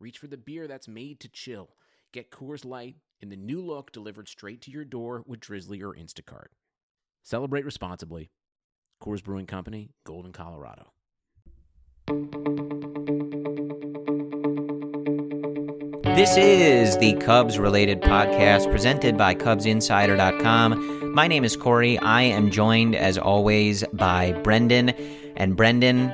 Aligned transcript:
reach 0.00 0.18
for 0.18 0.26
the 0.26 0.36
beer 0.36 0.66
that's 0.66 0.88
made 0.88 1.20
to 1.20 1.28
chill. 1.28 1.76
Get 2.12 2.30
Coors 2.30 2.64
Light 2.64 2.96
in 3.20 3.28
the 3.28 3.36
new 3.36 3.60
look 3.64 3.92
delivered 3.92 4.28
straight 4.28 4.62
to 4.62 4.70
your 4.70 4.84
door 4.84 5.22
with 5.26 5.40
Drizzly 5.40 5.82
or 5.82 5.94
Instacart. 5.94 6.48
Celebrate 7.22 7.64
responsibly. 7.64 8.30
Coors 9.02 9.22
Brewing 9.22 9.46
Company, 9.46 9.90
Golden, 10.04 10.32
Colorado. 10.32 10.92
This 16.16 16.36
is 16.36 16.98
the 16.98 17.14
Cubs 17.14 17.58
related 17.58 18.02
podcast 18.02 18.70
presented 18.70 19.16
by 19.16 19.34
CubsInsider.com. 19.34 21.14
My 21.14 21.28
name 21.28 21.44
is 21.44 21.56
Corey. 21.56 21.98
I 21.98 22.22
am 22.22 22.50
joined, 22.50 22.94
as 22.94 23.16
always, 23.16 23.84
by 23.92 24.32
Brendan. 24.42 24.90
And 25.36 25.56
Brendan, 25.56 26.12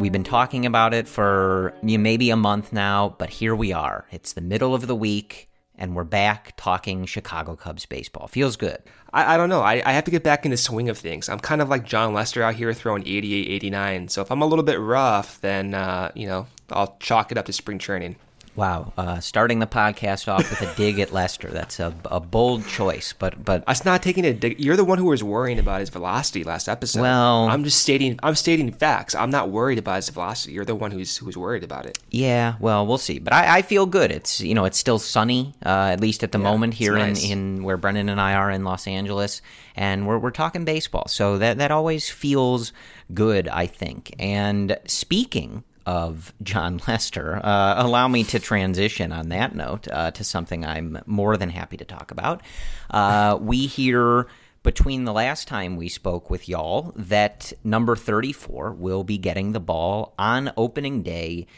we've 0.00 0.12
been 0.12 0.24
talking 0.24 0.66
about 0.66 0.94
it 0.94 1.06
for 1.06 1.74
maybe 1.82 2.30
a 2.30 2.36
month 2.36 2.72
now, 2.72 3.14
but 3.18 3.30
here 3.30 3.54
we 3.54 3.72
are. 3.72 4.06
It's 4.10 4.32
the 4.32 4.40
middle 4.40 4.74
of 4.74 4.86
the 4.86 4.96
week, 4.96 5.50
and 5.76 5.94
we're 5.94 6.04
back 6.04 6.54
talking 6.56 7.04
Chicago 7.04 7.54
Cubs 7.54 7.86
baseball. 7.86 8.26
Feels 8.26 8.56
good. 8.56 8.78
I, 9.12 9.34
I 9.34 9.36
don't 9.36 9.48
know. 9.48 9.60
I, 9.60 9.82
I 9.84 9.92
have 9.92 10.04
to 10.04 10.10
get 10.10 10.22
back 10.22 10.44
in 10.44 10.50
the 10.50 10.56
swing 10.56 10.88
of 10.88 10.98
things. 10.98 11.28
I'm 11.28 11.38
kind 11.38 11.60
of 11.60 11.68
like 11.68 11.84
Jon 11.84 12.14
Lester 12.14 12.42
out 12.42 12.54
here 12.54 12.72
throwing 12.72 13.06
88, 13.06 13.48
89. 13.48 14.08
So 14.08 14.22
if 14.22 14.30
I'm 14.30 14.42
a 14.42 14.46
little 14.46 14.64
bit 14.64 14.80
rough, 14.80 15.40
then, 15.40 15.74
uh, 15.74 16.10
you 16.14 16.26
know, 16.26 16.46
I'll 16.70 16.96
chalk 17.00 17.30
it 17.30 17.38
up 17.38 17.46
to 17.46 17.52
spring 17.52 17.78
training. 17.78 18.16
Wow, 18.60 18.92
uh, 18.98 19.20
starting 19.20 19.58
the 19.58 19.66
podcast 19.66 20.28
off 20.28 20.50
with 20.50 20.60
a 20.60 20.74
dig 20.76 20.98
at 21.00 21.14
Lester. 21.14 21.48
That's 21.48 21.80
a, 21.80 21.94
a 22.04 22.20
bold 22.20 22.66
choice, 22.66 23.14
but 23.18 23.42
but 23.42 23.64
That's 23.64 23.86
not 23.86 24.02
taking 24.02 24.26
a 24.26 24.34
dig. 24.34 24.60
You're 24.60 24.76
the 24.76 24.84
one 24.84 24.98
who 24.98 25.06
was 25.06 25.24
worrying 25.24 25.58
about 25.58 25.80
his 25.80 25.88
velocity 25.88 26.44
last 26.44 26.68
episode. 26.68 27.00
Well- 27.00 27.48
I'm 27.48 27.64
just 27.64 27.80
stating. 27.80 28.20
I'm 28.22 28.34
stating 28.34 28.70
facts. 28.70 29.14
I'm 29.14 29.30
not 29.30 29.48
worried 29.48 29.78
about 29.78 29.96
his 29.96 30.10
velocity. 30.10 30.52
You're 30.52 30.66
the 30.66 30.74
one 30.74 30.90
who's 30.90 31.16
who's 31.16 31.38
worried 31.38 31.64
about 31.64 31.86
it. 31.86 31.98
yeah, 32.10 32.56
well, 32.60 32.86
we'll 32.86 32.98
see. 32.98 33.18
But 33.18 33.32
I, 33.32 33.58
I 33.58 33.62
feel 33.62 33.86
good. 33.86 34.12
It's 34.12 34.42
you 34.42 34.54
know 34.54 34.66
it's 34.66 34.76
still 34.78 34.98
sunny, 34.98 35.54
uh, 35.64 35.88
at 35.94 36.00
least 36.00 36.22
at 36.22 36.32
the 36.32 36.38
Yeah, 36.38 36.44
moment 36.44 36.74
here 36.74 36.98
nice. 36.98 37.24
in, 37.24 37.56
in 37.56 37.64
where 37.64 37.78
Brendan 37.78 38.10
and 38.10 38.20
I 38.20 38.34
are 38.34 38.50
in 38.50 38.62
Los 38.64 38.86
Angeles, 38.86 39.40
and 39.74 40.06
we're 40.06 40.18
we're 40.18 40.30
talking 40.32 40.66
baseball. 40.66 41.08
So 41.08 41.38
that 41.38 41.56
that 41.56 41.70
always 41.70 42.10
feels 42.10 42.74
good, 43.14 43.48
I 43.48 43.64
think. 43.66 44.14
And 44.18 44.76
speaking 44.86 45.64
of 45.90 46.32
Jon 46.40 46.80
Lester, 46.88 47.44
uh, 47.44 47.74
allow 47.84 48.06
me 48.06 48.22
to 48.24 48.38
transition 48.38 49.10
on 49.10 49.30
that 49.30 49.56
note 49.56 49.88
uh, 49.88 50.12
to 50.12 50.22
something 50.22 50.64
I'm 50.64 51.00
more 51.04 51.36
than 51.36 51.48
happy 51.48 51.76
to 51.78 51.84
talk 51.84 52.12
about. 52.12 52.42
Uh, 52.88 53.36
we 53.40 53.66
hear 53.66 54.28
between 54.62 55.04
the 55.04 55.12
last 55.12 55.48
time 55.48 55.76
we 55.76 55.88
spoke 55.88 56.30
with 56.30 56.48
y'all 56.48 56.92
that 56.94 57.52
number 57.64 57.96
34 57.96 58.72
will 58.72 59.02
be 59.02 59.18
getting 59.18 59.50
the 59.50 59.58
ball 59.58 60.14
on 60.16 60.52
opening 60.56 61.02
day 61.02 61.48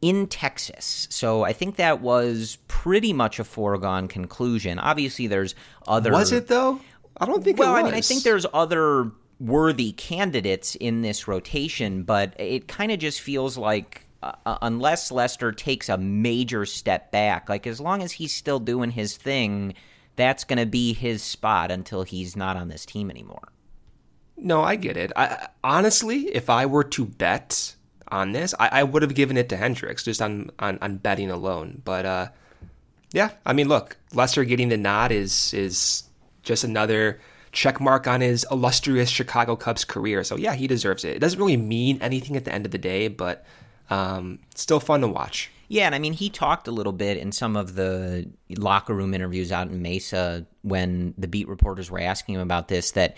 in 0.00 0.28
Texas. 0.28 1.08
So 1.10 1.42
I 1.42 1.52
think 1.52 1.74
that 1.76 2.00
was 2.00 2.58
pretty 2.68 3.12
much 3.12 3.40
a 3.40 3.44
foregone 3.44 4.06
conclusion. 4.06 4.78
Obviously, 4.78 5.26
there's 5.26 5.56
other. 5.88 6.12
Was 6.12 6.30
it 6.30 6.46
though? 6.46 6.78
I 7.16 7.26
don't 7.26 7.42
think. 7.42 7.58
Well, 7.58 7.74
I 7.74 7.82
mean, 7.82 7.94
I 7.94 8.02
think 8.02 8.22
there's 8.22 8.46
other 8.54 9.10
worthy 9.40 9.92
candidates 9.92 10.74
in 10.74 11.02
this 11.02 11.26
rotation, 11.26 12.02
but 12.02 12.34
it 12.38 12.68
kind 12.68 12.92
of 12.92 12.98
just 12.98 13.20
feels 13.20 13.56
like 13.56 14.06
uh, 14.22 14.58
unless 14.60 15.10
Lester 15.10 15.50
takes 15.50 15.88
a 15.88 15.96
major 15.96 16.66
step 16.66 17.10
back, 17.10 17.48
like 17.48 17.66
as 17.66 17.80
long 17.80 18.02
as 18.02 18.12
he's 18.12 18.34
still 18.34 18.60
doing 18.60 18.90
his 18.90 19.16
thing, 19.16 19.74
that's 20.16 20.44
going 20.44 20.58
to 20.58 20.66
be 20.66 20.92
his 20.92 21.22
spot 21.22 21.70
until 21.70 22.02
he's 22.02 22.36
not 22.36 22.56
on 22.56 22.68
this 22.68 22.84
team 22.84 23.10
anymore. 23.10 23.48
No, 24.36 24.62
I 24.62 24.76
get 24.76 24.96
it. 24.96 25.12
I 25.16 25.48
honestly, 25.64 26.28
if 26.34 26.50
I 26.50 26.66
were 26.66 26.84
to 26.84 27.06
bet 27.06 27.74
on 28.08 28.32
this, 28.32 28.54
I, 28.58 28.80
I 28.80 28.82
would 28.82 29.02
have 29.02 29.14
given 29.14 29.36
it 29.36 29.48
to 29.50 29.56
Hendricks 29.56 30.04
just 30.04 30.20
on, 30.20 30.50
on 30.58 30.78
on 30.80 30.96
betting 30.96 31.30
alone. 31.30 31.82
But 31.84 32.06
uh, 32.06 32.28
yeah, 33.12 33.30
I 33.44 33.52
mean, 33.52 33.68
look, 33.68 33.96
Lester 34.14 34.44
getting 34.44 34.68
the 34.68 34.76
nod 34.76 35.12
is 35.12 35.52
is 35.54 36.04
just 36.42 36.64
another 36.64 37.20
check 37.52 37.80
mark 37.80 38.06
on 38.06 38.20
his 38.20 38.46
illustrious 38.50 39.08
Chicago 39.08 39.56
Cubs 39.56 39.84
career. 39.84 40.24
So 40.24 40.36
yeah, 40.36 40.54
he 40.54 40.66
deserves 40.66 41.04
it. 41.04 41.16
It 41.16 41.18
doesn't 41.18 41.38
really 41.38 41.56
mean 41.56 41.98
anything 42.00 42.36
at 42.36 42.44
the 42.44 42.52
end 42.52 42.66
of 42.66 42.72
the 42.72 42.78
day, 42.78 43.08
but 43.08 43.44
um, 43.90 44.38
still 44.54 44.80
fun 44.80 45.00
to 45.00 45.08
watch. 45.08 45.50
Yeah, 45.68 45.86
and 45.86 45.94
I 45.94 46.00
mean, 46.00 46.14
he 46.14 46.30
talked 46.30 46.66
a 46.66 46.72
little 46.72 46.92
bit 46.92 47.16
in 47.16 47.30
some 47.30 47.56
of 47.56 47.76
the 47.76 48.28
locker 48.56 48.92
room 48.92 49.14
interviews 49.14 49.52
out 49.52 49.68
in 49.68 49.82
Mesa 49.82 50.44
when 50.62 51.14
the 51.16 51.28
beat 51.28 51.48
reporters 51.48 51.90
were 51.90 52.00
asking 52.00 52.34
him 52.34 52.40
about 52.40 52.66
this. 52.66 52.92
That 52.92 53.16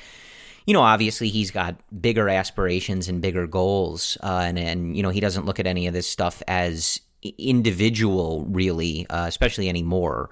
you 0.66 0.74
know, 0.74 0.82
obviously 0.82 1.28
he's 1.28 1.50
got 1.50 1.76
bigger 2.00 2.28
aspirations 2.28 3.08
and 3.08 3.22
bigger 3.22 3.46
goals, 3.46 4.18
uh, 4.22 4.42
and 4.44 4.58
and 4.58 4.94
you 4.94 5.02
know 5.02 5.08
he 5.08 5.20
doesn't 5.20 5.46
look 5.46 5.60
at 5.60 5.66
any 5.66 5.86
of 5.86 5.94
this 5.94 6.06
stuff 6.06 6.42
as 6.46 7.00
individual, 7.38 8.44
really, 8.48 9.06
uh, 9.08 9.26
especially 9.26 9.68
anymore. 9.70 10.28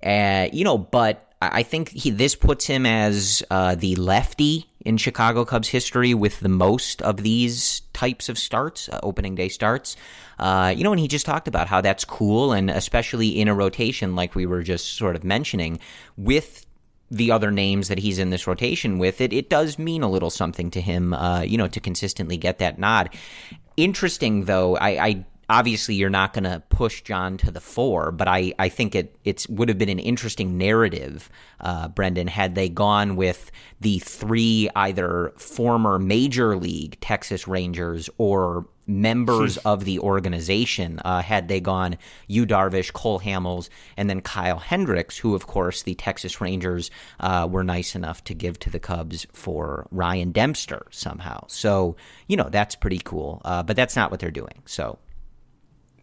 Uh, 0.00 0.48
you 0.52 0.62
know, 0.62 0.78
but 0.78 1.33
I 1.52 1.62
think 1.62 1.90
he 1.90 2.10
this 2.10 2.34
puts 2.34 2.66
him 2.66 2.86
as 2.86 3.42
uh, 3.50 3.74
the 3.74 3.96
lefty 3.96 4.66
in 4.84 4.96
Chicago 4.96 5.44
Cubs 5.44 5.68
history 5.68 6.14
with 6.14 6.40
the 6.40 6.48
most 6.48 7.02
of 7.02 7.18
these 7.18 7.80
types 7.92 8.28
of 8.28 8.38
starts, 8.38 8.88
uh, 8.88 9.00
opening 9.02 9.34
day 9.34 9.48
starts. 9.48 9.96
Uh, 10.38 10.74
you 10.76 10.84
know, 10.84 10.92
and 10.92 11.00
he 11.00 11.08
just 11.08 11.26
talked 11.26 11.48
about 11.48 11.68
how 11.68 11.80
that's 11.80 12.04
cool, 12.04 12.52
and 12.52 12.70
especially 12.70 13.28
in 13.40 13.48
a 13.48 13.54
rotation 13.54 14.14
like 14.14 14.34
we 14.34 14.46
were 14.46 14.62
just 14.62 14.96
sort 14.96 15.16
of 15.16 15.24
mentioning 15.24 15.78
with 16.16 16.66
the 17.10 17.30
other 17.30 17.50
names 17.50 17.88
that 17.88 17.98
he's 17.98 18.18
in 18.18 18.30
this 18.30 18.46
rotation 18.46 18.98
with, 18.98 19.20
it 19.20 19.32
it 19.32 19.48
does 19.48 19.78
mean 19.78 20.02
a 20.02 20.10
little 20.10 20.30
something 20.30 20.70
to 20.70 20.80
him, 20.80 21.14
uh, 21.14 21.42
you 21.42 21.56
know, 21.56 21.68
to 21.68 21.80
consistently 21.80 22.36
get 22.36 22.58
that 22.58 22.78
nod. 22.78 23.10
Interesting 23.76 24.44
though, 24.44 24.76
I, 24.76 25.06
I 25.06 25.24
obviously 25.48 25.94
you're 25.94 26.10
not 26.10 26.32
going 26.32 26.44
to 26.44 26.62
push 26.68 27.02
Jon 27.02 27.36
to 27.38 27.50
the 27.50 27.60
four, 27.60 28.10
but 28.12 28.28
I, 28.28 28.54
I 28.58 28.68
think 28.68 28.94
it 28.94 29.16
it's 29.24 29.48
would 29.48 29.68
have 29.68 29.78
been 29.78 29.88
an 29.88 29.98
interesting 29.98 30.58
narrative, 30.58 31.30
uh, 31.60 31.88
Brendan, 31.88 32.26
had 32.26 32.54
they 32.54 32.68
gone 32.68 33.16
with 33.16 33.50
the 33.80 33.98
three 33.98 34.68
either 34.74 35.32
former 35.36 35.98
major 35.98 36.56
league 36.56 36.98
Texas 37.00 37.46
Rangers 37.46 38.08
or 38.18 38.66
members 38.86 39.56
of 39.58 39.84
the 39.84 39.98
organization 39.98 41.00
uh, 41.04 41.22
had 41.22 41.48
they 41.48 41.60
gone 41.60 41.96
Yu 42.26 42.46
Darvish, 42.46 42.92
Cole 42.92 43.20
Hamels, 43.20 43.68
and 43.96 44.10
then 44.10 44.20
Kyle 44.20 44.58
Hendricks, 44.58 45.18
who 45.18 45.34
of 45.34 45.46
course 45.46 45.82
the 45.82 45.94
Texas 45.94 46.40
Rangers 46.40 46.90
uh, 47.20 47.48
were 47.50 47.64
nice 47.64 47.94
enough 47.94 48.22
to 48.24 48.34
give 48.34 48.58
to 48.60 48.70
the 48.70 48.78
Cubs 48.78 49.26
for 49.32 49.86
Ryan 49.90 50.32
Dempster 50.32 50.86
somehow. 50.90 51.44
So 51.48 51.96
you 52.26 52.36
know 52.36 52.48
that's 52.50 52.74
pretty 52.74 53.00
cool, 53.02 53.40
uh, 53.44 53.62
but 53.62 53.76
that's 53.76 53.96
not 53.96 54.10
what 54.10 54.20
they're 54.20 54.30
doing. 54.30 54.62
So 54.66 54.98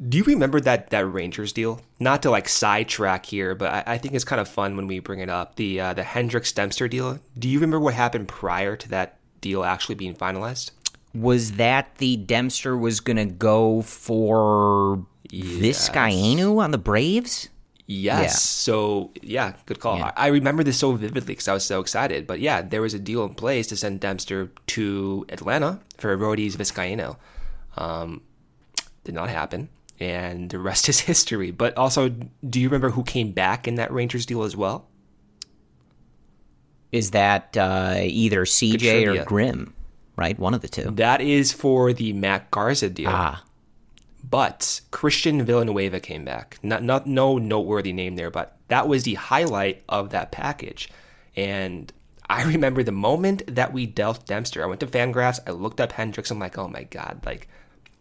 Do 0.07 0.17
you 0.17 0.23
remember 0.23 0.59
that 0.61 0.89
that 0.89 1.05
Rangers 1.05 1.53
deal? 1.53 1.79
Not 1.99 2.23
to 2.23 2.31
like 2.31 2.49
sidetrack 2.49 3.25
here, 3.25 3.53
but 3.53 3.71
I, 3.71 3.93
I 3.93 3.97
think 3.97 4.15
it's 4.15 4.23
kind 4.23 4.41
of 4.41 4.47
fun 4.47 4.75
when 4.75 4.87
we 4.87 4.99
bring 4.99 5.19
it 5.19 5.29
up. 5.29 5.55
The 5.55 5.79
uh, 5.79 5.93
the 5.93 6.03
Hendricks 6.03 6.51
Dempster 6.51 6.87
deal. 6.87 7.19
Do 7.37 7.47
you 7.47 7.59
remember 7.59 7.79
what 7.79 7.93
happened 7.93 8.27
prior 8.27 8.75
to 8.75 8.89
that 8.89 9.19
deal 9.41 9.63
actually 9.63 9.95
being 9.95 10.15
finalized? 10.15 10.71
Was 11.13 11.53
that 11.53 11.95
the 11.97 12.15
Dempster 12.17 12.77
was 12.77 12.99
going 12.99 13.17
to 13.17 13.25
go 13.25 13.81
for 13.81 15.05
Yes. 15.29 15.89
Vizcaino 15.89 16.61
on 16.61 16.71
the 16.71 16.77
Braves? 16.77 17.49
Yes. 17.87 18.21
Yeah. 18.21 18.29
So 18.29 19.11
yeah, 19.21 19.53
good 19.65 19.79
call. 19.79 19.97
Yeah. 19.97 20.11
I 20.15 20.25
I 20.25 20.27
remember 20.27 20.63
this 20.63 20.79
so 20.79 20.93
vividly 20.93 21.33
because 21.33 21.47
I 21.47 21.53
was 21.53 21.65
so 21.65 21.79
excited. 21.79 22.25
But 22.25 22.39
yeah, 22.39 22.61
there 22.61 22.81
was 22.81 22.93
a 22.93 22.99
deal 22.99 23.23
in 23.25 23.35
place 23.35 23.67
to 23.67 23.77
send 23.77 23.99
Dempster 23.99 24.51
to 24.67 25.25
Atlanta 25.29 25.79
for 25.97 26.15
Arodys 26.17 26.55
Vizcaino. 26.55 27.17
Um, 27.77 28.21
did 29.03 29.15
not 29.15 29.29
happen, 29.29 29.69
and 30.01 30.49
the 30.49 30.59
rest 30.59 30.89
is 30.89 30.99
history. 30.99 31.51
But 31.51 31.77
also, 31.77 32.09
do 32.09 32.59
you 32.59 32.67
remember 32.67 32.89
who 32.89 33.03
came 33.03 33.31
back 33.31 33.67
in 33.67 33.75
that 33.75 33.93
Rangers 33.93 34.25
deal 34.25 34.43
as 34.43 34.57
well? 34.57 34.87
Is 36.91 37.11
that 37.11 37.55
uh, 37.55 37.95
either 38.01 38.43
CJ 38.43 39.21
or. 39.21 39.23
Grimm? 39.23 39.73
Right, 40.17 40.37
one 40.37 40.53
of 40.53 40.61
the 40.61 40.67
two. 40.67 40.91
That 40.91 41.21
is 41.21 41.53
for 41.53 41.93
the 41.93 42.11
Matt 42.13 42.51
Garza 42.51 42.89
deal. 42.89 43.09
Ah, 43.09 43.43
But 44.29 44.81
Christian 44.91 45.43
Villanueva 45.43 45.99
came 46.01 46.25
back. 46.25 46.59
Not, 46.61 46.83
not 46.83 47.07
no 47.07 47.37
noteworthy 47.37 47.93
name 47.93 48.17
there, 48.17 48.29
but 48.29 48.57
that 48.67 48.87
was 48.87 49.03
the 49.03 49.13
highlight 49.15 49.83
of 49.87 50.09
that 50.09 50.31
package. 50.31 50.89
And 51.35 51.91
I 52.29 52.43
remember 52.53 52.83
the 52.83 52.91
moment 52.91 53.43
that 53.55 53.71
we 53.71 53.85
dealt 53.85 54.25
Dempster. 54.27 54.61
I 54.61 54.67
went 54.67 54.81
to 54.81 54.87
Fangraphs. 54.87 55.39
I 55.47 55.51
looked 55.51 55.79
up 55.79 55.93
Hendricks. 55.93 56.29
I'm 56.29 56.39
like, 56.39 56.57
oh 56.57 56.67
my 56.67 56.83
god, 56.83 57.21
like 57.25 57.47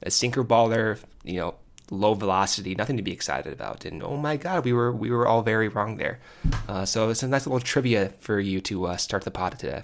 a 0.02 0.10
sinker 0.10 0.44
baller. 0.44 0.98
You 1.22 1.36
know, 1.40 1.54
low 1.90 2.14
velocity, 2.14 2.74
nothing 2.74 2.96
to 2.96 3.02
be 3.02 3.12
excited 3.12 3.52
about. 3.52 3.84
And 3.84 4.02
oh 4.02 4.16
my 4.16 4.36
god, 4.36 4.64
we 4.64 4.72
were 4.72 4.92
we 4.92 5.10
were 5.10 5.26
all 5.26 5.42
very 5.42 5.68
wrong 5.68 5.96
there. 5.96 6.20
Uh, 6.68 6.84
so 6.84 7.10
it's 7.10 7.22
a 7.22 7.28
nice 7.28 7.46
little 7.46 7.60
trivia 7.60 8.12
for 8.20 8.40
you 8.40 8.60
to 8.62 8.86
uh, 8.86 8.96
start 8.96 9.24
the 9.24 9.30
pod 9.30 9.58
today. 9.58 9.82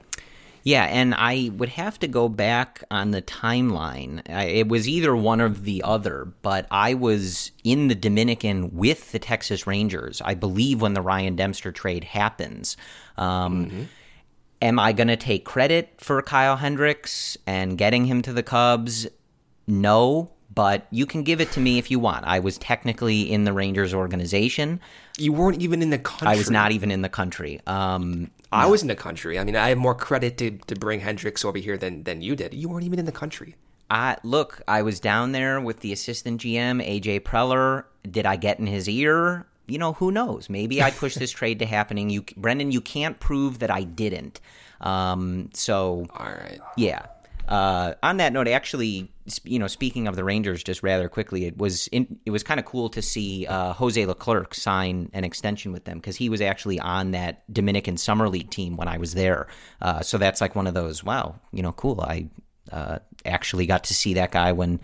Yeah, 0.62 0.82
and 0.84 1.14
I 1.14 1.52
would 1.54 1.68
have 1.68 1.96
to 2.00 2.08
go 2.08 2.28
back 2.28 2.82
on 2.90 3.12
the 3.12 3.22
timeline. 3.22 4.28
I, 4.28 4.46
it 4.46 4.68
was 4.68 4.88
either 4.88 5.14
one 5.14 5.40
or 5.40 5.48
the 5.48 5.82
other, 5.84 6.32
but 6.42 6.66
I 6.72 6.94
was 6.94 7.52
in 7.62 7.86
the 7.86 7.94
Dominican 7.94 8.74
with 8.74 9.12
the 9.12 9.20
Texas 9.20 9.64
Rangers, 9.68 10.20
I 10.24 10.34
believe, 10.34 10.82
when 10.82 10.94
the 10.94 11.02
Ryan 11.02 11.36
Dempster 11.36 11.70
trade 11.70 12.02
happens. 12.02 12.76
Um, 13.16 13.88
Am 14.62 14.78
I 14.78 14.92
going 14.92 15.08
to 15.08 15.16
take 15.16 15.44
credit 15.44 15.92
for 15.98 16.20
Kyle 16.22 16.56
Hendricks 16.56 17.36
and 17.46 17.76
getting 17.76 18.06
him 18.06 18.22
to 18.22 18.32
the 18.32 18.42
Cubs? 18.42 19.06
No, 19.66 20.32
but 20.56 20.86
you 20.90 21.04
can 21.04 21.22
give 21.22 21.40
it 21.40 21.52
to 21.52 21.60
me 21.60 21.78
if 21.78 21.90
you 21.90 22.00
want. 22.00 22.24
I 22.24 22.40
was 22.40 22.56
technically 22.56 23.30
in 23.30 23.44
the 23.44 23.52
Rangers 23.52 23.92
organization. 23.92 24.80
You 25.18 25.34
weren't 25.34 25.60
even 25.60 25.82
in 25.82 25.90
the 25.90 25.98
country. 25.98 26.28
I 26.28 26.36
was 26.36 26.50
not 26.50 26.72
even 26.72 26.90
in 26.90 27.02
the 27.02 27.10
country. 27.10 27.60
Um, 27.66 28.30
I 28.50 28.64
was 28.66 28.80
in 28.80 28.88
the 28.88 28.96
country. 28.96 29.38
I 29.38 29.44
mean, 29.44 29.54
I 29.54 29.68
have 29.68 29.76
more 29.76 29.94
credit 29.94 30.38
to, 30.38 30.52
to 30.52 30.74
bring 30.74 31.00
Hendricks 31.00 31.44
over 31.44 31.58
here 31.58 31.76
than, 31.76 32.04
than 32.04 32.22
you 32.22 32.34
did. 32.34 32.54
You 32.54 32.70
weren't 32.70 32.84
even 32.84 32.98
in 32.98 33.04
the 33.04 33.12
country. 33.12 33.54
I 33.90 34.16
look, 34.24 34.62
I 34.66 34.80
was 34.80 34.98
down 34.98 35.32
there 35.32 35.60
with 35.60 35.80
the 35.80 35.92
assistant 35.92 36.40
GM, 36.40 36.82
AJ 36.82 37.20
Preller. 37.20 37.84
Did 38.10 38.24
I 38.24 38.36
get 38.36 38.58
in 38.58 38.66
his 38.66 38.88
ear? 38.88 39.46
You 39.66 39.78
know, 39.78 39.92
who 39.92 40.10
knows? 40.10 40.48
Maybe 40.48 40.82
I 40.82 40.90
pushed 40.90 41.18
this 41.18 41.30
trade 41.40 41.58
to 41.58 41.66
happening. 41.66 42.08
You, 42.08 42.24
Brendan, 42.34 42.72
you 42.72 42.80
can't 42.80 43.20
prove 43.20 43.58
that 43.58 43.70
I 43.70 43.82
didn't. 43.82 44.40
Um, 44.80 45.50
so 45.52 46.06
All 46.16 46.26
right. 46.26 46.60
yeah. 46.78 47.06
Uh, 47.46 47.94
on 48.02 48.16
that 48.16 48.32
note, 48.32 48.48
actually, 48.48 49.10
you 49.44 49.58
know, 49.58 49.66
speaking 49.66 50.06
of 50.08 50.16
the 50.16 50.24
Rangers, 50.24 50.62
just 50.62 50.82
rather 50.82 51.08
quickly, 51.08 51.46
it 51.46 51.58
was 51.58 51.88
in, 51.88 52.18
it 52.24 52.30
was 52.30 52.42
kind 52.42 52.60
of 52.60 52.66
cool 52.66 52.88
to 52.90 53.02
see 53.02 53.46
uh, 53.46 53.72
Jose 53.72 54.04
Leclerc 54.04 54.54
sign 54.54 55.10
an 55.12 55.24
extension 55.24 55.72
with 55.72 55.84
them 55.84 55.98
because 55.98 56.16
he 56.16 56.28
was 56.28 56.40
actually 56.40 56.78
on 56.80 57.12
that 57.12 57.42
Dominican 57.52 57.96
Summer 57.96 58.28
League 58.28 58.50
team 58.50 58.76
when 58.76 58.88
I 58.88 58.98
was 58.98 59.14
there. 59.14 59.48
Uh, 59.80 60.00
so 60.02 60.18
that's 60.18 60.40
like 60.40 60.54
one 60.54 60.66
of 60.66 60.74
those, 60.74 61.02
wow, 61.02 61.36
you 61.52 61.62
know, 61.62 61.72
cool. 61.72 62.00
I 62.00 62.28
uh, 62.70 62.98
actually 63.24 63.66
got 63.66 63.84
to 63.84 63.94
see 63.94 64.14
that 64.14 64.30
guy 64.30 64.52
when 64.52 64.80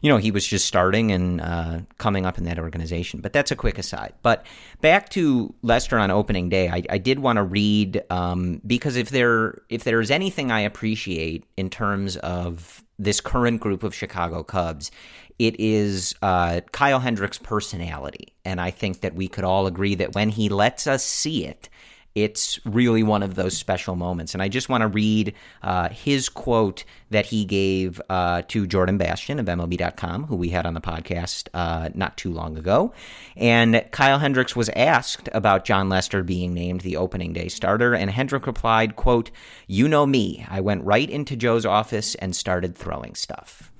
you 0.00 0.10
know 0.10 0.16
he 0.16 0.30
was 0.30 0.46
just 0.46 0.66
starting 0.66 1.12
and 1.12 1.40
uh, 1.40 1.80
coming 1.98 2.26
up 2.26 2.38
in 2.38 2.44
that 2.44 2.58
organization. 2.58 3.20
But 3.20 3.32
that's 3.32 3.50
a 3.50 3.56
quick 3.56 3.78
aside. 3.78 4.14
But 4.22 4.46
back 4.80 5.08
to 5.10 5.54
Lester 5.62 5.98
on 5.98 6.10
opening 6.10 6.48
day, 6.48 6.68
I, 6.68 6.82
I 6.88 6.98
did 6.98 7.18
want 7.18 7.36
to 7.36 7.42
read 7.42 8.02
um, 8.10 8.60
because 8.66 8.96
if 8.96 9.10
there 9.10 9.62
if 9.68 9.84
there's 9.84 10.10
anything 10.10 10.50
I 10.50 10.60
appreciate 10.60 11.44
in 11.56 11.70
terms 11.70 12.16
of 12.18 12.84
this 12.98 13.20
current 13.20 13.60
group 13.60 13.82
of 13.82 13.94
Chicago 13.94 14.42
Cubs, 14.42 14.90
it 15.38 15.58
is 15.58 16.14
uh, 16.22 16.60
Kyle 16.72 17.00
Hendricks' 17.00 17.38
personality, 17.38 18.34
and 18.44 18.60
I 18.60 18.70
think 18.70 19.00
that 19.00 19.14
we 19.14 19.28
could 19.28 19.44
all 19.44 19.66
agree 19.66 19.94
that 19.96 20.14
when 20.14 20.30
he 20.30 20.48
lets 20.48 20.86
us 20.86 21.04
see 21.04 21.46
it 21.46 21.68
it's 22.14 22.58
really 22.64 23.02
one 23.02 23.22
of 23.22 23.36
those 23.36 23.56
special 23.56 23.94
moments. 23.94 24.34
And 24.34 24.42
I 24.42 24.48
just 24.48 24.68
want 24.68 24.82
to 24.82 24.88
read 24.88 25.34
uh, 25.62 25.90
his 25.90 26.28
quote 26.28 26.84
that 27.10 27.26
he 27.26 27.44
gave 27.44 28.00
uh, 28.10 28.42
to 28.48 28.66
Jordan 28.66 28.98
Bastian 28.98 29.38
of 29.38 29.46
MLB.com, 29.46 30.24
who 30.24 30.36
we 30.36 30.48
had 30.48 30.66
on 30.66 30.74
the 30.74 30.80
podcast 30.80 31.48
uh, 31.54 31.90
not 31.94 32.16
too 32.16 32.32
long 32.32 32.58
ago. 32.58 32.92
And 33.36 33.84
Kyle 33.92 34.18
Hendricks 34.18 34.56
was 34.56 34.68
asked 34.70 35.28
about 35.32 35.64
Jon 35.64 35.88
Lester 35.88 36.22
being 36.22 36.52
named 36.52 36.80
the 36.80 36.96
opening 36.96 37.32
day 37.32 37.48
starter, 37.48 37.94
and 37.94 38.10
Hendrick 38.10 38.46
replied, 38.46 38.96
quote, 38.96 39.30
You 39.66 39.88
know 39.88 40.06
me. 40.06 40.44
I 40.48 40.60
went 40.60 40.84
right 40.84 41.08
into 41.08 41.36
Joe's 41.36 41.66
office 41.66 42.14
and 42.16 42.34
started 42.34 42.76
throwing 42.76 43.14
stuff. 43.14 43.70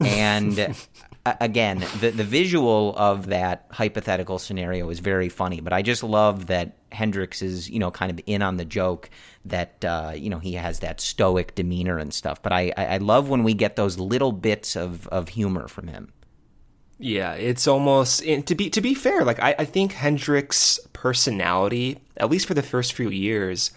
And 0.00 0.74
again, 1.26 1.84
the 2.00 2.10
the 2.10 2.24
visual 2.24 2.94
of 2.96 3.26
that 3.26 3.66
hypothetical 3.70 4.38
scenario 4.38 4.88
is 4.90 5.00
very 5.00 5.28
funny, 5.28 5.60
but 5.60 5.72
I 5.72 5.82
just 5.82 6.02
love 6.02 6.46
that 6.46 6.76
Hendricks 6.92 7.42
is 7.42 7.68
you 7.70 7.78
know 7.78 7.90
kind 7.90 8.10
of 8.10 8.20
in 8.26 8.42
on 8.42 8.56
the 8.56 8.64
joke 8.64 9.10
that 9.44 9.84
uh, 9.84 10.12
you 10.14 10.30
know 10.30 10.38
he 10.38 10.54
has 10.54 10.80
that 10.80 11.00
stoic 11.00 11.54
demeanor 11.54 11.98
and 11.98 12.12
stuff. 12.14 12.42
But 12.42 12.52
I 12.52 12.72
I 12.76 12.98
love 12.98 13.28
when 13.28 13.42
we 13.44 13.54
get 13.54 13.76
those 13.76 13.98
little 13.98 14.32
bits 14.32 14.76
of 14.76 15.06
of 15.08 15.30
humor 15.30 15.68
from 15.68 15.88
him. 15.88 16.12
Yeah, 16.98 17.34
it's 17.34 17.66
almost 17.66 18.22
to 18.22 18.54
be 18.54 18.70
to 18.70 18.80
be 18.80 18.94
fair. 18.94 19.24
Like 19.24 19.40
I, 19.40 19.54
I 19.58 19.64
think 19.64 19.92
Hendricks' 19.92 20.78
personality, 20.92 21.98
at 22.16 22.30
least 22.30 22.46
for 22.46 22.54
the 22.54 22.62
first 22.62 22.92
few 22.92 23.10
years, 23.10 23.72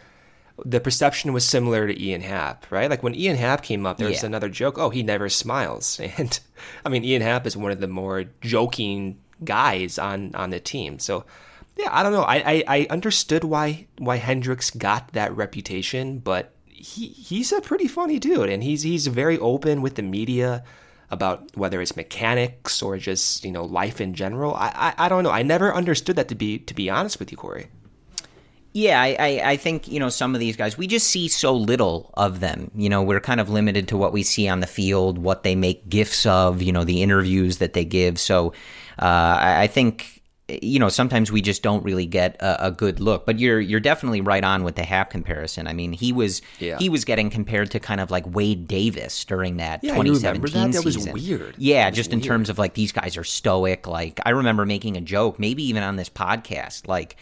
the 0.63 0.79
perception 0.79 1.33
was 1.33 1.43
similar 1.43 1.87
to 1.87 1.99
Ian 2.01 2.21
Happ, 2.21 2.65
right? 2.71 2.89
Like 2.89 3.01
when 3.03 3.15
Ian 3.15 3.35
Happ 3.37 3.63
came 3.63 3.85
up, 3.85 3.97
there 3.97 4.07
was 4.07 4.21
Yeah. 4.21 4.27
another 4.27 4.47
joke. 4.49 4.77
Oh, 4.77 4.89
he 4.91 5.01
never 5.03 5.27
smiles, 5.29 5.99
and 6.17 6.39
I 6.85 6.89
mean 6.89 7.03
Ian 7.03 7.21
Happ 7.23 7.47
is 7.47 7.57
one 7.57 7.71
of 7.71 7.79
the 7.79 7.87
more 7.87 8.25
joking 8.41 9.17
guys 9.43 9.97
on 9.97 10.35
on 10.35 10.51
the 10.51 10.59
team. 10.59 10.99
So 10.99 11.25
yeah, 11.77 11.89
I 11.91 12.03
don't 12.03 12.13
know. 12.13 12.23
I 12.23 12.35
I, 12.35 12.63
I 12.67 12.87
understood 12.89 13.43
why 13.43 13.87
why 13.97 14.17
Hendricks 14.17 14.69
got 14.71 15.13
that 15.13 15.35
reputation, 15.35 16.19
but 16.19 16.53
he 16.67 17.07
he's 17.07 17.51
a 17.51 17.61
pretty 17.61 17.87
funny 17.87 18.19
dude, 18.19 18.49
and 18.49 18.63
he's 18.63 18.83
he's 18.83 19.07
very 19.07 19.37
open 19.39 19.81
with 19.81 19.95
the 19.95 20.03
media 20.03 20.63
about 21.11 21.55
whether 21.55 21.81
it's 21.81 21.95
mechanics 21.95 22.81
or 22.81 22.97
just 22.97 23.45
you 23.45 23.51
know 23.51 23.63
life 23.63 24.01
in 24.01 24.13
general. 24.13 24.55
I, 24.55 24.93
I 24.97 25.05
I 25.05 25.09
don't 25.09 25.23
know. 25.23 25.31
I 25.31 25.43
never 25.43 25.73
understood 25.73 26.15
that 26.15 26.27
to 26.29 26.35
be 26.35 26.59
to 26.59 26.73
be 26.73 26.89
honest 26.89 27.19
with 27.19 27.31
you, 27.31 27.37
Corey. 27.37 27.67
Yeah, 28.77 29.01
I, 29.01 29.15
I, 29.17 29.41
I 29.51 29.55
think, 29.55 29.87
you 29.87 30.01
know, 30.01 30.09
some 30.09 30.35
of 30.35 30.41
these 30.41 30.57
guys, 30.57 30.77
we 30.77 30.85
just 30.85 31.07
see 31.07 31.29
so 31.29 31.55
little 31.55 32.13
of 32.15 32.41
them. 32.41 32.71
You 32.75 32.89
know, 32.89 33.01
we're 33.03 33.21
kind 33.21 33.39
of 33.39 33.49
limited 33.49 33.87
to 33.87 33.95
what 33.95 34.11
we 34.11 34.21
see 34.21 34.49
on 34.49 34.59
the 34.59 34.67
field, 34.67 35.17
what 35.17 35.43
they 35.43 35.55
make 35.55 35.87
gifts 35.87 36.25
of, 36.25 36.61
you 36.61 36.73
know, 36.73 36.83
the 36.83 37.01
interviews 37.01 37.59
that 37.59 37.71
they 37.71 37.85
give. 37.85 38.19
So 38.19 38.49
uh, 38.99 39.37
I, 39.39 39.61
I 39.61 39.67
think, 39.67 40.14
you 40.47 40.77
know, 40.77 40.89
sometimes 40.89 41.31
we 41.31 41.41
just 41.41 41.63
don't 41.63 41.83
really 41.83 42.05
get 42.05 42.35
a, 42.39 42.67
a 42.67 42.71
good 42.71 42.99
look. 42.99 43.25
But 43.25 43.39
you're 43.39 43.59
you're 43.59 43.79
definitely 43.79 44.21
right 44.21 44.43
on 44.43 44.63
with 44.63 44.75
the 44.75 44.83
Happ 44.83 45.09
comparison. 45.09 45.67
I 45.67 45.73
mean, 45.73 45.91
he 45.91 46.11
was 46.13 46.41
Yeah. 46.59 46.77
he 46.77 46.87
was 46.89 47.03
getting 47.03 47.29
compared 47.31 47.71
to 47.71 47.79
kind 47.79 47.99
of 47.99 48.11
like 48.11 48.25
Wade 48.33 48.67
Davis 48.67 49.25
during 49.25 49.57
that 49.57 49.83
Yeah, 49.83 49.95
you 49.97 50.03
2017 50.03 50.41
remember 50.43 50.49
that? 50.49 50.77
That 50.77 50.85
was 50.85 50.95
season. 50.95 51.13
weird. 51.13 51.55
Yeah, 51.57 51.89
just 51.89 52.13
in 52.13 52.21
terms 52.21 52.49
of 52.49 52.59
like 52.59 52.75
these 52.75 52.91
guys 52.91 53.17
are 53.17 53.23
stoic. 53.23 53.87
Like 53.87 54.19
I 54.25 54.29
remember 54.31 54.65
making 54.65 54.97
a 54.97 55.01
joke, 55.01 55.39
maybe 55.39 55.63
even 55.63 55.81
on 55.81 55.95
this 55.95 56.09
podcast, 56.09 56.87
like 56.87 57.15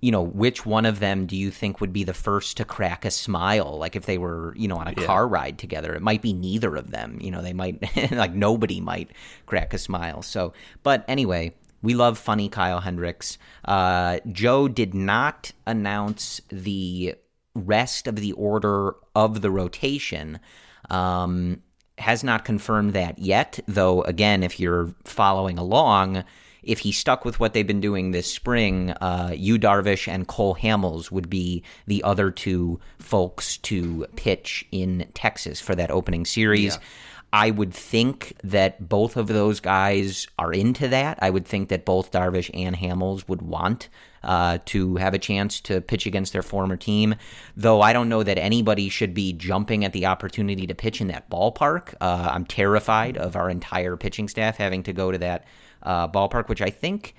you 0.00 0.12
know, 0.12 0.22
which 0.22 0.64
one 0.64 0.86
of 0.86 1.00
them 1.00 1.26
do 1.26 1.36
you 1.36 1.50
think 1.50 1.80
would 1.80 1.92
be 1.92 2.04
the 2.04 2.14
first 2.14 2.56
to 2.58 2.64
crack 2.64 3.04
a 3.04 3.10
smile? 3.10 3.78
Like 3.78 3.96
if 3.96 4.06
they 4.06 4.16
were, 4.16 4.54
you 4.56 4.68
know, 4.68 4.76
on 4.76 4.86
a 4.86 4.94
car 4.94 5.26
ride 5.26 5.58
together, 5.58 5.92
it 5.94 6.02
might 6.02 6.22
be 6.22 6.32
neither 6.32 6.76
of 6.76 6.92
them. 6.92 7.18
You 7.20 7.32
know, 7.32 7.42
they 7.42 7.52
might, 7.52 7.82
like 8.12 8.32
nobody 8.32 8.80
might 8.80 9.10
crack 9.46 9.74
a 9.74 9.78
smile. 9.78 10.22
So, 10.22 10.52
but 10.84 11.04
anyway, 11.08 11.52
we 11.82 11.94
love 11.94 12.18
funny 12.18 12.48
Kyle 12.48 12.80
Hendricks. 12.80 13.38
Uh, 13.64 14.18
Joe 14.30 14.68
did 14.68 14.94
not 14.94 15.52
announce 15.66 16.40
the 16.48 17.14
rest 17.54 18.06
of 18.06 18.16
the 18.16 18.32
order 18.32 18.94
of 19.14 19.42
the 19.42 19.50
rotation. 19.50 20.40
Um, 20.90 21.62
has 21.98 22.22
not 22.22 22.44
confirmed 22.44 22.92
that 22.92 23.18
yet, 23.18 23.58
though, 23.66 24.02
again, 24.02 24.42
if 24.42 24.60
you're 24.60 24.94
following 25.04 25.58
along, 25.58 26.24
if 26.62 26.80
he 26.80 26.92
stuck 26.92 27.24
with 27.24 27.40
what 27.40 27.54
they've 27.54 27.66
been 27.66 27.80
doing 27.80 28.10
this 28.10 28.32
spring, 28.32 28.90
uh, 29.00 29.32
Yu 29.34 29.58
Darvish 29.58 30.06
and 30.06 30.26
Cole 30.26 30.54
Hamels 30.54 31.10
would 31.10 31.28
be 31.28 31.62
the 31.86 32.02
other 32.04 32.30
two 32.30 32.78
folks 32.98 33.56
to 33.58 34.06
pitch 34.16 34.66
in 34.70 35.08
Texas 35.14 35.60
for 35.60 35.74
that 35.74 35.90
opening 35.90 36.24
series. 36.24 36.78
I 37.32 37.50
would 37.50 37.74
think 37.74 38.34
that 38.42 38.88
both 38.88 39.16
of 39.16 39.28
those 39.28 39.60
guys 39.60 40.28
are 40.38 40.52
into 40.52 40.88
that. 40.88 41.18
I 41.20 41.30
would 41.30 41.46
think 41.46 41.68
that 41.68 41.84
both 41.84 42.10
Darvish 42.10 42.50
and 42.54 42.74
Hamels 42.74 43.28
would 43.28 43.42
want 43.42 43.88
uh, 44.22 44.58
to 44.66 44.96
have 44.96 45.14
a 45.14 45.18
chance 45.18 45.60
to 45.62 45.80
pitch 45.80 46.06
against 46.06 46.32
their 46.32 46.42
former 46.42 46.76
team. 46.76 47.14
Though 47.56 47.82
I 47.82 47.92
don't 47.92 48.08
know 48.08 48.22
that 48.22 48.38
anybody 48.38 48.88
should 48.88 49.12
be 49.12 49.32
jumping 49.32 49.84
at 49.84 49.92
the 49.92 50.06
opportunity 50.06 50.66
to 50.66 50.74
pitch 50.74 51.00
in 51.00 51.08
that 51.08 51.28
ballpark. 51.30 51.94
Uh, 52.00 52.30
I'm 52.32 52.46
terrified 52.46 53.16
of 53.18 53.36
our 53.36 53.50
entire 53.50 53.96
pitching 53.96 54.28
staff 54.28 54.56
having 54.56 54.82
to 54.84 54.92
go 54.92 55.12
to 55.12 55.18
that 55.18 55.44
uh, 55.82 56.08
ballpark, 56.08 56.48
which 56.48 56.62
I 56.62 56.70
think 56.70 57.14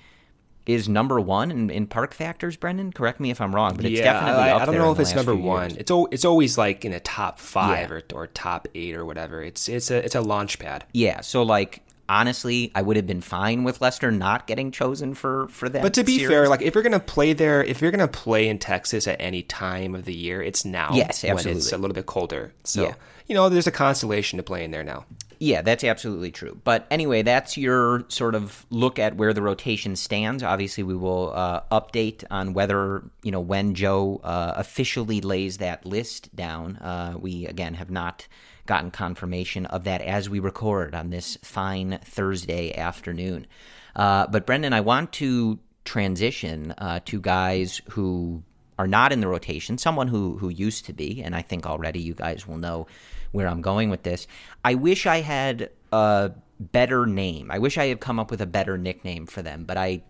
is 0.66 0.88
number 0.88 1.20
one 1.20 1.50
in, 1.51 1.70
in 1.70 1.88
park 1.88 2.13
factors. 2.13 2.56
Brendan, 2.56 2.92
correct 2.94 3.20
me 3.20 3.32
if 3.32 3.42
I'm 3.42 3.54
wrong, 3.56 3.75
but 3.75 3.86
it's 3.86 4.00
yeah, 4.00 4.13
definitely 4.13 4.44
I, 4.44 4.58
I 4.60 4.66
don't 4.66 4.75
know 4.75 4.92
if 4.92 5.00
it's 5.00 5.16
number 5.16 5.36
one. 5.36 5.72
years. 5.72 5.78
It's 5.80 5.92
it's 6.12 6.25
always 6.25 6.58
like 6.58 6.86
in 6.86 6.94
a 6.94 7.00
top 7.00 7.39
five 7.39 7.89
Yeah. 7.89 7.96
or, 7.96 8.04
or 8.13 8.28
top 8.28 8.68
eight 8.75 8.96
or 8.96 9.06
whatever. 9.06 9.42
It's 9.42 9.68
it's 9.68 9.89
a 9.92 9.98
it's 10.04 10.16
a 10.16 10.22
launch 10.22 10.60
pad. 10.60 10.86
Yeah, 10.94 11.22
so 11.22 11.44
like 11.44 11.82
honestly, 12.08 12.72
I 12.75 12.82
would 12.82 12.96
have 12.98 13.06
been 13.08 13.22
fine 13.22 13.63
with 13.63 13.82
Lester 13.82 14.12
not 14.12 14.48
getting 14.48 14.72
chosen 14.72 15.13
for 15.13 15.48
for 15.50 15.70
that. 15.70 15.82
But 15.82 15.94
to 15.96 16.04
be 16.04 16.18
series. 16.18 16.30
fair, 16.30 16.48
like 16.50 16.62
if 16.62 16.74
you're 16.75 16.84
gonna 16.84 17.00
play 17.00 17.34
there, 17.34 17.63
if 17.63 17.82
you're 17.82 17.92
gonna 17.92 18.08
play 18.08 18.48
in 18.48 18.60
Texas 18.60 19.08
at 19.08 19.20
any 19.20 19.42
time 19.44 19.96
of 19.96 20.06
the 20.06 20.13
year, 20.13 20.42
it's 20.42 20.66
now. 20.66 20.89
Yes, 20.94 21.24
When 21.24 21.34
it's 21.38 21.46
absolutely. 21.46 21.72
a 21.72 21.78
little 21.78 21.96
bit 21.96 22.06
colder. 22.06 22.51
So 22.63 22.84
Yeah. 22.84 22.94
you 23.28 23.36
know, 23.36 23.50
there's 23.50 23.68
a 23.68 23.72
consolation 23.72 24.38
to 24.38 24.44
playing 24.44 24.72
there 24.72 24.84
now. 24.84 25.06
Yeah, 25.41 25.62
that's 25.62 25.86
absolutely 25.86 26.31
true. 26.31 26.60
But 26.65 26.86
anyway, 26.91 27.22
that's 27.22 27.58
your 27.58 28.03
sort 28.10 28.36
of 28.36 28.65
look 28.69 29.00
at 29.00 29.15
where 29.15 29.34
the 29.34 29.41
rotation 29.41 29.96
stands. 29.96 30.43
Obviously, 30.43 30.84
we 30.84 30.96
will 30.96 31.31
uh, 31.34 31.62
update 31.72 32.25
on 32.29 32.53
whether, 32.53 33.10
you 33.24 33.31
know, 33.31 33.39
when 33.39 33.74
Joe 33.74 34.19
uh, 34.22 34.53
officially 34.58 35.22
lays 35.22 35.60
that 35.60 35.86
list 35.86 36.36
down. 36.36 36.75
Uh, 36.75 37.15
we, 37.17 37.46
again, 37.46 37.75
have 37.75 37.89
not 37.89 38.27
gotten 38.65 38.91
confirmation 38.91 39.65
of 39.67 39.86
that 39.86 40.01
as 40.01 40.29
we 40.29 40.39
record 40.39 40.93
on 40.93 41.10
this 41.10 41.38
fine 41.41 42.00
Thursday 42.03 42.75
afternoon. 42.75 43.48
Uh, 43.96 44.27
but, 44.27 44.46
Brendan, 44.46 44.74
I 44.74 44.81
want 44.81 45.13
to 45.13 45.58
transition 45.86 46.74
uh, 46.77 47.00
to 47.05 47.22
guys 47.22 47.81
who 47.91 48.43
are 48.77 48.88
not 48.88 49.12
in 49.13 49.22
the 49.22 49.27
rotation, 49.27 49.77
someone 49.77 50.08
who 50.08 50.38
who 50.38 50.50
used 50.50 50.86
to 50.86 50.93
be, 50.93 51.22
and 51.22 51.36
I 51.36 51.41
think 51.41 51.65
already 51.65 52.00
you 52.00 52.13
guys 52.13 52.48
will 52.48 52.58
know 52.58 52.88
where 53.31 53.48
I'm 53.48 53.62
going 53.62 53.89
with 53.89 54.03
this. 54.03 54.27
I 54.63 54.75
wish 54.75 55.05
I 55.05 55.21
had 55.21 55.69
a 55.91 56.31
better 56.59 57.05
name. 57.05 57.50
I 57.51 57.59
wish 57.59 57.77
I 57.77 57.88
had 57.88 58.00
come 58.00 58.19
up 58.19 58.31
with 58.31 58.41
a 58.41 58.45
better 58.45 58.77
nickname 58.77 59.25
for 59.25 59.41
them, 59.41 59.63
but 59.63 59.77
I 59.77 60.01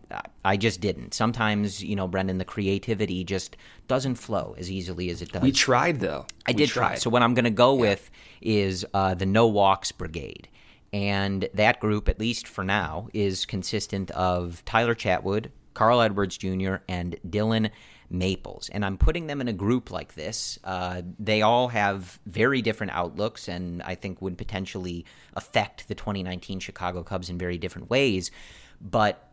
I 0.43 0.57
just 0.57 0.81
didn't. 0.81 1.13
Sometimes, 1.13 1.83
you 1.83 1.95
know, 1.95 2.07
Brendan, 2.07 2.39
the 2.39 2.45
creativity 2.45 3.23
just 3.23 3.55
doesn't 3.88 4.15
flow 4.15 4.55
as 4.57 4.71
easily 4.71 5.09
as 5.09 5.21
it 5.21 5.31
does. 5.31 5.43
We 5.43 5.51
tried 5.51 5.99
though. 5.99 6.25
I 6.47 6.51
We 6.51 6.55
did 6.55 6.69
try. 6.69 6.95
So 6.95 7.09
what 7.09 7.21
I'm 7.21 7.33
going 7.35 7.45
to 7.45 7.51
go 7.51 7.75
with 7.75 8.09
is 8.41 8.85
uh, 8.93 9.13
the 9.13 9.25
No 9.25 9.47
Walks 9.47 9.91
Brigade, 9.91 10.47
and 10.91 11.47
that 11.53 11.79
group, 11.79 12.09
at 12.09 12.19
least 12.19 12.47
for 12.47 12.63
now, 12.63 13.09
is 13.13 13.45
consistent 13.45 14.09
of 14.11 14.63
Tyler 14.65 14.95
Chatwood, 14.95 15.51
Carl 15.75 16.01
Edwards 16.01 16.38
Jr., 16.38 16.77
and 16.88 17.15
Dillon 17.29 17.69
Maples. 18.09 18.69
And 18.69 18.83
I'm 18.83 18.97
putting 18.97 19.27
them 19.27 19.41
in 19.41 19.47
a 19.47 19.53
group 19.53 19.91
like 19.91 20.15
this. 20.15 20.57
Uh, 20.63 21.01
they 21.17 21.41
all 21.41 21.67
have 21.69 22.19
very 22.25 22.61
different 22.61 22.93
outlooks, 22.93 23.47
and 23.47 23.81
I 23.83 23.95
think 23.95 24.21
would 24.21 24.37
potentially 24.37 25.05
affect 25.35 25.87
the 25.87 25.95
2019 25.95 26.59
Chicago 26.59 27.03
Cubs 27.03 27.29
in 27.29 27.37
very 27.37 27.57
different 27.57 27.89
ways. 27.89 28.31
But 28.81 29.25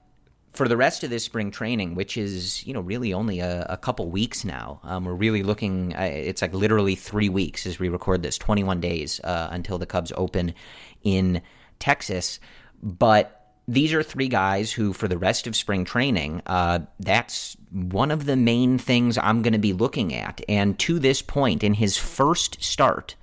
for 0.52 0.68
the 0.68 0.76
rest 0.76 1.04
of 1.04 1.10
this 1.10 1.24
spring 1.24 1.50
training, 1.50 1.94
which 1.94 2.16
is 2.16 2.66
you 2.66 2.72
know 2.72 2.80
really 2.80 3.12
only 3.12 3.40
a, 3.40 3.66
a 3.68 3.76
couple 3.76 4.08
weeks 4.10 4.44
now, 4.44 4.80
um, 4.82 5.04
we're 5.04 5.14
really 5.14 5.42
looking. 5.42 5.94
uh, 5.94 6.02
It's 6.02 6.42
like 6.42 6.54
literally 6.54 6.94
three 6.94 7.28
weeks 7.28 7.66
as 7.66 7.78
we 7.78 7.88
record 7.88 8.22
this, 8.22 8.38
21 8.38 8.80
days 8.80 9.20
uh, 9.22 9.48
until 9.50 9.78
the 9.78 9.86
Cubs 9.86 10.12
open 10.16 10.54
in 11.02 11.42
Texas. 11.78 12.40
But 12.82 13.45
these 13.68 13.92
are 13.92 14.02
three 14.02 14.28
guys 14.28 14.72
who, 14.72 14.92
for 14.92 15.08
the 15.08 15.18
rest 15.18 15.46
of 15.46 15.56
spring 15.56 15.84
training, 15.84 16.42
uh, 16.46 16.80
that's 17.00 17.56
one 17.70 18.10
of 18.10 18.24
the 18.24 18.36
main 18.36 18.78
things 18.78 19.18
I'm 19.18 19.42
going 19.42 19.54
to 19.54 19.58
be 19.58 19.72
looking 19.72 20.14
at. 20.14 20.40
And 20.48 20.78
to 20.80 20.98
this 20.98 21.20
point, 21.20 21.64
in 21.64 21.74
his 21.74 21.96
first 21.96 22.62
start 22.62 23.16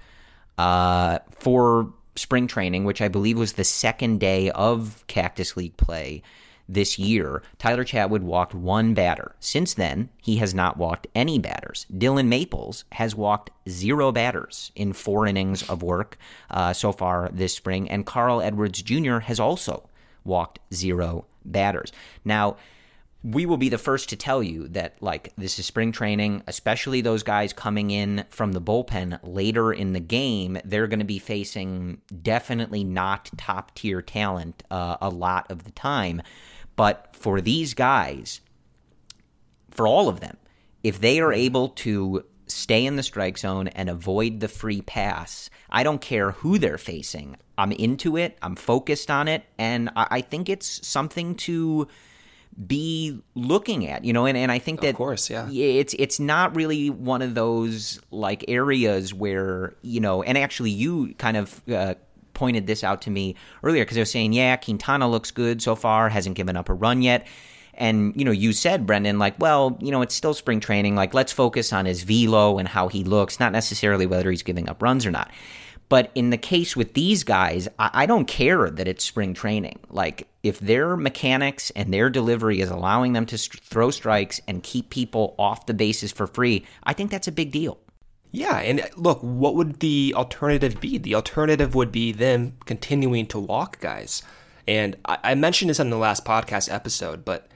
uh, 0.57 1.19
for 1.39 1.93
spring 2.15 2.47
training, 2.47 2.83
which 2.83 3.01
I 3.01 3.07
believe 3.07 3.37
was 3.37 3.53
the 3.53 3.63
second 3.63 4.19
day 4.19 4.51
of 4.51 5.03
Cactus 5.07 5.55
League 5.55 5.77
play 5.77 6.21
this 6.67 6.97
year, 6.97 7.41
Tyler 7.57 7.83
Chatwood 7.83 8.21
walked 8.21 8.53
one 8.53 8.93
batter. 8.93 9.35
Since 9.39 9.73
then, 9.73 10.09
he 10.21 10.37
has 10.37 10.53
not 10.53 10.77
walked 10.77 11.07
any 11.15 11.39
batters. 11.39 11.85
Dillon 11.95 12.29
Maples 12.29 12.85
has 12.93 13.15
walked 13.15 13.49
zero 13.67 14.11
batters 14.11 14.71
in 14.75 14.93
four 14.93 15.27
innings 15.27 15.67
of 15.69 15.83
work 15.83 16.17
uh, 16.49 16.73
so 16.73 16.91
far 16.91 17.29
this 17.33 17.53
spring, 17.53 17.89
and 17.89 18.05
Carl 18.05 18.41
Edwards 18.41 18.81
Jr. 18.81 19.19
has 19.19 19.39
also 19.39 19.89
walked 20.23 20.59
zero 20.73 21.25
batters. 21.45 21.91
Now, 22.23 22.57
we 23.23 23.45
will 23.45 23.57
be 23.57 23.69
the 23.69 23.77
first 23.77 24.09
to 24.09 24.17
tell 24.17 24.43
you 24.43 24.67
that 24.67 25.01
like 25.01 25.31
this 25.37 25.57
is 25.57 25.65
spring 25.65 25.93
training 25.93 26.43
especially 26.45 26.99
those 26.99 27.23
guys 27.23 27.53
coming 27.53 27.89
in 27.89 28.25
from 28.29 28.51
the 28.51 28.61
bullpen 28.61 29.17
later 29.23 29.71
in 29.71 29.93
the 29.93 29.99
game 29.99 30.57
they're 30.65 30.87
going 30.87 30.99
to 30.99 31.05
be 31.05 31.19
facing 31.19 32.01
definitely 32.21 32.83
not 32.83 33.31
top 33.37 33.73
tier 33.75 34.01
talent 34.01 34.61
uh, 34.69 34.97
a 35.01 35.09
lot 35.09 35.49
of 35.49 35.63
the 35.63 35.71
time 35.71 36.21
but 36.75 37.07
for 37.13 37.39
these 37.39 37.73
guys 37.73 38.41
for 39.71 39.87
all 39.87 40.09
of 40.09 40.19
them 40.19 40.35
if 40.83 40.99
they 40.99 41.21
are 41.21 41.31
able 41.31 41.69
to 41.69 42.25
stay 42.47 42.85
in 42.85 42.95
the 42.95 43.03
strike 43.03 43.37
zone 43.37 43.67
and 43.69 43.89
avoid 43.89 44.39
the 44.39 44.47
free 44.47 44.81
pass 44.81 45.49
i 45.69 45.83
don't 45.83 46.01
care 46.01 46.31
who 46.31 46.57
they're 46.57 46.77
facing 46.77 47.35
i'm 47.57 47.71
into 47.71 48.17
it 48.17 48.37
i'm 48.41 48.55
focused 48.55 49.09
on 49.09 49.27
it 49.27 49.43
and 49.57 49.89
i, 49.95 50.07
I 50.11 50.21
think 50.21 50.49
it's 50.49 50.85
something 50.85 51.35
to 51.35 51.87
be 52.67 53.19
looking 53.35 53.87
at, 53.87 54.05
you 54.05 54.13
know, 54.13 54.25
and, 54.25 54.37
and 54.37 54.51
I 54.51 54.59
think 54.59 54.81
that 54.81 54.89
of 54.89 54.95
course, 54.95 55.29
yeah. 55.29 55.49
it's 55.49 55.95
it's 55.97 56.19
not 56.19 56.55
really 56.55 56.89
one 56.89 57.21
of 57.21 57.35
those 57.35 57.99
like 58.11 58.45
areas 58.47 59.13
where 59.13 59.73
you 59.81 59.99
know, 59.99 60.23
and 60.23 60.37
actually 60.37 60.69
you 60.69 61.13
kind 61.15 61.37
of 61.37 61.61
uh, 61.69 61.95
pointed 62.33 62.67
this 62.67 62.83
out 62.83 63.01
to 63.03 63.09
me 63.09 63.35
earlier 63.63 63.83
because 63.83 63.97
I 63.97 64.01
was 64.01 64.11
saying, 64.11 64.33
yeah, 64.33 64.55
Quintana 64.57 65.09
looks 65.09 65.31
good 65.31 65.61
so 65.61 65.75
far, 65.75 66.09
hasn't 66.09 66.35
given 66.35 66.55
up 66.55 66.69
a 66.69 66.73
run 66.73 67.01
yet. 67.01 67.27
And 67.75 68.13
you 68.15 68.25
know, 68.25 68.31
you 68.31 68.53
said 68.53 68.85
Brendan, 68.85 69.19
like, 69.19 69.35
well, 69.39 69.77
you 69.81 69.91
know, 69.91 70.01
it's 70.01 70.15
still 70.15 70.33
spring 70.33 70.59
training. 70.59 70.95
Like, 70.95 71.13
let's 71.13 71.31
focus 71.31 71.73
on 71.73 71.85
his 71.85 72.03
velo 72.03 72.57
and 72.57 72.67
how 72.67 72.87
he 72.87 73.03
looks, 73.03 73.39
not 73.39 73.51
necessarily 73.51 74.05
whether 74.05 74.29
he's 74.29 74.43
giving 74.43 74.69
up 74.69 74.81
runs 74.81 75.05
or 75.05 75.11
not. 75.11 75.31
But 75.89 76.11
in 76.15 76.29
the 76.29 76.37
case 76.37 76.75
with 76.75 76.93
these 76.93 77.23
guys, 77.23 77.67
I, 77.77 77.89
I 77.93 78.05
don't 78.05 78.25
care 78.25 78.69
that 78.69 78.87
it's 78.87 79.03
spring 79.03 79.33
training. 79.33 79.79
Like, 79.89 80.27
if 80.41 80.59
their 80.59 80.97
mechanics 80.97 81.71
and 81.75 81.93
their 81.93 82.09
delivery 82.09 82.61
is 82.61 82.69
allowing 82.69 83.13
them 83.13 83.25
to 83.27 83.37
st- 83.37 83.63
throw 83.63 83.91
strikes 83.91 84.41
and 84.47 84.63
keep 84.63 84.89
people 84.89 85.35
off 85.37 85.65
the 85.65 85.73
bases 85.73 86.11
for 86.11 86.25
free, 86.25 86.65
I 86.83 86.93
think 86.93 87.11
that's 87.11 87.27
a 87.27 87.31
big 87.31 87.51
deal. 87.51 87.79
Yeah, 88.31 88.57
and 88.57 88.81
uh, 88.81 88.87
look, 88.95 89.19
what 89.21 89.55
would 89.55 89.79
the 89.81 90.13
alternative 90.15 90.81
be? 90.81 90.97
The 90.97 91.13
alternative 91.13 91.75
would 91.75 91.91
be 91.91 92.11
them 92.11 92.57
continuing 92.65 93.27
to 93.27 93.39
walk 93.39 93.79
guys. 93.79 94.23
And 94.67 94.95
I 95.05 95.35
mentioned 95.35 95.69
this 95.69 95.79
on 95.79 95.89
the 95.89 95.97
last 95.97 96.23
podcast 96.23 96.73
episode, 96.73 97.25
but 97.25 97.49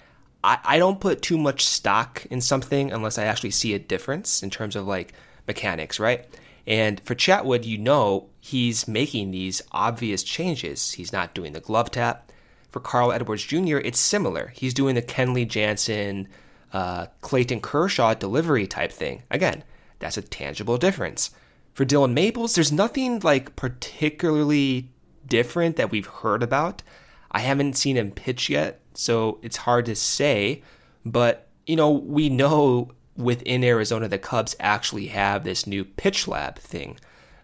I, 0.47 0.59
I 0.63 0.77
don't 0.79 1.01
put 1.01 1.21
too 1.21 1.37
much 1.37 1.65
stock 1.65 2.25
in 2.31 2.39
something 2.39 2.93
unless 2.93 3.17
I 3.17 3.25
actually 3.25 3.51
see 3.51 3.73
a 3.73 3.79
difference 3.79 4.41
in 4.41 4.49
terms 4.49 4.77
of 4.77 4.87
like 4.87 5.11
mechanics, 5.45 5.99
right? 5.99 6.25
And 6.65 7.01
for 7.01 7.15
Chatwood, 7.15 7.65
you 7.65 7.77
know 7.77 8.29
he's 8.39 8.87
making 8.87 9.31
these 9.31 9.61
obvious 9.73 10.23
changes. 10.23 10.93
He's 10.93 11.11
not 11.11 11.35
doing 11.35 11.51
the 11.51 11.59
glove 11.59 11.91
tap. 11.91 12.31
For 12.71 12.79
Carl 12.79 13.11
Edwards 13.11 13.43
Jr., 13.43 13.77
it's 13.77 13.99
similar. 13.99 14.53
He's 14.55 14.73
doing 14.73 14.95
the 14.95 15.01
Kenley 15.01 15.45
Jansen, 15.45 16.29
uh, 16.71 17.07
Clayton 17.19 17.59
Kershaw 17.59 18.13
delivery 18.13 18.67
type 18.67 18.93
thing. 18.93 19.23
Again, 19.29 19.65
that's 19.99 20.17
a 20.17 20.21
tangible 20.21 20.77
difference. 20.77 21.31
For 21.73 21.83
Dillon 21.83 22.13
Maples, 22.13 22.55
there's 22.55 22.71
nothing 22.71 23.19
like 23.19 23.57
particularly 23.57 24.91
different 25.25 25.75
that 25.75 25.91
we've 25.91 26.07
heard 26.07 26.41
about. 26.41 26.83
I 27.31 27.39
haven't 27.39 27.77
seen 27.77 27.97
him 27.97 28.11
pitch 28.11 28.49
yet, 28.49 28.79
so 28.97 29.37
it's 29.43 29.57
hard 29.57 29.85
to 29.85 29.95
say. 29.95 30.63
But, 31.05 31.47
you 31.65 31.75
know, 31.75 31.91
we 31.91 32.29
know 32.29 32.91
within 33.15 33.63
Arizona 33.63 34.07
the 34.07 34.17
Cubs 34.17 34.55
actually 34.59 35.07
have 35.07 35.43
this 35.43 35.67
new 35.67 35.85
pitch 35.85 36.27
lab 36.27 36.57
thing 36.57 36.97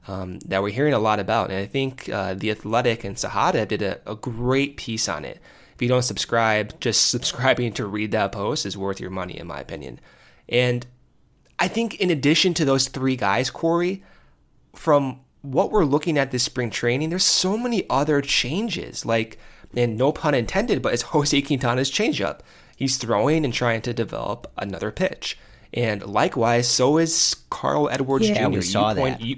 um, 0.07 0.39
that 0.39 0.63
we're 0.63 0.73
hearing 0.73 0.93
a 0.93 0.99
lot 0.99 1.19
about. 1.19 1.51
And 1.51 1.59
I 1.59 1.65
think 1.65 2.09
uh, 2.09 2.33
The 2.33 2.51
Athletic 2.51 3.03
and 3.03 3.15
Sahadev 3.15 3.67
did 3.67 3.81
a, 3.81 3.99
a 4.09 4.15
great 4.15 4.77
piece 4.77 5.07
on 5.07 5.25
it. 5.25 5.39
If 5.75 5.81
you 5.81 5.87
don't 5.87 6.01
subscribe, 6.01 6.79
just 6.79 7.07
subscribing 7.09 7.73
to 7.73 7.85
read 7.85 8.11
that 8.11 8.31
post 8.31 8.65
is 8.65 8.75
worth 8.75 8.99
your 8.99 9.11
money, 9.11 9.37
in 9.37 9.47
my 9.47 9.59
opinion. 9.59 9.99
And 10.49 10.85
I 11.59 11.67
think 11.67 12.01
in 12.01 12.09
addition 12.09 12.55
to 12.55 12.65
those 12.65 12.87
three 12.87 13.15
guys, 13.15 13.51
Corey, 13.51 14.03
from 14.75 15.19
what 15.43 15.71
we're 15.71 15.85
looking 15.85 16.17
at 16.17 16.31
this 16.31 16.43
spring 16.43 16.71
training, 16.71 17.09
there's 17.09 17.23
so 17.23 17.57
many 17.57 17.87
other 17.91 18.21
changes. 18.21 19.05
Like, 19.05 19.37
and 19.75 19.97
no 19.97 20.11
pun 20.11 20.33
intended, 20.35 20.81
but 20.81 20.93
it's 20.93 21.01
Jose 21.13 21.41
Quintana's 21.41 21.91
changeup. 21.91 22.39
He's 22.75 22.97
throwing 22.97 23.45
and 23.45 23.53
trying 23.53 23.81
to 23.83 23.93
develop 23.93 24.51
another 24.57 24.91
pitch. 24.91 25.37
And 25.73 26.05
likewise, 26.05 26.67
so 26.69 26.97
is 26.97 27.35
Carl 27.49 27.89
Edwards 27.89 28.29
Yeah, 28.29 28.47
Jr. 28.47 28.53
we 28.55 28.61
saw 28.61 28.89
you 28.89 28.95
point, 28.95 29.19
that. 29.19 29.25
You, 29.25 29.37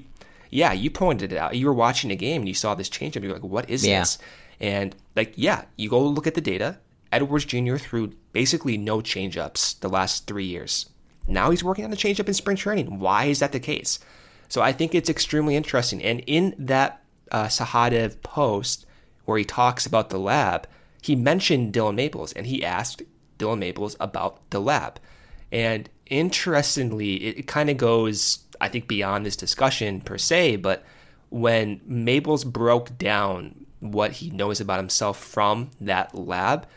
yeah, 0.49 0.73
you 0.73 0.89
pointed 0.89 1.31
it 1.31 1.37
out. 1.37 1.55
You 1.55 1.65
were 1.67 1.73
watching 1.73 2.11
a 2.11 2.15
game 2.15 2.41
and 2.41 2.47
you 2.47 2.53
saw 2.53 2.75
this 2.75 2.89
change, 2.89 3.15
and 3.15 3.23
you're 3.23 3.33
like, 3.33 3.43
what 3.43 3.69
is 3.69 3.85
Yeah. 3.85 3.99
this? 3.99 4.17
And 4.59 4.95
like, 5.15 5.33
yeah, 5.35 5.65
you 5.75 5.89
go 5.89 6.01
look 6.01 6.27
at 6.27 6.33
the 6.33 6.41
data. 6.41 6.77
Edwards 7.11 7.45
Jr. 7.45 7.77
threw 7.77 8.13
basically 8.33 8.77
no 8.77 8.99
changeups 8.99 9.79
the 9.79 9.89
last 9.89 10.27
three 10.27 10.45
years. 10.45 10.89
Now 11.27 11.49
he's 11.51 11.63
working 11.63 11.85
on 11.85 11.93
a 11.93 11.95
changeup 11.95 12.27
in 12.27 12.33
spring 12.33 12.57
training. 12.57 12.99
Why 12.99 13.25
is 13.25 13.39
that 13.39 13.51
the 13.51 13.59
case? 13.59 13.99
So 14.49 14.61
I 14.61 14.71
think 14.73 14.93
it's 14.93 15.09
extremely 15.09 15.55
interesting. 15.55 16.03
And 16.03 16.21
in 16.27 16.53
that 16.59 17.01
uh, 17.31 17.45
Sahadev 17.45 18.21
post 18.21 18.85
where 19.25 19.37
he 19.37 19.45
talks 19.45 19.85
about 19.85 20.09
the 20.09 20.17
lab, 20.17 20.67
he 21.01 21.15
mentioned 21.15 21.73
Dillon 21.73 21.95
Maples 21.95 22.33
and 22.33 22.47
he 22.47 22.63
asked 22.63 23.03
Dillon 23.37 23.59
Maples 23.59 23.95
about 23.99 24.49
the 24.49 24.59
lab. 24.59 24.99
And 25.51 25.89
interestingly, 26.07 27.15
it, 27.23 27.39
it 27.39 27.47
kind 27.47 27.69
of 27.69 27.77
goes, 27.77 28.39
I 28.59 28.69
think, 28.69 28.87
beyond 28.87 29.25
this 29.25 29.35
discussion 29.35 30.01
per 30.01 30.17
se, 30.17 30.57
but 30.57 30.83
when 31.29 31.81
Maples 31.85 32.43
broke 32.43 32.97
down 32.97 33.65
what 33.79 34.13
he 34.13 34.29
knows 34.29 34.59
about 34.59 34.79
himself 34.79 35.23
from 35.23 35.71
that 35.81 36.15
lab, 36.15 36.67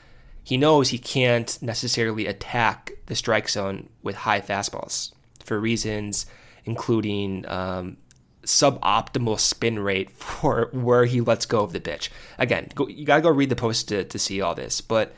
he 0.43 0.57
knows 0.57 0.89
he 0.89 0.99
can't 0.99 1.59
necessarily 1.63 2.27
attack 2.27 2.93
the 3.07 3.15
strike 3.15 3.49
zone 3.49 3.89
with 4.03 4.17
high 4.17 4.41
fastballs 4.41 5.13
for 5.45 5.59
reasons 5.59 6.27
including 6.69 7.49
um, 7.49 7.97
suboptimal 8.49 9.39
spin 9.39 9.79
rate 9.79 10.11
for 10.17 10.71
where 10.73 11.05
he 11.05 11.21
lets 11.21 11.47
go 11.47 11.63
of 11.63 11.73
the 11.73 11.81
pitch. 11.81 12.11
Again, 12.39 12.69
go, 12.75 12.89
you 12.89 13.05
gotta 13.05 13.23
go 13.23 13.31
read 13.31 13.51
the 13.51 13.57
post 13.57 13.89
to, 13.89 14.05
to 14.05 14.19
see 14.19 14.41
all 14.41 14.55
this, 14.55 14.81
but 14.81 15.15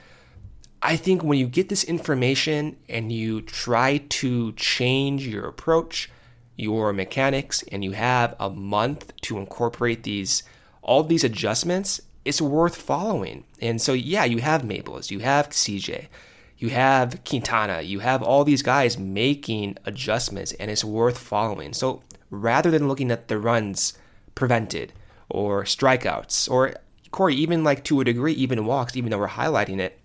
I 0.83 0.97
think 0.97 1.23
when 1.23 1.39
you 1.39 1.47
get 1.47 1.69
this 1.69 1.85
information 1.85 2.77
and 2.89 3.13
you 3.13 3.43
try 3.43 3.99
to 3.99 4.53
change 4.53 5.27
your 5.27 5.47
approach, 5.47 6.11
your 6.57 6.93
mechanics, 6.93 7.63
and 7.71 7.85
you 7.85 7.93
have 7.93 8.35
a 8.41 8.49
month 8.49 9.13
to 9.23 9.39
incorporate 9.39 10.03
these 10.03 10.43
all 10.83 11.05
these 11.05 11.25
adjustments, 11.25 12.01
it's 12.25 12.41
worth 12.41 12.75
following. 12.75 13.45
And 13.61 13.81
so 13.81 13.93
yeah, 13.93 14.25
you 14.25 14.39
have 14.39 14.65
Maples, 14.65 15.11
you 15.11 15.19
have 15.19 15.51
CJ, 15.51 16.09
you 16.57 16.71
have 16.71 17.23
Quintana, 17.25 17.83
you 17.83 18.01
have 18.01 18.23
all 18.23 18.45
these 18.45 18.63
guys 18.63 18.99
making 18.99 19.77
adjustments, 19.85 20.53
and 20.53 20.71
it's 20.71 20.83
worth 20.83 21.19
following. 21.19 21.75
So 21.75 22.03
rather 22.31 22.71
than 22.71 22.89
looking 22.89 23.11
at 23.11 23.29
the 23.29 23.39
runs 23.39 23.95
prevented 24.35 24.93
or 25.29 25.65
strikeouts 25.65 26.51
or 26.51 26.75
Corey, 27.11 27.35
even 27.35 27.65
like 27.65 27.85
to 27.85 28.01
a 28.01 28.05
degree, 28.05 28.33
even 28.33 28.67
walks, 28.67 28.97
even 28.97 29.11
though 29.11 29.19
we're 29.19 29.29
highlighting 29.29 29.81
it, 29.81 30.01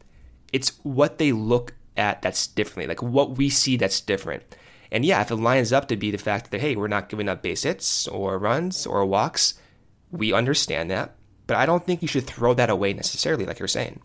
it's 0.51 0.79
what 0.83 1.17
they 1.17 1.31
look 1.31 1.73
at 1.97 2.21
that's 2.21 2.47
differently, 2.47 2.87
like 2.87 3.01
what 3.03 3.37
we 3.37 3.49
see 3.49 3.77
that's 3.77 4.01
different. 4.01 4.43
And 4.91 5.05
yeah, 5.05 5.21
if 5.21 5.31
it 5.31 5.35
lines 5.35 5.73
up 5.73 5.87
to 5.89 5.97
be 5.97 6.11
the 6.11 6.17
fact 6.17 6.51
that, 6.51 6.61
hey, 6.61 6.75
we're 6.75 6.87
not 6.87 7.09
giving 7.09 7.29
up 7.29 7.41
base 7.41 7.63
hits 7.63 8.07
or 8.07 8.37
runs 8.37 8.85
or 8.85 9.05
walks, 9.05 9.55
we 10.11 10.33
understand 10.33 10.89
that. 10.91 11.15
But 11.47 11.57
I 11.57 11.65
don't 11.65 11.85
think 11.85 12.01
you 12.01 12.07
should 12.07 12.25
throw 12.25 12.53
that 12.55 12.69
away 12.69 12.93
necessarily, 12.93 13.45
like 13.45 13.59
you're 13.59 13.67
saying. 13.67 14.01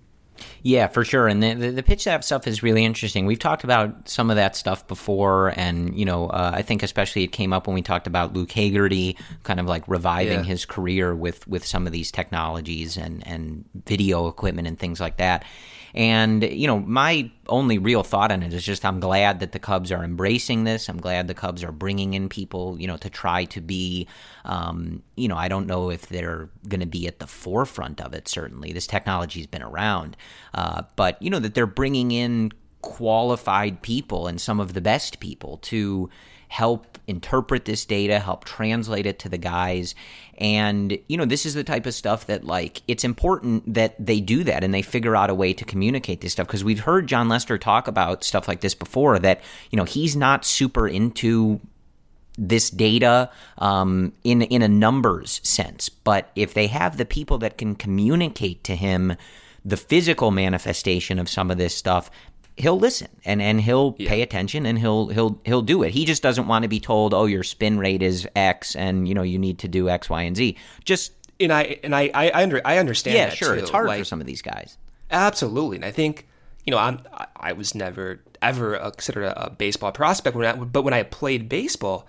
Yeah, 0.63 0.89
for 0.89 1.05
sure. 1.05 1.29
And 1.29 1.43
the, 1.43 1.71
the, 1.71 1.83
pitch 1.83 2.03
staff 2.03 2.23
stuff 2.25 2.47
is 2.47 2.63
really 2.63 2.85
interesting. 2.85 3.27
We've 3.27 3.39
talked 3.39 3.65
about 3.65 4.09
some 4.09 4.31
of 4.31 4.37
that 4.37 4.57
stuff 4.57 4.87
before. 4.87 5.53
And, 5.57 5.99
you 5.99 6.05
know, 6.05 6.29
uh, 6.29 6.53
I 6.55 6.63
think 6.63 6.83
especially 6.83 7.25
it 7.25 7.29
came 7.33 7.53
up 7.53 7.67
when 7.67 7.75
we 7.75 7.83
talked 7.83 8.07
about 8.07 8.35
Luke 8.35 8.51
Hagerty 8.51 9.17
kind 9.43 9.61
of 9.61 9.67
like 9.67 9.87
reviving 9.89 10.41
Yeah. 10.41 10.45
his 10.45 10.65
career 10.67 11.15
with, 11.15 11.47
with 11.49 11.65
some 11.65 11.87
of 11.87 11.93
these 11.93 12.11
technologies 12.11 12.97
and, 12.97 13.27
and 13.27 13.65
video 13.87 14.29
equipment 14.29 14.69
and 14.69 14.79
things 14.79 15.01
like 15.01 15.17
that. 15.17 15.45
And, 15.95 16.43
you 16.43 16.67
know, 16.67 16.81
my 16.81 17.31
only 17.49 17.79
real 17.79 18.03
thought 18.03 18.31
on 18.31 18.43
it 18.43 18.53
is 18.53 18.65
just 18.65 18.85
I'm 18.85 19.01
glad 19.01 19.41
that 19.41 19.53
the 19.53 19.59
Cubs 19.59 19.91
are 19.91 20.05
embracing 20.05 20.65
this. 20.65 20.89
I'm 20.89 21.01
glad 21.01 21.27
the 21.27 21.35
Cubs 21.35 21.65
are 21.65 21.73
bringing 21.73 22.15
in 22.15 22.29
people, 22.29 22.81
you 22.81 22.87
know, 22.87 22.97
to 22.99 23.11
try 23.11 23.45
to 23.47 23.61
be, 23.61 24.07
um, 24.45 25.03
you 25.17 25.29
know, 25.29 25.37
I 25.37 25.49
don't 25.49 25.67
know 25.67 25.91
if 25.91 26.07
they're 26.07 26.49
going 26.69 26.81
to 26.81 26.87
be 26.87 27.07
at 27.07 27.19
the 27.19 27.27
forefront 27.27 28.01
of 28.01 28.15
it, 28.15 28.29
certainly. 28.29 28.73
This 28.73 28.87
technology's 28.87 29.47
been 29.47 29.63
around. 29.63 30.17
Uh, 30.55 30.83
but, 30.97 31.21
you 31.23 31.31
know, 31.31 31.41
that 31.41 31.55
they're 31.55 31.67
bringing 31.67 32.13
in 32.13 32.53
qualified 32.83 33.83
people 33.83 34.27
and 34.27 34.41
some 34.41 34.61
of 34.61 34.73
the 34.73 34.81
best 34.81 35.21
people 35.21 35.59
to 35.59 36.09
help 36.49 36.99
interpret 37.07 37.65
this 37.65 37.85
data, 37.85 38.19
help 38.19 38.45
translate 38.45 39.07
it 39.07 39.21
to 39.21 39.29
the 39.29 39.39
guys. 39.39 39.95
And, 40.41 40.99
you 41.07 41.19
know, 41.19 41.27
this 41.27 41.45
is 41.45 41.53
the 41.55 41.65
type 41.65 41.85
of 41.85 41.93
stuff 41.93 42.27
that, 42.27 42.45
like, 42.45 42.83
it's 42.89 43.05
important 43.05 43.75
that 43.75 43.95
they 44.05 44.21
do 44.21 44.43
that 44.45 44.65
and 44.65 44.73
they 44.73 44.83
figure 44.83 45.15
out 45.15 45.29
a 45.29 45.35
way 45.35 45.53
to 45.53 45.65
communicate 45.65 46.23
this 46.23 46.33
stuff. 46.33 46.47
Because 46.47 46.65
we've 46.65 46.81
heard 46.81 47.07
Jon 47.07 47.29
Lester 47.29 47.59
talk 47.59 47.87
about 47.87 48.25
stuff 48.25 48.49
like 48.49 48.63
this 48.63 48.75
before 48.75 49.19
that, 49.19 49.43
you 49.71 49.77
know, 49.77 49.85
he's 49.85 50.17
not 50.17 50.45
super 50.47 50.89
into 50.89 51.61
this 52.39 52.71
data 52.71 53.31
um, 53.59 54.13
in 54.25 54.43
in 54.43 54.63
a 54.63 54.69
numbers 54.69 55.41
sense. 55.45 55.89
But 55.91 56.31
if 56.35 56.55
they 56.55 56.69
have 56.69 56.97
the 56.97 57.05
people 57.05 57.37
that 57.39 57.59
can 57.59 57.75
communicate 57.75 58.65
to 58.65 58.77
him 58.77 59.17
the 59.63 59.77
physical 59.77 60.31
manifestation 60.31 61.19
of 61.19 61.29
some 61.29 61.51
of 61.51 61.59
this 61.59 61.75
stuff, 61.75 62.11
he'll 62.61 62.79
listen 62.79 63.09
and, 63.25 63.41
and 63.43 63.61
he'll 63.61 63.93
pay 63.93 64.23
attention 64.23 64.67
and 64.67 64.79
he'll 64.79 65.09
he'll 65.09 65.41
he'll 65.45 65.63
do 65.63 65.83
it. 65.83 65.91
He 65.93 66.05
just 66.05 66.23
doesn't 66.23 66.47
want 66.47 66.63
to 66.63 66.69
be 66.69 66.81
told, 66.81 67.15
"Oh, 67.15 67.27
your 67.27 67.43
spin 67.43 67.79
rate 67.79 68.03
is 68.03 68.29
X, 68.37 68.77
and 68.77 69.09
you 69.09 69.15
know 69.15 69.23
you 69.23 69.39
need 69.39 69.59
to 69.61 69.69
do 69.69 69.89
X, 69.89 70.09
Y, 70.11 70.23
and 70.23 70.37
Z." 70.37 70.57
Just 70.85 71.13
And 71.41 71.53
I 71.53 71.79
and 71.83 71.95
I 71.95 72.11
I, 72.15 72.29
I, 72.31 72.43
under, 72.43 72.61
I 72.65 72.79
understand. 72.79 73.17
yeah, 73.17 73.27
that 73.31 73.37
sure, 73.37 73.55
too. 73.55 73.61
it's 73.61 73.71
hard 73.71 73.91
for 73.91 74.05
some 74.05 74.21
of 74.21 74.27
these 74.27 74.43
guys. 74.43 74.77
Absolutely, 75.11 75.77
and 75.77 75.85
I 75.85 75.91
think 75.91 76.29
you 76.65 76.71
know 76.71 76.79
I'm 76.79 77.01
I- 77.37 77.53
was 77.53 77.75
never 77.75 78.21
ever 78.43 78.79
considered 78.79 79.25
a, 79.25 79.47
a 79.47 79.51
baseball 79.51 79.93
prospect 79.93 80.37
when 80.37 80.47
I, 80.47 80.53
but 80.53 80.83
when 80.83 80.95
I 80.95 81.03
played 81.03 81.49
baseball, 81.49 82.07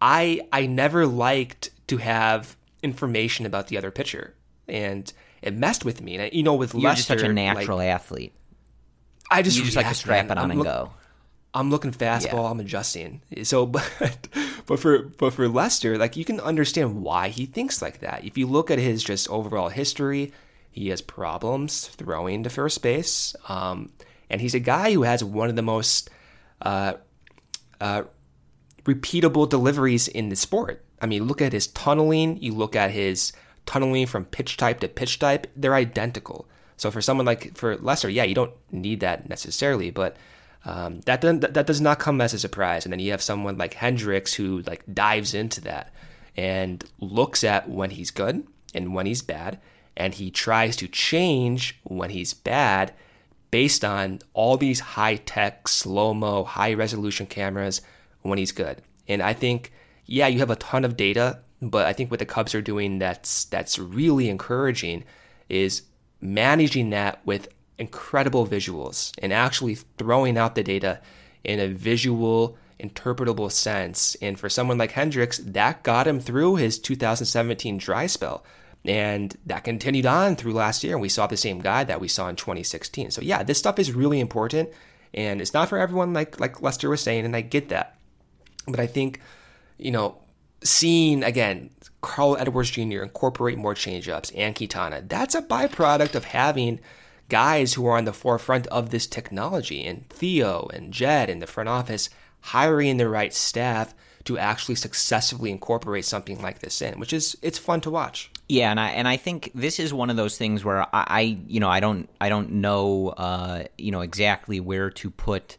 I 0.00 0.46
I 0.52 0.66
never 0.66 1.06
liked 1.06 1.70
to 1.88 1.96
have 1.98 2.56
information 2.82 3.46
about 3.46 3.68
the 3.68 3.78
other 3.78 3.90
pitcher, 3.90 4.34
and 4.68 5.12
it 5.40 5.54
messed 5.54 5.84
with 5.84 6.00
me. 6.00 6.14
And 6.14 6.22
I, 6.24 6.30
you 6.32 6.42
know, 6.42 6.54
with 6.54 6.74
You're 6.74 6.82
Lester, 6.84 6.96
just 6.98 7.08
such 7.08 7.22
a 7.22 7.26
like, 7.26 7.34
natural 7.34 7.80
athlete. 7.80 8.32
I 9.32 9.42
just 9.42 9.56
You 9.58 9.64
just 9.64 9.76
like 9.76 9.88
to 9.88 9.94
strap 9.94 10.28
man. 10.28 10.38
it 10.38 10.40
on 10.40 10.44
I'm 10.44 10.50
and 10.52 10.58
look- 10.60 10.66
go. 10.68 10.90
I'm 11.54 11.70
looking 11.70 11.92
fastball. 11.92 12.50
I'm 12.50 12.60
adjusting. 12.60 13.20
So, 13.42 13.66
but 13.76 13.90
but 14.66 14.78
for 14.80 15.02
but 15.02 15.34
for 15.34 15.48
Lester, 15.48 15.98
like 15.98 16.16
you 16.16 16.24
can 16.24 16.40
understand 16.40 17.02
why 17.02 17.28
he 17.28 17.44
thinks 17.44 17.82
like 17.82 18.00
that. 18.00 18.24
If 18.24 18.38
you 18.38 18.46
look 18.46 18.70
at 18.70 18.78
his 18.78 19.04
just 19.04 19.28
overall 19.28 19.68
history, 19.68 20.32
he 20.70 20.88
has 20.88 21.02
problems 21.02 21.88
throwing 21.88 22.42
to 22.44 22.48
first 22.50 22.80
base, 22.82 23.36
um, 23.48 23.90
and 24.30 24.40
he's 24.40 24.54
a 24.54 24.60
guy 24.60 24.94
who 24.94 25.02
has 25.02 25.22
one 25.22 25.50
of 25.50 25.56
the 25.56 25.62
most 25.62 26.08
uh, 26.62 26.94
uh, 27.82 28.04
repeatable 28.84 29.48
deliveries 29.48 30.08
in 30.08 30.30
the 30.30 30.36
sport. 30.36 30.82
I 31.02 31.06
mean, 31.06 31.24
look 31.24 31.42
at 31.42 31.52
his 31.52 31.66
tunneling. 31.66 32.38
You 32.42 32.54
look 32.54 32.74
at 32.76 32.92
his 32.92 33.32
tunneling 33.66 34.06
from 34.06 34.24
pitch 34.24 34.56
type 34.56 34.80
to 34.80 34.88
pitch 34.88 35.18
type; 35.18 35.48
they're 35.54 35.74
identical. 35.74 36.48
So 36.82 36.90
for 36.90 37.00
someone 37.00 37.26
like 37.26 37.56
for 37.56 37.76
Lester, 37.76 38.08
yeah, 38.08 38.24
you 38.24 38.34
don't 38.34 38.52
need 38.72 38.98
that 39.00 39.28
necessarily, 39.28 39.92
but 39.92 40.16
um, 40.64 41.00
that 41.02 41.20
that 41.20 41.64
does 41.64 41.80
not 41.80 42.00
come 42.00 42.20
as 42.20 42.34
a 42.34 42.40
surprise. 42.40 42.84
And 42.84 42.92
then 42.92 42.98
you 42.98 43.12
have 43.12 43.22
someone 43.22 43.56
like 43.56 43.74
Hendricks 43.74 44.34
who 44.34 44.62
like 44.62 44.82
dives 44.92 45.32
into 45.32 45.60
that 45.60 45.94
and 46.36 46.84
looks 46.98 47.44
at 47.44 47.70
when 47.70 47.90
he's 47.90 48.10
good 48.10 48.44
and 48.74 48.94
when 48.94 49.06
he's 49.06 49.22
bad, 49.22 49.60
and 49.96 50.12
he 50.12 50.32
tries 50.32 50.74
to 50.78 50.88
change 50.88 51.78
when 51.84 52.10
he's 52.10 52.34
bad 52.34 52.92
based 53.52 53.84
on 53.84 54.18
all 54.34 54.56
these 54.56 54.80
high 54.80 55.14
tech, 55.14 55.68
slow 55.68 56.12
mo, 56.12 56.42
high 56.42 56.74
resolution 56.74 57.26
cameras 57.26 57.80
when 58.22 58.38
he's 58.38 58.50
good. 58.50 58.82
And 59.06 59.22
I 59.22 59.34
think, 59.34 59.70
yeah, 60.06 60.26
you 60.26 60.40
have 60.40 60.50
a 60.50 60.56
ton 60.56 60.84
of 60.84 60.96
data, 60.96 61.38
but 61.60 61.86
I 61.86 61.92
think 61.92 62.10
what 62.10 62.18
the 62.18 62.26
Cubs 62.26 62.56
are 62.56 62.60
doing 62.60 62.98
that's 62.98 63.44
that's 63.44 63.78
really 63.78 64.28
encouraging 64.28 65.04
is 65.48 65.82
managing 66.22 66.90
that 66.90 67.20
with 67.26 67.48
incredible 67.78 68.46
visuals 68.46 69.12
and 69.18 69.32
actually 69.32 69.74
throwing 69.74 70.38
out 70.38 70.54
the 70.54 70.62
data 70.62 71.00
in 71.44 71.58
a 71.58 71.68
visual 71.68 72.56
interpretable 72.80 73.50
sense. 73.50 74.16
And 74.22 74.38
for 74.38 74.48
someone 74.48 74.78
like 74.78 74.92
Hendricks 74.92 75.38
that 75.38 75.82
got 75.82 76.06
him 76.06 76.20
through 76.20 76.56
his 76.56 76.78
2017 76.78 77.78
dry 77.78 78.06
spell. 78.06 78.44
And 78.84 79.36
that 79.46 79.64
continued 79.64 80.06
on 80.06 80.34
through 80.36 80.54
last 80.54 80.82
year 80.82 80.94
and 80.94 81.02
we 81.02 81.08
saw 81.08 81.26
the 81.26 81.36
same 81.36 81.60
guy 81.60 81.84
that 81.84 82.00
we 82.00 82.08
saw 82.08 82.28
in 82.28 82.34
2016 82.34 83.12
so 83.12 83.22
yeah 83.22 83.44
this 83.44 83.56
stuff 83.56 83.78
is 83.78 83.92
really 83.92 84.18
important 84.18 84.70
and 85.14 85.40
it's 85.40 85.54
not 85.54 85.68
for 85.68 85.78
everyone 85.78 86.12
like 86.12 86.40
like 86.40 86.62
Lester 86.62 86.90
was 86.90 87.00
saying 87.00 87.24
and 87.24 87.36
I 87.36 87.42
get 87.42 87.68
that. 87.68 87.96
But 88.66 88.80
I 88.80 88.86
think 88.86 89.20
you 89.78 89.90
know 89.90 90.16
seeing 90.64 91.22
again 91.22 91.70
Carl 92.00 92.36
Edwards 92.38 92.70
Jr. 92.70 93.02
incorporate 93.02 93.58
more 93.58 93.74
changeups 93.74 94.32
and 94.36 94.54
Quintana 94.54 95.02
that's 95.06 95.34
a 95.34 95.42
byproduct 95.42 96.14
of 96.14 96.24
having 96.24 96.80
guys 97.28 97.74
who 97.74 97.86
are 97.86 97.96
on 97.96 98.04
the 98.04 98.12
forefront 98.12 98.66
of 98.68 98.90
this 98.90 99.06
technology 99.06 99.84
and 99.84 100.08
Theo 100.10 100.68
and 100.72 100.92
Jed 100.92 101.30
in 101.30 101.38
the 101.38 101.46
front 101.46 101.68
office 101.68 102.10
hiring 102.40 102.96
the 102.96 103.08
right 103.08 103.32
staff 103.32 103.94
to 104.24 104.38
actually 104.38 104.74
successfully 104.74 105.50
incorporate 105.50 106.04
something 106.04 106.40
like 106.42 106.60
this 106.60 106.80
in 106.82 106.98
which 106.98 107.12
is 107.12 107.36
it's 107.42 107.58
fun 107.58 107.80
to 107.80 107.90
watch 107.90 108.30
Yeah, 108.48 108.70
and 108.70 108.78
I 108.78 108.90
and 108.90 109.08
I 109.08 109.16
think 109.16 109.50
this 109.54 109.80
is 109.80 109.94
one 109.94 110.10
of 110.10 110.16
those 110.16 110.36
things 110.36 110.64
where 110.64 110.82
I, 110.82 110.88
I 110.92 111.38
you 111.46 111.60
know 111.60 111.70
I 111.70 111.80
don't 111.80 112.08
I 112.20 112.28
don't 112.28 112.52
know 112.52 113.08
uh, 113.16 113.64
you 113.78 113.90
know 113.90 114.02
exactly 114.02 114.60
where 114.60 114.90
to 114.90 115.10
put 115.10 115.56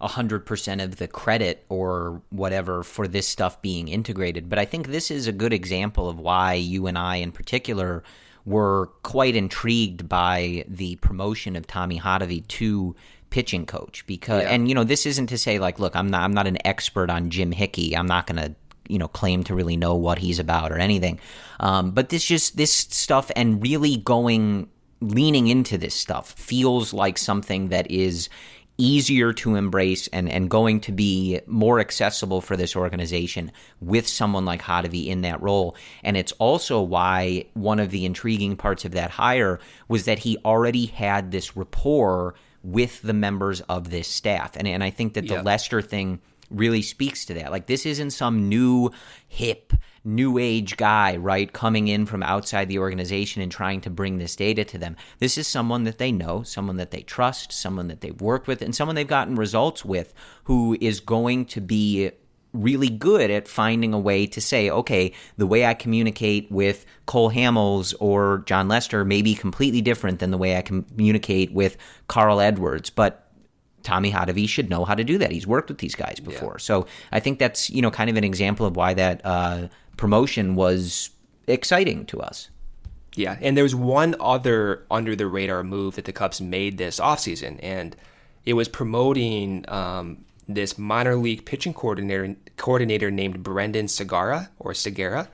100% 0.00 0.82
of 0.82 0.96
the 0.96 1.08
credit 1.08 1.64
or 1.68 2.20
whatever 2.30 2.82
for 2.82 3.06
this 3.08 3.26
stuff 3.28 3.60
being 3.62 3.88
integrated. 3.88 4.48
But 4.48 4.58
I 4.58 4.64
think 4.64 4.88
this 4.88 5.10
is 5.10 5.26
a 5.26 5.32
good 5.32 5.52
example 5.52 6.08
of 6.08 6.18
why 6.18 6.54
you 6.54 6.86
and 6.86 6.98
I, 6.98 7.16
in 7.16 7.32
particular, 7.32 8.02
were 8.44 8.86
quite 9.02 9.34
intrigued 9.36 10.08
by 10.08 10.64
the 10.68 10.96
promotion 10.96 11.56
of 11.56 11.66
Tommy 11.66 11.98
Hottovy 11.98 12.46
to 12.48 12.94
pitching 13.30 13.66
coach 13.66 14.06
because 14.06 14.42
Yeah. 14.42 14.50
and 14.50 14.68
you 14.68 14.76
know 14.76 14.84
this 14.84 15.06
isn't 15.06 15.26
to 15.28 15.38
say 15.38 15.58
like 15.58 15.80
look 15.80 15.96
I'm 15.96 16.08
not 16.08 16.22
I'm 16.22 16.32
not 16.32 16.46
an 16.46 16.58
expert 16.64 17.10
on 17.10 17.30
Jim 17.30 17.50
Hickey 17.50 17.96
I'm 17.96 18.06
not 18.06 18.28
going 18.28 18.36
to 18.36 18.54
you 18.88 18.96
know 18.96 19.08
claim 19.08 19.42
to 19.44 19.54
really 19.56 19.76
know 19.76 19.96
what 19.96 20.20
he's 20.20 20.38
about 20.38 20.70
or 20.70 20.78
anything 20.78 21.18
um, 21.58 21.90
but 21.90 22.10
this 22.10 22.24
just 22.24 22.56
this 22.56 22.70
stuff 22.72 23.32
and 23.34 23.60
really 23.60 23.96
going 23.96 24.68
leaning 25.00 25.48
into 25.48 25.76
this 25.76 25.96
stuff 25.96 26.30
feels 26.34 26.92
like 26.92 27.18
something 27.18 27.70
that 27.70 27.90
is 27.90 28.28
easier 28.76 29.32
to 29.32 29.54
embrace 29.54 30.08
and, 30.08 30.28
and 30.28 30.50
going 30.50 30.80
to 30.80 30.92
be 30.92 31.40
more 31.46 31.78
accessible 31.78 32.40
for 32.40 32.56
this 32.56 32.74
organization 32.74 33.52
with 33.80 34.06
someone 34.08 34.44
like 34.44 34.62
Hottovy 34.62 35.06
in 35.06 35.22
that 35.22 35.40
role. 35.40 35.76
And 36.02 36.16
it's 36.16 36.32
also 36.32 36.80
why 36.82 37.46
one 37.54 37.78
of 37.78 37.90
the 37.90 38.04
intriguing 38.04 38.56
parts 38.56 38.84
of 38.84 38.92
that 38.92 39.10
hire 39.10 39.60
was 39.88 40.06
that 40.06 40.18
he 40.18 40.38
already 40.44 40.86
had 40.86 41.30
this 41.30 41.56
rapport 41.56 42.34
with 42.62 43.02
the 43.02 43.12
members 43.12 43.60
of 43.62 43.90
this 43.90 44.08
staff. 44.08 44.56
And, 44.56 44.66
and 44.66 44.82
I 44.82 44.90
think 44.90 45.14
that 45.14 45.28
the. 45.28 45.42
Lester 45.42 45.82
thing 45.82 46.20
really 46.50 46.82
speaks 46.82 47.24
to 47.26 47.34
that. 47.34 47.50
Like 47.52 47.66
this 47.66 47.86
isn't 47.86 48.10
some 48.10 48.48
new 48.48 48.90
hip 49.28 49.72
new 50.04 50.38
age 50.38 50.76
guy, 50.76 51.16
right, 51.16 51.52
coming 51.52 51.88
in 51.88 52.06
from 52.06 52.22
outside 52.22 52.68
the 52.68 52.78
organization 52.78 53.40
and 53.40 53.50
trying 53.50 53.80
to 53.80 53.90
bring 53.90 54.18
this 54.18 54.36
data 54.36 54.64
to 54.64 54.78
them. 54.78 54.96
This 55.18 55.38
is 55.38 55.46
someone 55.46 55.84
that 55.84 55.98
they 55.98 56.12
know, 56.12 56.42
someone 56.42 56.76
that 56.76 56.90
they 56.90 57.02
trust, 57.02 57.52
someone 57.52 57.88
that 57.88 58.02
they've 58.02 58.20
worked 58.20 58.46
with, 58.46 58.60
and 58.60 58.74
someone 58.74 58.94
they've 58.94 59.06
gotten 59.06 59.34
results 59.34 59.84
with 59.84 60.12
who 60.44 60.76
is 60.80 61.00
going 61.00 61.46
to 61.46 61.60
be 61.60 62.10
really 62.52 62.88
good 62.88 63.30
at 63.30 63.48
finding 63.48 63.92
a 63.92 63.98
way 63.98 64.26
to 64.26 64.40
say, 64.40 64.70
okay, 64.70 65.12
the 65.36 65.46
way 65.46 65.66
I 65.66 65.74
communicate 65.74 66.50
with 66.50 66.86
Cole 67.06 67.30
Hamels 67.30 67.94
or 67.98 68.44
Jon 68.46 68.68
Lester 68.68 69.04
may 69.04 69.22
be 69.22 69.34
completely 69.34 69.80
different 69.82 70.20
than 70.20 70.30
the 70.30 70.38
way 70.38 70.56
I 70.56 70.62
communicate 70.62 71.52
with 71.52 71.76
Carl 72.06 72.40
Edwards, 72.40 72.90
but 72.90 73.23
Tommy 73.84 74.10
Hottovy 74.10 74.48
should 74.48 74.68
know 74.68 74.84
how 74.84 74.94
to 74.94 75.04
do 75.04 75.18
that. 75.18 75.30
He's 75.30 75.46
worked 75.46 75.68
with 75.68 75.78
these 75.78 75.94
guys 75.94 76.18
before. 76.18 76.58
So 76.58 76.86
I 77.12 77.20
think 77.20 77.38
that's, 77.38 77.70
you 77.70 77.82
know, 77.82 77.90
kind 77.90 78.10
of 78.10 78.16
an 78.16 78.24
example 78.24 78.66
of 78.66 78.74
why 78.74 78.94
that 78.94 79.20
uh, 79.24 79.68
promotion 79.96 80.56
was 80.56 81.10
exciting 81.46 82.06
to 82.06 82.20
us. 82.20 82.48
Yeah, 83.14 83.36
and 83.40 83.56
there 83.56 83.62
was 83.62 83.76
one 83.76 84.16
other 84.18 84.84
under 84.90 85.14
the 85.14 85.28
radar 85.28 85.62
move 85.62 85.94
that 85.94 86.04
the 86.04 86.12
Cubs 86.12 86.40
made 86.40 86.78
this 86.78 86.98
offseason, 86.98 87.60
and 87.62 87.94
it 88.44 88.54
was 88.54 88.68
promoting 88.68 89.64
um, 89.68 90.24
this 90.48 90.76
minor 90.76 91.14
league 91.14 91.44
pitching 91.44 91.74
coordinator 91.74 92.34
coordinator 92.56 93.12
named 93.12 93.42
Brendan 93.42 93.86
Segara 93.86 94.48
or 94.58 94.72
Segara. 94.72 95.28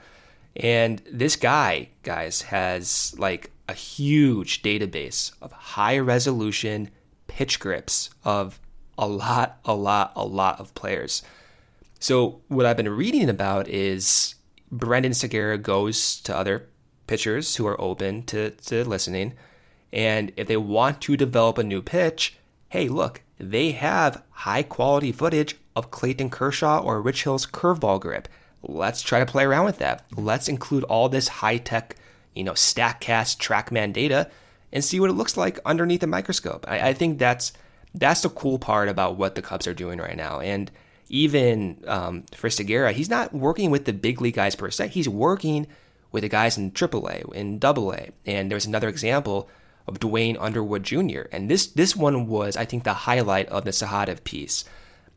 And 0.57 1.01
this 1.11 1.37
guy, 1.37 1.89
guys, 2.03 2.43
has 2.43 3.15
like 3.17 3.51
a 3.69 3.73
huge 3.73 4.63
database 4.63 5.33
of 5.41 5.53
high 5.53 5.99
resolution 5.99 6.91
pitch 7.31 7.61
grips 7.61 8.11
of 8.25 8.59
a 8.99 9.07
lot, 9.07 9.61
a 9.65 9.73
lot, 9.73 10.13
a 10.17 10.27
lot 10.27 10.59
of 10.59 10.75
players. 10.75 11.23
So 12.01 12.41
what 12.49 12.67
I've 12.67 12.77
been 12.77 12.89
reading 12.89 13.29
about 13.29 13.69
is 13.69 14.35
Brendan 14.73 15.15
Segura 15.15 15.57
goes 15.57 16.21
to 16.23 16.37
other 16.37 16.69
pitchers 17.07 17.55
who 17.55 17.69
are 17.69 17.81
open 17.81 18.25
to, 18.25 18.51
to 18.51 18.85
listening. 18.85 19.35
And 19.93 20.33
if 20.37 20.49
they 20.49 20.57
want 20.57 21.01
to 21.03 21.17
develop 21.17 21.57
a 21.57 21.63
new 21.63 21.83
pitch, 21.83 22.37
hey, 22.69 22.89
look, 22.89 23.23
they 23.39 23.71
have 23.71 24.25
high 24.31 24.65
quality 24.65 25.13
footage 25.13 25.57
of 25.77 25.93
Clayton 25.93 26.31
Kershaw 26.31 26.83
or 26.83 27.01
Rich 27.01 27.23
Hill's 27.23 27.47
curveball 27.47 28.01
grip. 28.01 28.27
Let's 28.61 29.03
try 29.03 29.21
to 29.21 29.27
play 29.27 29.45
around 29.45 29.67
with 29.67 29.79
that. 29.79 30.05
Let's 30.17 30.49
include 30.49 30.83
all 30.85 31.09
this 31.09 31.29
high 31.29 31.59
tech, 31.59 31.95
you 32.35 32.43
know, 32.43 32.55
StatCast 32.55 33.39
TrackMan 33.39 33.93
data 33.93 34.29
and 34.73 34.85
see 34.85 35.01
what 35.01 35.11
it 35.11 35.15
looks 35.15 35.37
like 35.37 35.59
underneath 35.65 36.03
a 36.03 36.07
microscope. 36.07 36.65
I, 36.69 36.91
I 36.91 36.93
think 36.95 37.19
that's 37.19 37.53
that's 37.95 38.23
the 38.23 38.29
cool 38.29 38.59
part 38.59 38.89
about 38.89 39.17
what 39.17 39.35
the 39.35 39.43
Cubs 39.43 39.67
are 39.67 39.75
doing 39.75 39.99
right 39.99 40.17
now. 40.17 40.41
And 40.41 40.71
even 41.09 41.83
um, 41.87 42.25
for 42.35 42.49
Segura, 42.49 42.93
he's 42.93 43.11
not 43.11 43.35
working 43.35 43.71
with 43.71 43.85
the 43.85 43.93
big 43.93 44.21
league 44.21 44.35
guys 44.35 44.55
per 44.55 44.71
se. 44.71 44.89
He's 44.89 45.09
working 45.09 45.67
with 46.13 46.23
the 46.23 46.29
guys 46.29 46.57
in 46.57 46.71
AAA, 46.71 47.33
in 47.35 47.59
AA. 47.63 48.13
And 48.25 48.51
there's 48.51 48.67
another 48.67 48.89
example 48.89 49.49
of 49.89 49.99
Duane 49.99 50.37
Underwood 50.37 50.85
Jr. 50.85 51.23
And 51.33 51.51
this 51.51 51.67
this 51.67 51.97
one 51.97 52.27
was, 52.27 52.57
I 52.57 52.65
think, 52.65 52.85
the 52.85 52.95
highlight 52.95 53.49
of 53.49 53.65
the 53.65 53.71
Sahadev 53.71 54.23
piece. 54.25 54.65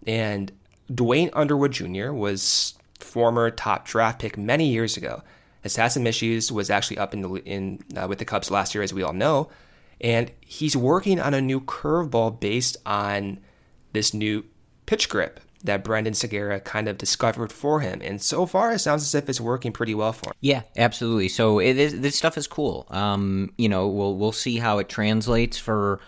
And 0.07 0.51
Duane 0.93 1.29
Underwood 1.33 1.71
Jr. 1.71 2.11
was 2.11 2.73
former 2.99 3.51
top 3.51 3.85
draft 3.85 4.19
pick 4.19 4.37
many 4.37 4.69
years 4.69 4.97
ago. 4.97 5.21
Some 5.65 6.07
issues. 6.07 6.51
Was 6.51 6.69
actually 6.69 6.97
up 6.97 7.13
in 7.13 7.21
the 7.21 7.33
in 7.45 7.79
uh, 7.95 8.07
with 8.07 8.19
the 8.19 8.25
Cubs 8.25 8.51
last 8.51 8.75
year, 8.75 8.83
as 8.83 8.93
we 8.93 9.03
all 9.03 9.13
know. 9.13 9.49
And 10.01 10.31
he's 10.41 10.75
working 10.75 11.19
on 11.19 11.33
a 11.33 11.41
new 11.41 11.61
curveball 11.61 12.39
based 12.39 12.77
on 12.85 13.39
this 13.93 14.13
new 14.13 14.43
pitch 14.85 15.07
grip 15.07 15.39
that 15.63 15.83
Brendan 15.83 16.13
Segura 16.13 16.59
kind 16.59 16.89
of 16.89 16.97
discovered 16.97 17.51
for 17.51 17.79
him. 17.79 18.01
And 18.03 18.21
so 18.21 18.45
far, 18.45 18.73
it 18.73 18.79
sounds 18.79 19.03
as 19.03 19.15
if 19.15 19.29
it's 19.29 19.39
working 19.39 19.71
pretty 19.71 19.95
well 19.95 20.11
for 20.11 20.29
him. 20.29 20.33
Yeah, 20.41 20.63
absolutely. 20.75 21.29
So 21.29 21.59
is, 21.59 21.99
this 22.01 22.17
stuff 22.17 22.37
is 22.37 22.47
cool. 22.47 22.85
Um, 22.89 23.53
you 23.57 23.69
know, 23.69 23.87
we'll 23.87 24.15
we'll 24.15 24.33
see 24.33 24.57
how 24.57 24.79
it 24.79 24.89
translates 24.89 25.57
for 25.57 26.01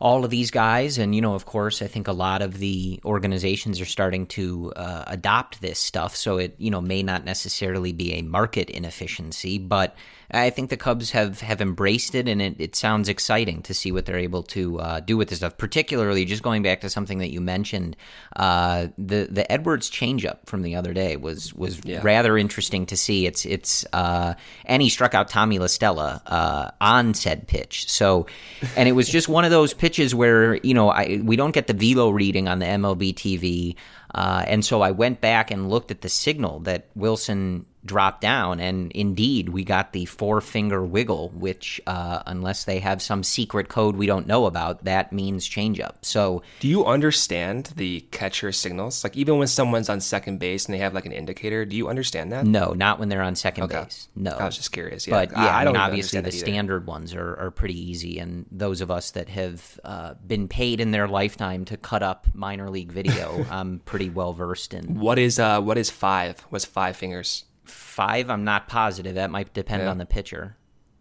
all 0.00 0.24
of 0.24 0.30
these 0.30 0.50
guys, 0.50 0.98
and 0.98 1.14
you 1.14 1.20
know, 1.20 1.34
of 1.34 1.46
course, 1.46 1.82
I 1.82 1.86
think 1.86 2.08
a 2.08 2.12
lot 2.12 2.42
of 2.42 2.58
the 2.58 3.00
organizations 3.04 3.80
are 3.80 3.86
starting 3.86 4.26
to 4.28 4.72
uh, 4.76 5.04
adopt 5.06 5.60
this 5.60 5.78
stuff. 5.78 6.16
So 6.16 6.38
it 6.38 6.54
you 6.58 6.70
know 6.70 6.80
may 6.80 7.02
not 7.02 7.24
necessarily 7.24 7.92
be 7.92 8.14
a 8.14 8.22
market 8.22 8.70
inefficiency, 8.70 9.58
but 9.58 9.96
I 10.30 10.50
think 10.50 10.70
the 10.70 10.76
Cubs 10.76 11.10
have 11.12 11.40
have 11.40 11.60
embraced 11.60 12.14
it, 12.14 12.28
and 12.28 12.40
it, 12.42 12.56
it 12.58 12.76
sounds 12.76 13.08
exciting 13.08 13.62
to 13.62 13.74
see 13.74 13.92
what 13.92 14.06
they're 14.06 14.16
able 14.18 14.42
to 14.44 14.80
uh, 14.80 15.00
do 15.00 15.16
with 15.16 15.28
this 15.28 15.38
stuff. 15.38 15.56
Particularly, 15.58 16.24
just 16.24 16.42
going 16.42 16.62
back 16.62 16.80
to 16.80 16.90
something 16.90 17.18
that 17.18 17.30
you 17.30 17.40
mentioned, 17.40 17.96
uh, 18.36 18.88
the 18.98 19.28
the 19.30 19.50
Edwards 19.50 19.90
changeup 19.90 20.38
from 20.46 20.62
the 20.62 20.76
other 20.76 20.92
day 20.92 21.16
was 21.16 21.52
was 21.54 21.80
Yeah. 21.84 22.00
rather 22.02 22.38
interesting 22.38 22.86
to 22.86 22.96
see. 22.96 23.26
It's 23.26 23.44
it's 23.44 23.84
uh, 23.92 24.34
and 24.64 24.82
he 24.82 24.88
struck 24.88 25.14
out 25.14 25.28
Tommy 25.28 25.58
La 25.58 25.66
Stella 25.66 26.22
uh, 26.26 26.70
on 26.80 27.14
said 27.14 27.46
pitch. 27.46 27.88
So, 27.90 28.26
and 28.76 28.88
it 28.88 28.92
was 28.92 29.08
just 29.08 29.28
one 29.28 29.44
of 29.44 29.50
those 29.50 29.74
pitches 29.74 30.14
where 30.14 30.56
you 30.56 30.74
know 30.74 30.88
I 30.90 31.20
we 31.22 31.36
don't 31.36 31.52
get 31.52 31.66
the 31.66 31.74
velo 31.74 32.10
reading 32.10 32.48
on 32.48 32.58
the 32.58 32.66
MLB 32.66 33.14
TV, 33.14 33.76
uh, 34.14 34.44
and 34.46 34.64
so 34.64 34.80
I 34.80 34.90
went 34.92 35.20
back 35.20 35.50
and 35.50 35.68
looked 35.70 35.90
at 35.90 36.00
the 36.00 36.08
signal 36.08 36.60
that 36.60 36.86
Wilson 36.94 37.66
dropped 37.84 38.20
down, 38.20 38.60
and 38.60 38.90
indeed 38.92 39.48
we 39.50 39.64
got 39.64 39.92
the 39.92 40.04
four 40.06 40.40
finger 40.40 40.84
wiggle, 40.84 41.30
which 41.30 41.80
uh, 41.86 42.22
unless 42.26 42.64
they 42.64 42.78
have 42.80 43.02
some 43.02 43.22
secret 43.22 43.68
code 43.68 43.96
we 43.96 44.06
don't 44.06 44.26
know 44.26 44.46
about, 44.46 44.84
that 44.84 45.12
means 45.12 45.48
changeup. 45.48 45.94
So. 46.02 46.42
Do 46.60 46.68
you 46.68 46.86
understand 46.86 47.72
the 47.76 48.00
catcher 48.10 48.52
signals? 48.52 49.04
Like 49.04 49.16
even 49.16 49.38
when 49.38 49.48
someone's 49.48 49.88
on 49.88 50.00
second 50.00 50.38
base 50.38 50.66
and 50.66 50.74
they 50.74 50.78
have 50.78 50.94
like 50.94 51.06
an 51.06 51.12
indicator, 51.12 51.64
do 51.64 51.76
you 51.76 51.88
understand 51.88 52.32
that? 52.32 52.46
No, 52.46 52.72
not 52.72 52.98
when 52.98 53.08
they're 53.08 53.22
on 53.22 53.34
second 53.36 53.64
Okay. 53.64 53.82
base. 53.84 54.08
No, 54.16 54.32
I 54.32 54.44
was 54.46 54.56
just 54.56 54.72
curious. 54.72 55.06
Yeah, 55.06 55.14
But 55.14 55.32
yeah, 55.32 55.38
I, 55.56 55.64
mean, 55.64 55.74
don't 55.74 55.82
obviously 55.82 56.16
the 56.16 56.24
understand 56.24 56.24
that 56.24 56.34
either. 56.34 56.46
standard 56.46 56.86
ones 56.86 57.14
are, 57.14 57.36
are 57.36 57.50
pretty 57.50 57.78
easy, 57.90 58.18
and 58.18 58.46
those 58.50 58.80
of 58.80 58.90
us 58.90 59.10
that 59.12 59.28
have 59.28 59.80
uh, 59.84 60.14
been 60.26 60.48
paid 60.48 60.80
in 60.80 60.90
their 60.90 61.08
lifetime 61.08 61.64
to 61.66 61.76
cut 61.76 62.02
up 62.02 62.26
minor 62.34 62.70
league 62.70 62.92
video, 62.92 63.44
I'm 63.50 63.80
pretty 63.80 64.10
well 64.10 64.32
versed 64.32 64.74
in. 64.74 64.98
What 64.98 65.18
is 65.18 65.38
uh 65.38 65.60
what 65.60 65.78
is 65.78 65.90
five? 65.90 66.40
What's 66.50 66.64
five 66.64 66.96
fingers? 66.96 67.44
Five, 67.64 68.30
I'm 68.30 68.44
not 68.44 68.68
positive. 68.68 69.14
That 69.14 69.30
might 69.30 69.52
depend 69.54 69.82
Yeah. 69.84 69.90
on 69.90 69.98
the 69.98 70.06
pitcher. 70.06 70.56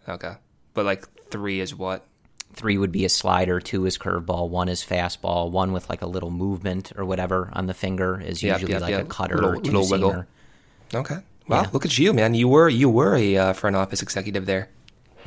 Okay, 0.07 0.33
but 0.73 0.85
like 0.85 1.05
three 1.29 1.59
is 1.59 1.75
what? 1.75 2.05
Three 2.53 2.77
would 2.77 2.91
be 2.91 3.03
a 3.03 3.09
slider, 3.09 3.59
two 3.59 3.85
is 3.85 3.97
curveball, 3.97 4.49
one 4.49 4.69
is 4.69 4.83
fastball, 4.83 5.49
one 5.49 5.71
with 5.71 5.89
like 5.89 6.01
a 6.01 6.05
little 6.05 6.29
movement 6.29 6.91
or 6.95 7.03
whatever 7.05 7.49
on 7.53 7.65
the 7.65 7.73
finger 7.73 8.21
is 8.21 8.43
Yep, 8.43 8.61
usually 8.61 8.73
yep, 8.73 8.81
like 8.81 8.93
a 8.93 9.05
cutter 9.05 9.35
Little- 9.35 9.49
or 9.51 9.55
two 9.61 9.71
little 9.71 9.89
wiggle. 9.89 10.25
Okay. 10.93 11.15
Wow, 11.47 11.63
Yeah. 11.63 11.69
look 11.73 11.83
at 11.85 11.97
you, 11.97 12.13
man. 12.13 12.35
You 12.35 12.47
were 12.47 12.69
you 12.69 12.89
were 12.89 13.15
a 13.15 13.37
uh, 13.37 13.53
front 13.53 13.75
office 13.75 14.01
executive 14.01 14.45
there. 14.45 14.69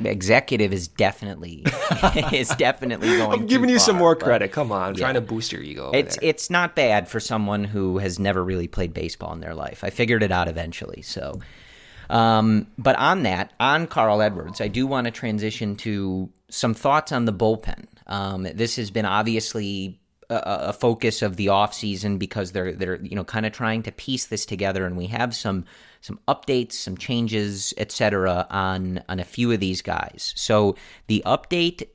Executive 0.03 0.73
is 0.73 0.87
definitely 0.87 1.63
is 2.33 2.49
definitely 2.49 3.17
going. 3.17 3.41
I'm 3.41 3.47
giving 3.47 3.69
you 3.69 3.79
some 3.79 3.95
more 3.95 4.15
credit. 4.15 4.51
Come 4.51 4.71
on, 4.71 4.89
I'm 4.89 4.93
Yeah. 4.95 4.99
trying 5.01 5.13
to 5.15 5.21
boost 5.21 5.51
your 5.51 5.61
ego. 5.61 5.91
It's 5.93 6.17
there. 6.17 6.29
it's 6.29 6.49
not 6.49 6.75
bad 6.75 7.07
for 7.07 7.19
someone 7.19 7.63
who 7.63 7.97
has 7.97 8.19
never 8.19 8.43
really 8.43 8.67
played 8.67 8.93
baseball 8.93 9.33
in 9.33 9.39
their 9.39 9.55
life. 9.55 9.83
I 9.83 9.89
figured 9.89 10.23
it 10.23 10.31
out 10.31 10.47
eventually. 10.47 11.01
So, 11.01 11.39
um, 12.09 12.67
but 12.77 12.95
on 12.97 13.23
that, 13.23 13.53
on 13.59 13.87
Carl 13.87 14.21
Edwards, 14.21 14.61
I 14.61 14.67
do 14.67 14.87
want 14.87 15.05
to 15.05 15.11
transition 15.11 15.75
to 15.77 16.29
some 16.49 16.73
thoughts 16.73 17.11
on 17.11 17.25
the 17.25 17.33
bullpen. 17.33 17.85
Um, 18.07 18.43
this 18.43 18.77
has 18.77 18.89
been 18.91 19.05
obviously 19.05 19.99
a, 20.29 20.35
a 20.69 20.73
focus 20.73 21.21
of 21.21 21.35
the 21.35 21.47
offseason 21.47 22.17
because 22.19 22.51
they're 22.53 22.73
they're 22.73 22.95
you 23.01 23.15
know 23.15 23.23
kind 23.23 23.45
of 23.45 23.51
trying 23.51 23.83
to 23.83 23.91
piece 23.91 24.25
this 24.27 24.45
together, 24.45 24.85
and 24.85 24.95
we 24.97 25.07
have 25.07 25.35
some 25.35 25.65
some 26.07 26.19
updates, 26.27 26.73
some 26.73 26.97
changes, 26.97 27.73
etc. 27.77 28.47
on 28.49 29.03
on 29.09 29.19
a 29.19 29.25
few 29.25 29.51
of 29.51 29.59
these 29.59 29.81
guys. 29.81 30.33
So 30.35 30.75
the 31.07 31.21
update 31.25 31.87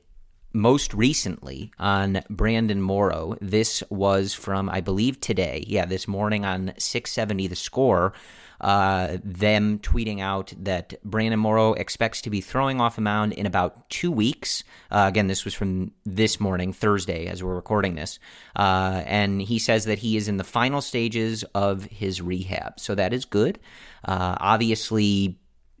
most 0.53 0.93
recently 0.93 1.71
on 1.79 2.21
Brandon 2.29 2.79
Morrow. 2.79 3.35
This 3.41 3.81
was 3.89 4.35
from, 4.35 4.69
I 4.69 4.81
believe, 4.81 5.19
today. 5.19 5.63
Yeah, 5.67 5.85
this 5.85 6.07
morning 6.07 6.45
on 6.45 6.73
670 6.77 7.47
The 7.47 7.55
Score. 7.55 8.13
Uh, 8.61 9.17
them 9.23 9.79
tweeting 9.79 10.21
out 10.21 10.53
that 10.57 10.93
Brandon 11.03 11.39
Morrow 11.39 11.73
expects 11.73 12.21
to 12.21 12.29
be 12.29 12.41
throwing 12.41 12.79
off 12.79 12.97
a 12.97 13.01
mound 13.01 13.33
in 13.33 13.45
about 13.45 13.89
two 13.89 14.11
weeks. 14.11 14.63
Uh, 14.89 15.05
again, 15.07 15.27
this 15.27 15.43
was 15.43 15.53
from 15.53 15.91
this 16.05 16.39
morning, 16.39 16.71
Thursday, 16.71 17.27
as 17.27 17.43
we're 17.43 17.55
recording 17.55 17.95
this. 17.95 18.19
Uh, 18.55 19.03
and 19.05 19.41
he 19.41 19.59
says 19.59 19.85
that 19.85 19.99
he 19.99 20.15
is 20.15 20.27
in 20.27 20.37
the 20.37 20.43
final 20.43 20.81
stages 20.81 21.43
of 21.53 21.83
his 21.85 22.21
rehab. 22.21 22.79
So 22.79 22.95
that 22.95 23.13
is 23.13 23.25
good. 23.25 23.59
Uh, 24.05 24.37
obviously, 24.39 25.39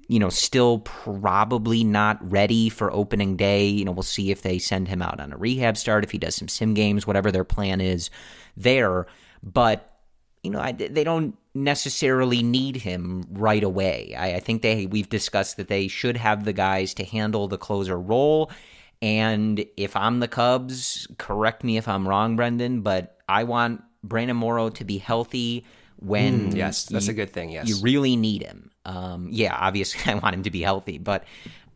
you 0.09 0.19
know, 0.19 0.29
still 0.29 0.79
probably 0.79 1.83
not 1.83 2.17
ready 2.29 2.67
for 2.67 2.91
opening 2.91 3.37
day. 3.37 3.67
You 3.67 3.85
know, 3.85 3.91
we'll 3.91 4.03
see 4.03 4.31
if 4.31 4.41
they 4.41 4.59
send 4.59 4.89
him 4.89 5.01
out 5.01 5.19
on 5.19 5.31
a 5.31 5.37
rehab 5.37 5.77
start, 5.77 6.03
if 6.03 6.11
he 6.11 6.17
does 6.17 6.35
some 6.35 6.49
sim 6.49 6.73
games, 6.73 7.07
whatever 7.07 7.31
their 7.31 7.45
plan 7.45 7.79
is 7.79 8.09
there. 8.57 9.07
But, 9.41 9.89
you 10.43 10.51
know, 10.51 10.59
I, 10.59 10.73
they 10.73 11.03
don't 11.05 11.37
necessarily 11.55 12.41
need 12.41 12.77
him 12.77 13.25
right 13.31 13.63
away. 13.63 14.15
I, 14.17 14.35
I 14.35 14.39
think 14.39 14.61
they 14.61 14.85
we've 14.85 15.09
discussed 15.09 15.57
that 15.57 15.67
they 15.67 15.87
should 15.87 16.17
have 16.17 16.45
the 16.45 16.53
guys 16.53 16.93
to 16.95 17.03
handle 17.03 17.47
the 17.47 17.57
closer 17.57 17.99
role. 17.99 18.51
And 19.01 19.65
if 19.75 19.95
I'm 19.95 20.19
the 20.19 20.27
Cubs, 20.27 21.07
correct 21.17 21.63
me 21.63 21.77
if 21.77 21.87
I'm 21.87 22.07
wrong, 22.07 22.35
Brendan, 22.35 22.81
but 22.81 23.17
I 23.27 23.43
want 23.43 23.81
Brandon 24.03 24.37
Morrow 24.37 24.69
to 24.69 24.85
be 24.85 24.97
healthy 24.97 25.65
when 25.97 26.51
mm, 26.51 26.55
yes, 26.55 26.85
that's 26.85 27.07
you, 27.07 27.11
a 27.11 27.15
good 27.15 27.31
thing. 27.31 27.49
Yes, 27.49 27.67
you 27.67 27.77
really 27.81 28.15
need 28.15 28.43
him. 28.43 28.71
Um, 28.85 29.27
yeah, 29.31 29.55
obviously, 29.59 30.01
I 30.11 30.15
want 30.15 30.35
him 30.35 30.43
to 30.43 30.51
be 30.51 30.61
healthy, 30.61 30.97
but 30.97 31.25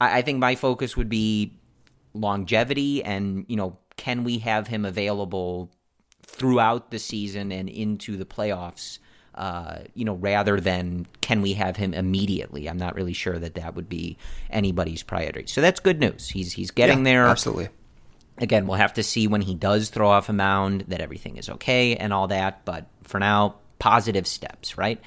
I, 0.01 0.19
I 0.19 0.21
think 0.21 0.39
my 0.39 0.55
focus 0.55 0.97
would 0.97 1.09
be 1.09 1.53
longevity 2.13 3.03
and 3.03 3.45
you 3.47 3.55
know, 3.55 3.77
can 3.95 4.23
we 4.23 4.39
have 4.39 4.67
him 4.67 4.85
available 4.85 5.71
throughout 6.23 6.91
the 6.91 6.99
season 6.99 7.51
and 7.51 7.69
into 7.69 8.17
the 8.17 8.25
playoffs? 8.25 8.99
Uh, 9.37 9.83
you 9.93 10.03
know, 10.03 10.15
rather 10.15 10.59
than 10.59 11.05
can 11.21 11.41
we 11.41 11.53
have 11.53 11.77
him 11.77 11.93
immediately? 11.93 12.67
I'm 12.67 12.77
not 12.77 12.95
really 12.95 13.13
sure 13.13 13.37
that 13.37 13.53
that 13.53 13.75
would 13.75 13.87
be 13.87 14.17
anybody's 14.49 15.03
priority. 15.03 15.45
So 15.45 15.61
that's 15.61 15.79
good 15.79 15.99
news. 15.99 16.27
He's 16.27 16.53
he's 16.53 16.71
getting 16.71 16.99
yeah, 16.99 17.11
there. 17.11 17.27
Absolutely. 17.27 17.69
Again, 18.39 18.67
we'll 18.67 18.77
have 18.77 18.93
to 18.93 19.03
see 19.03 19.27
when 19.27 19.41
he 19.41 19.55
does 19.55 19.89
throw 19.89 20.09
off 20.09 20.29
a 20.29 20.33
mound 20.33 20.85
that 20.87 21.01
everything 21.01 21.37
is 21.37 21.49
okay 21.49 21.95
and 21.95 22.13
all 22.13 22.27
that. 22.27 22.65
But 22.65 22.87
for 23.03 23.19
now, 23.19 23.55
positive 23.79 24.27
steps, 24.27 24.77
right? 24.77 24.99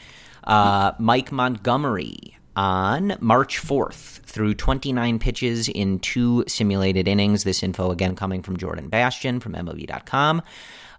Uh, 0.45 0.93
Mike 0.99 1.31
Montgomery 1.33 2.37
on 2.57 3.17
March 3.21 3.61
4th 3.61 4.21
threw 4.23 4.55
29 4.55 5.19
pitches 5.19 5.69
in 5.69 5.99
two 5.99 6.45
simulated 6.47 7.09
innings. 7.09 7.45
This 7.45 7.63
info 7.63 7.91
again 7.91 8.17
coming 8.17 8.43
from 8.43 8.57
Jordan 8.57 8.89
Bastian 8.89 9.41
from 9.41 9.55
MLB.com. 9.55 10.43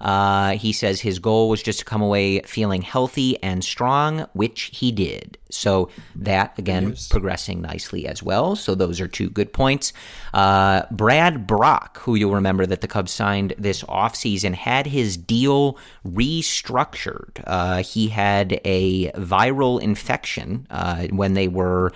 Uh, 0.01 0.51
he 0.57 0.73
says 0.73 0.99
his 0.99 1.19
goal 1.19 1.47
was 1.47 1.61
just 1.61 1.79
to 1.79 1.85
come 1.85 2.01
away 2.01 2.41
feeling 2.41 2.81
healthy 2.81 3.41
and 3.43 3.63
strong, 3.63 4.27
which 4.33 4.71
he 4.73 4.91
did. 4.91 5.37
So 5.49 5.89
that 6.15 6.57
again 6.57 6.89
yes. 6.89 7.07
progressing 7.07 7.61
nicely 7.61 8.07
as 8.07 8.23
well. 8.23 8.55
So 8.55 8.73
those 8.73 8.99
are 8.99 9.07
two 9.07 9.29
good 9.29 9.53
points. 9.53 9.93
Uh, 10.33 10.83
Brad 10.91 11.45
Brach, 11.45 11.97
who 11.99 12.15
you'll 12.15 12.35
remember 12.35 12.65
that 12.65 12.81
the 12.81 12.87
Cubs 12.87 13.11
signed 13.11 13.53
this 13.57 13.83
offseason, 13.83 14.53
had 14.53 14.87
his 14.87 15.17
deal 15.17 15.77
restructured. 16.05 17.43
Uh, 17.45 17.83
he 17.83 18.07
had 18.07 18.59
a 18.65 19.11
viral 19.11 19.81
infection 19.81 20.67
uh, 20.69 21.07
when 21.07 21.33
they 21.33 21.47
were 21.47 21.91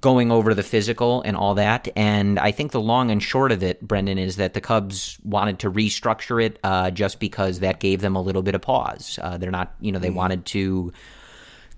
going 0.00 0.32
over 0.32 0.54
the 0.54 0.62
physical 0.62 1.22
and 1.22 1.36
all 1.36 1.54
that. 1.54 1.88
And 1.94 2.38
I 2.38 2.52
think 2.52 2.72
the 2.72 2.80
long 2.80 3.10
and 3.10 3.22
short 3.22 3.52
of 3.52 3.62
it, 3.62 3.80
Brendan, 3.80 4.18
is 4.18 4.36
that 4.36 4.54
the 4.54 4.60
Cubs 4.60 5.18
wanted 5.24 5.58
to 5.60 5.70
restructure 5.70 6.42
it 6.42 6.58
uh, 6.64 6.90
just 6.90 7.20
because 7.20 7.60
that 7.60 7.80
gave 7.80 8.00
them 8.00 8.16
a 8.16 8.22
little 8.22 8.42
bit 8.42 8.54
of 8.54 8.62
pause. 8.62 9.18
Uh, 9.20 9.36
they're 9.36 9.50
not, 9.50 9.74
you 9.80 9.92
know, 9.92 9.98
they 9.98 10.08
mm-hmm. 10.08 10.16
wanted 10.16 10.46
to 10.46 10.92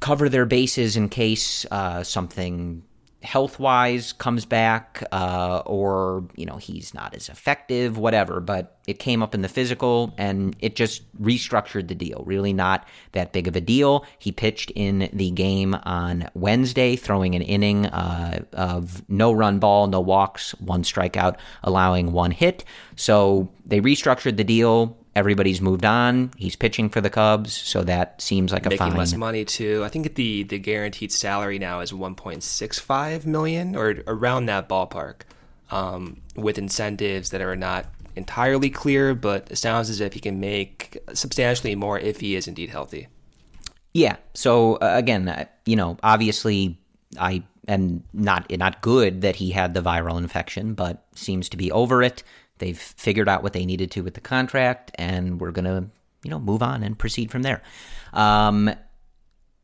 cover 0.00 0.28
their 0.28 0.46
bases 0.46 0.96
in 0.96 1.08
case 1.08 1.66
uh, 1.70 2.02
something 2.02 2.82
health 3.22 3.58
wise 3.58 4.12
comes 4.12 4.44
back 4.44 5.04
uh, 5.12 5.62
or 5.66 6.24
you 6.34 6.44
know 6.44 6.56
he's 6.56 6.92
not 6.92 7.14
as 7.14 7.28
effective 7.28 7.96
whatever 7.96 8.40
but 8.40 8.78
it 8.86 8.98
came 8.98 9.22
up 9.22 9.34
in 9.34 9.42
the 9.42 9.48
physical 9.48 10.12
and 10.18 10.56
it 10.58 10.74
just 10.74 11.02
restructured 11.22 11.86
the 11.86 11.94
deal. 11.94 12.24
Really 12.26 12.52
not 12.52 12.86
that 13.12 13.32
big 13.32 13.46
of 13.46 13.54
a 13.54 13.60
deal. 13.60 14.04
He 14.18 14.32
pitched 14.32 14.72
in 14.72 15.08
the 15.12 15.30
game 15.30 15.74
on 15.84 16.28
wednesday 16.34 16.96
throwing 16.96 17.34
an 17.34 17.42
inning 17.42 17.86
uh, 17.86 18.44
of 18.52 19.08
no 19.08 19.32
run 19.32 19.58
ball 19.58 19.86
no 19.86 20.00
walks 20.00 20.52
one 20.60 20.82
strikeout 20.82 21.36
allowing 21.62 22.12
one 22.12 22.32
hit. 22.32 22.64
So 22.96 23.52
they 23.64 23.80
restructured 23.80 24.36
the 24.36 24.44
deal 24.44 24.98
everybody's 25.14 25.60
moved 25.60 25.84
on. 25.84 26.32
He's 26.36 26.56
pitching 26.56 26.88
for 26.88 27.00
the 27.00 27.10
Cubs, 27.10 27.52
so 27.52 27.82
that 27.84 28.20
seems 28.20 28.52
like 28.52 28.66
a 28.66 28.70
making 28.70 28.88
fine. 28.88 28.96
less 28.96 29.14
money 29.14 29.44
too. 29.44 29.82
I 29.84 29.88
think 29.88 30.14
the 30.14 30.42
the 30.44 30.58
guaranteed 30.58 31.12
salary 31.12 31.58
now 31.58 31.80
is 31.80 31.92
1.65 31.92 33.26
million 33.26 33.76
or 33.76 34.02
around 34.06 34.46
that 34.46 34.68
ballpark, 34.68 35.22
um, 35.70 36.20
with 36.36 36.58
incentives 36.58 37.30
that 37.30 37.40
are 37.40 37.56
not 37.56 37.86
entirely 38.16 38.70
clear, 38.70 39.14
but 39.14 39.50
it 39.50 39.56
sounds 39.56 39.90
as 39.90 40.00
if 40.00 40.12
he 40.12 40.20
can 40.20 40.40
make 40.40 40.98
substantially 41.14 41.74
more 41.74 41.98
if 41.98 42.20
he 42.20 42.34
is 42.34 42.46
indeed 42.46 42.70
healthy. 42.70 43.08
Yeah. 43.94 44.16
So 44.34 44.76
uh, 44.76 44.92
again, 44.94 45.28
uh, 45.28 45.46
you 45.66 45.76
know, 45.76 45.98
obviously, 46.02 46.78
I 47.18 47.42
am 47.68 48.04
not 48.12 48.50
not 48.50 48.80
good 48.80 49.20
that 49.22 49.36
he 49.36 49.50
had 49.50 49.74
the 49.74 49.82
viral 49.82 50.18
infection, 50.18 50.74
but 50.74 51.04
seems 51.14 51.48
to 51.50 51.56
be 51.56 51.70
over 51.70 52.02
it. 52.02 52.22
They've 52.62 52.78
figured 52.78 53.28
out 53.28 53.42
what 53.42 53.54
they 53.54 53.66
needed 53.66 53.90
to 53.90 54.02
with 54.02 54.14
the 54.14 54.20
contract, 54.20 54.92
and 54.94 55.40
we're 55.40 55.50
going 55.50 55.64
to, 55.64 55.90
you 56.22 56.30
know, 56.30 56.38
move 56.38 56.62
on 56.62 56.84
and 56.84 56.96
proceed 56.96 57.32
from 57.32 57.42
there. 57.42 57.60
Um, 58.12 58.70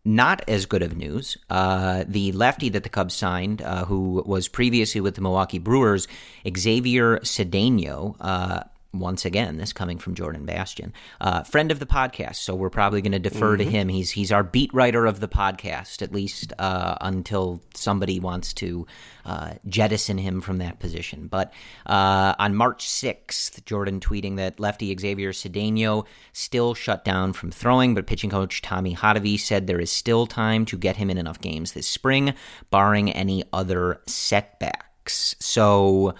not 0.04 0.42
as 0.48 0.66
good 0.66 0.82
of 0.82 0.96
news. 0.96 1.36
Uh, 1.48 2.02
the 2.08 2.32
lefty 2.32 2.70
that 2.70 2.82
the 2.82 2.88
Cubs 2.88 3.14
signed, 3.14 3.62
uh, 3.62 3.84
who 3.84 4.24
was 4.26 4.48
previously 4.48 5.00
with 5.00 5.14
the 5.14 5.20
Milwaukee 5.20 5.60
Brewers, 5.60 6.08
Xavier 6.56 7.20
Cedeno, 7.20 8.16
uh, 8.18 8.64
once 9.00 9.24
again, 9.24 9.56
this 9.56 9.72
coming 9.72 9.98
from 9.98 10.14
Jordan 10.14 10.44
Bastian, 10.44 10.92
uh, 11.20 11.42
friend 11.42 11.70
of 11.70 11.78
the 11.78 11.86
podcast. 11.86 12.36
So 12.36 12.54
we're 12.54 12.70
probably 12.70 13.02
going 13.02 13.12
to 13.12 13.18
defer 13.18 13.56
mm-hmm. 13.56 13.64
to 13.64 13.70
him. 13.70 13.88
He's 13.88 14.10
he's 14.10 14.32
our 14.32 14.42
beat 14.42 14.72
writer 14.72 15.06
of 15.06 15.20
the 15.20 15.28
podcast, 15.28 16.02
at 16.02 16.12
least 16.12 16.52
uh, 16.58 16.96
until 17.00 17.62
somebody 17.74 18.20
wants 18.20 18.52
to 18.54 18.86
uh, 19.24 19.54
jettison 19.66 20.18
him 20.18 20.40
from 20.40 20.58
that 20.58 20.78
position. 20.78 21.28
But 21.28 21.52
uh, 21.86 22.34
on 22.38 22.54
March 22.54 22.88
sixth, 22.88 23.64
Jordan 23.64 24.00
tweeting 24.00 24.36
that 24.36 24.58
lefty 24.58 24.96
Xavier 24.98 25.32
Cedeno 25.32 26.06
still 26.32 26.74
shut 26.74 27.04
down 27.04 27.32
from 27.32 27.50
throwing, 27.50 27.94
but 27.94 28.06
pitching 28.06 28.30
coach 28.30 28.62
Tommy 28.62 28.94
Hottovy 28.94 29.38
said 29.38 29.66
there 29.66 29.80
is 29.80 29.90
still 29.90 30.26
time 30.26 30.64
to 30.66 30.76
get 30.76 30.96
him 30.96 31.10
in 31.10 31.18
enough 31.18 31.40
games 31.40 31.72
this 31.72 31.88
spring, 31.88 32.34
barring 32.70 33.10
any 33.12 33.44
other 33.52 34.00
setbacks. 34.06 35.36
So 35.38 36.14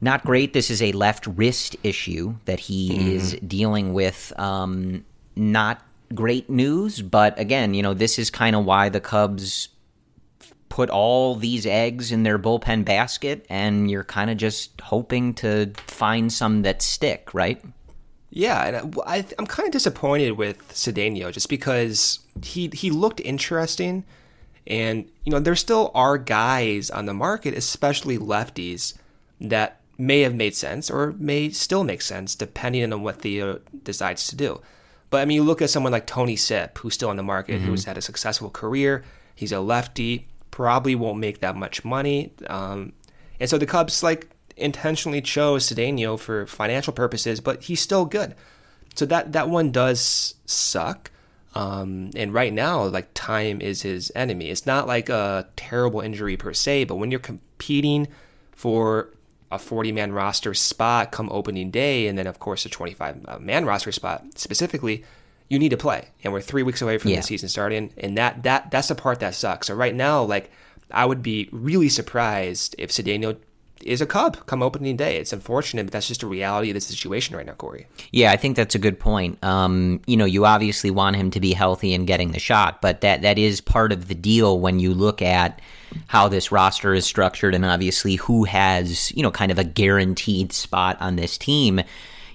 not 0.00 0.24
great. 0.24 0.52
This 0.52 0.70
is 0.70 0.80
a 0.82 0.92
left 0.92 1.26
wrist 1.26 1.76
issue 1.82 2.36
that 2.46 2.60
he 2.60 2.90
mm. 2.90 3.08
is 3.08 3.38
dealing 3.46 3.92
with. 3.92 4.32
Um, 4.38 5.04
not 5.36 5.82
great 6.14 6.50
news, 6.50 7.02
but 7.02 7.38
again, 7.38 7.74
you 7.74 7.82
know, 7.82 7.94
this 7.94 8.18
is 8.18 8.30
kind 8.30 8.56
of 8.56 8.64
why 8.64 8.88
the 8.88 9.00
Cubs 9.00 9.68
put 10.68 10.88
all 10.88 11.34
these 11.34 11.66
eggs 11.66 12.12
in 12.12 12.22
their 12.22 12.38
bullpen 12.38 12.84
basket, 12.84 13.44
and 13.50 13.90
you're 13.90 14.04
kind 14.04 14.30
of 14.30 14.36
just 14.36 14.80
hoping 14.80 15.34
to 15.34 15.72
find 15.86 16.32
some 16.32 16.62
that 16.62 16.80
stick, 16.80 17.34
right? 17.34 17.62
Yeah, 18.30 18.66
and 18.66 18.96
I, 19.04 19.24
am 19.38 19.46
kind 19.46 19.66
of 19.66 19.72
disappointed 19.72 20.32
with 20.32 20.68
Cedeno 20.72 21.32
just 21.32 21.48
because 21.48 22.20
he 22.42 22.70
he 22.72 22.90
looked 22.90 23.20
interesting, 23.20 24.04
and 24.66 25.10
you 25.24 25.32
know 25.32 25.40
there 25.40 25.56
still 25.56 25.90
are 25.94 26.16
guys 26.16 26.90
on 26.90 27.06
the 27.06 27.14
market, 27.14 27.54
especially 27.54 28.18
lefties, 28.18 28.94
that 29.40 29.79
may 30.00 30.22
have 30.22 30.34
made 30.34 30.54
sense 30.54 30.90
or 30.90 31.14
may 31.18 31.50
still 31.50 31.84
make 31.84 32.00
sense 32.00 32.34
depending 32.34 32.92
on 32.92 33.02
what 33.02 33.20
Theo 33.20 33.60
decides 33.84 34.26
to 34.28 34.36
do. 34.36 34.60
But 35.10 35.20
I 35.20 35.24
mean, 35.24 35.36
you 35.36 35.42
look 35.42 35.60
at 35.60 35.70
someone 35.70 35.92
like 35.92 36.06
Tony 36.06 36.36
Sipp, 36.36 36.78
who's 36.78 36.94
still 36.94 37.10
on 37.10 37.16
the 37.16 37.22
market, 37.22 37.58
mm-hmm. 37.58 37.66
who's 37.66 37.84
had 37.84 37.98
a 37.98 38.02
successful 38.02 38.48
career. 38.48 39.04
He's 39.34 39.52
a 39.52 39.60
lefty, 39.60 40.28
probably 40.50 40.94
won't 40.94 41.18
make 41.18 41.40
that 41.40 41.56
much 41.56 41.84
money. 41.84 42.32
Um, 42.46 42.92
and 43.38 43.50
so 43.50 43.58
the 43.58 43.66
Cubs 43.66 44.02
like 44.02 44.28
intentionally 44.56 45.20
chose 45.20 45.68
Cedeno 45.68 46.18
for 46.18 46.46
financial 46.46 46.92
purposes, 46.92 47.40
but 47.40 47.64
he's 47.64 47.80
still 47.80 48.04
good. 48.04 48.34
So 48.94 49.06
that 49.06 49.32
that 49.32 49.48
one 49.48 49.70
does 49.70 50.34
suck. 50.46 51.10
Um, 51.54 52.10
and 52.14 52.32
right 52.32 52.52
now, 52.52 52.84
like 52.84 53.08
time 53.12 53.60
is 53.60 53.82
his 53.82 54.12
enemy. 54.14 54.50
It's 54.50 54.66
not 54.66 54.86
like 54.86 55.08
a 55.08 55.48
terrible 55.56 56.00
injury 56.00 56.36
per 56.36 56.52
se, 56.52 56.84
but 56.84 56.96
when 56.96 57.10
you're 57.10 57.20
competing 57.20 58.06
for 58.52 59.10
a 59.50 59.58
40 59.58 59.92
man 59.92 60.12
roster 60.12 60.54
spot 60.54 61.10
come 61.10 61.28
opening 61.30 61.70
day, 61.70 62.06
and 62.06 62.16
then, 62.18 62.26
of 62.26 62.38
course, 62.38 62.64
a 62.64 62.68
25 62.68 63.24
uh, 63.26 63.38
man 63.38 63.64
roster 63.64 63.92
spot 63.92 64.24
specifically, 64.36 65.04
you 65.48 65.58
need 65.58 65.70
to 65.70 65.76
play. 65.76 66.08
And 66.22 66.32
we're 66.32 66.40
three 66.40 66.62
weeks 66.62 66.82
away 66.82 66.98
from 66.98 67.10
yeah. 67.10 67.16
the 67.16 67.22
season 67.22 67.48
starting. 67.48 67.92
And 67.96 68.16
that, 68.16 68.42
that 68.44 68.70
that's 68.70 68.88
the 68.88 68.94
part 68.94 69.20
that 69.20 69.34
sucks. 69.34 69.66
So, 69.66 69.74
right 69.74 69.94
now, 69.94 70.22
like, 70.22 70.50
I 70.90 71.04
would 71.04 71.22
be 71.22 71.48
really 71.52 71.88
surprised 71.88 72.74
if 72.78 72.90
Cedeno 72.90 73.36
is 73.82 74.00
a 74.00 74.06
Cub 74.06 74.46
come 74.46 74.62
opening 74.62 74.96
day. 74.96 75.16
It's 75.16 75.32
unfortunate, 75.32 75.84
but 75.84 75.92
that's 75.92 76.08
just 76.08 76.22
a 76.22 76.26
reality 76.26 76.70
of 76.70 76.74
the 76.74 76.80
situation 76.80 77.36
right 77.36 77.46
now, 77.46 77.54
Corey. 77.54 77.86
Yeah, 78.12 78.32
I 78.32 78.36
think 78.36 78.56
that's 78.56 78.74
a 78.74 78.78
good 78.78 78.98
point. 78.98 79.42
Um, 79.42 80.00
you 80.06 80.16
know, 80.16 80.24
you 80.24 80.44
obviously 80.44 80.90
want 80.90 81.16
him 81.16 81.30
to 81.30 81.40
be 81.40 81.52
healthy 81.52 81.94
and 81.94 82.06
getting 82.06 82.32
the 82.32 82.38
shot, 82.38 82.82
but 82.82 83.00
that 83.00 83.22
that 83.22 83.38
is 83.38 83.60
part 83.60 83.92
of 83.92 84.08
the 84.08 84.14
deal 84.14 84.60
when 84.60 84.78
you 84.78 84.94
look 84.94 85.22
at 85.22 85.60
how 86.06 86.28
this 86.28 86.52
roster 86.52 86.94
is 86.94 87.04
structured 87.04 87.54
and 87.54 87.64
obviously 87.64 88.16
who 88.16 88.44
has, 88.44 89.12
you 89.12 89.22
know, 89.22 89.30
kind 89.30 89.52
of 89.52 89.58
a 89.58 89.64
guaranteed 89.64 90.52
spot 90.52 90.96
on 91.00 91.16
this 91.16 91.38
team 91.38 91.80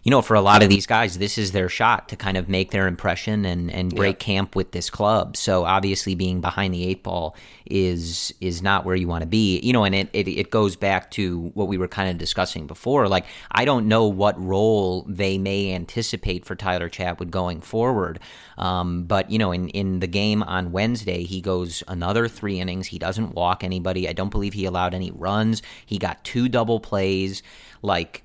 you 0.06 0.12
know, 0.12 0.22
for 0.22 0.36
a 0.36 0.42
lot 0.42 0.62
of 0.62 0.70
these 0.70 0.86
guys, 0.86 1.18
this 1.18 1.36
is 1.36 1.52
their 1.52 1.68
shot 1.68 2.10
to 2.10 2.16
kind 2.16 2.38
of 2.38 2.48
make 2.48 2.70
their 2.70 2.88
impression 2.88 3.44
and, 3.44 3.72
and 3.72 3.96
break 3.96 4.22
yeah. 4.22 4.26
camp 4.26 4.56
with 4.56 4.72
this 4.72 4.88
club. 4.88 5.36
So 5.36 5.66
obviously 5.66 6.14
being 6.14 6.42
behind 6.42 6.76
the 6.76 6.86
eight 6.86 7.02
ball 7.02 7.36
is 7.66 8.32
is 8.40 8.62
not 8.62 8.86
where 8.86 8.96
you 8.96 9.08
want 9.08 9.24
to 9.24 9.28
be. 9.28 9.60
You 9.62 9.74
know, 9.74 9.84
and 9.84 9.96
it, 9.96 10.10
it, 10.14 10.28
it 10.28 10.52
goes 10.52 10.76
back 10.76 11.10
to 11.12 11.50
what 11.56 11.68
we 11.68 11.80
were 11.80 11.88
kind 11.88 12.08
of 12.08 12.20
discussing 12.20 12.68
before. 12.68 13.08
Like, 13.08 13.26
I 13.50 13.66
don't 13.66 13.88
know 13.88 14.06
what 14.06 14.40
role 14.40 15.08
they 15.10 15.40
may 15.40 15.74
anticipate 15.74 16.46
for 16.46 16.56
Tyler 16.56 16.88
Chatwood 16.88 17.32
going 17.32 17.62
forward. 17.62 18.20
Um, 18.60 19.06
but, 19.06 19.32
you 19.32 19.40
know, 19.40 19.52
in, 19.52 19.70
in 19.70 20.02
the 20.02 20.08
game 20.08 20.44
on 20.44 20.72
Wednesday, 20.72 21.24
he 21.24 21.42
goes 21.42 21.82
another 21.88 22.28
three 22.28 22.60
innings. 22.60 22.86
He 22.86 23.00
doesn't 23.00 23.34
walk 23.34 23.64
anybody. 23.64 24.08
I 24.08 24.14
don't 24.14 24.30
believe 24.30 24.54
he 24.54 24.66
allowed 24.66 24.94
any 24.94 25.10
runs. 25.10 25.64
He 25.84 25.98
got 25.98 26.24
two 26.24 26.48
double 26.48 26.80
plays. 26.80 27.42
Like, 27.82 28.22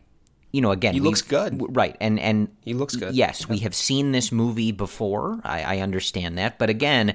you 0.53 0.61
know, 0.61 0.73
again, 0.73 0.95
he 0.95 1.01
looks 1.01 1.23
good, 1.23 1.77
right? 1.77 1.97
And 2.01 2.19
and 2.19 2.49
he 2.65 2.75
looks 2.75 2.97
good. 2.97 3.15
Yes, 3.15 3.49
we 3.49 3.59
have 3.59 3.75
seen 3.75 4.11
this 4.13 4.33
movie 4.33 4.73
before. 4.73 5.41
I, 5.45 5.77
I 5.77 5.79
understand 5.79 6.39
that, 6.39 6.59
but 6.59 6.71
again, 6.71 7.15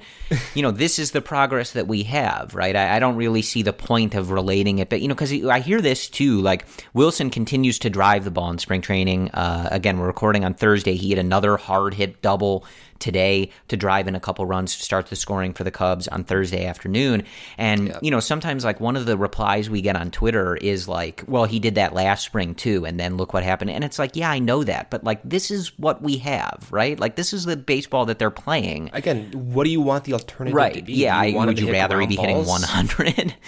you 0.53 0.61
know, 0.61 0.71
this 0.71 0.99
is 0.99 1.11
the 1.11 1.21
progress 1.21 1.71
that 1.71 1.87
we 1.87 2.03
have, 2.03 2.55
right? 2.55 2.75
I, 2.75 2.95
I 2.95 2.99
don't 2.99 3.17
really 3.17 3.41
see 3.41 3.61
the 3.61 3.73
point 3.73 4.15
of 4.15 4.31
relating 4.31 4.79
it, 4.79 4.89
but 4.89 5.01
you 5.01 5.09
know, 5.09 5.15
because 5.15 5.33
I 5.45 5.59
hear 5.59 5.81
this 5.81 6.07
too. 6.07 6.39
Like 6.41 6.65
Wilson 6.93 7.29
continues 7.29 7.79
to 7.79 7.89
drive 7.89 8.23
the 8.23 8.31
ball 8.31 8.51
in 8.51 8.57
spring 8.57 8.81
training. 8.81 9.31
Uh, 9.31 9.67
again, 9.71 9.99
we're 9.99 10.07
recording 10.07 10.45
on 10.45 10.53
Thursday. 10.53 10.95
He 10.95 11.09
had 11.09 11.19
another 11.19 11.57
hard 11.57 11.93
hit 11.93 12.21
double 12.21 12.65
today 12.99 13.49
to 13.67 13.77
drive 13.77 14.07
in 14.07 14.15
a 14.15 14.19
couple 14.19 14.45
runs 14.45 14.75
to 14.75 14.83
start 14.83 15.07
the 15.07 15.15
scoring 15.15 15.53
for 15.53 15.63
the 15.63 15.71
Cubs 15.71 16.07
on 16.07 16.23
Thursday 16.23 16.65
afternoon. 16.65 17.23
And, 17.57 17.87
yep. 17.87 17.99
you 18.01 18.11
know, 18.11 18.19
sometimes 18.19 18.63
like 18.63 18.79
one 18.79 18.95
of 18.95 19.05
the 19.05 19.17
replies 19.17 19.69
we 19.69 19.81
get 19.81 19.95
on 19.95 20.11
Twitter 20.11 20.55
is 20.57 20.87
like, 20.87 21.23
well, 21.27 21.45
he 21.45 21.59
did 21.59 21.75
that 21.75 21.93
last 21.93 22.25
spring 22.25 22.55
too. 22.55 22.85
And 22.85 22.99
then 22.99 23.17
look 23.17 23.33
what 23.33 23.43
happened. 23.43 23.71
And 23.71 23.83
it's 23.83 23.99
like, 23.99 24.15
yeah, 24.15 24.29
I 24.29 24.39
know 24.39 24.63
that. 24.63 24.89
But 24.89 25.03
like, 25.03 25.21
this 25.23 25.51
is 25.51 25.77
what 25.77 26.01
we 26.01 26.17
have, 26.17 26.67
right? 26.71 26.99
Like, 26.99 27.15
this 27.15 27.33
is 27.33 27.45
the 27.45 27.57
baseball 27.57 28.05
that 28.05 28.19
they're 28.19 28.31
playing. 28.31 28.89
Again, 28.93 29.31
what 29.33 29.65
do 29.65 29.69
you 29.69 29.81
want 29.81 30.05
the 30.05 30.13
alternative 30.13 30.55
right. 30.55 30.75
to 30.75 30.81
be? 30.81 30.93
Yeah. 30.93 31.21
You 31.23 31.37
I, 31.37 31.45
would 31.45 31.59
you 31.59 31.71
rather 31.71 31.99
he 32.01 32.07
be 32.07 32.15
hitting 32.15 32.45
100? 32.45 33.35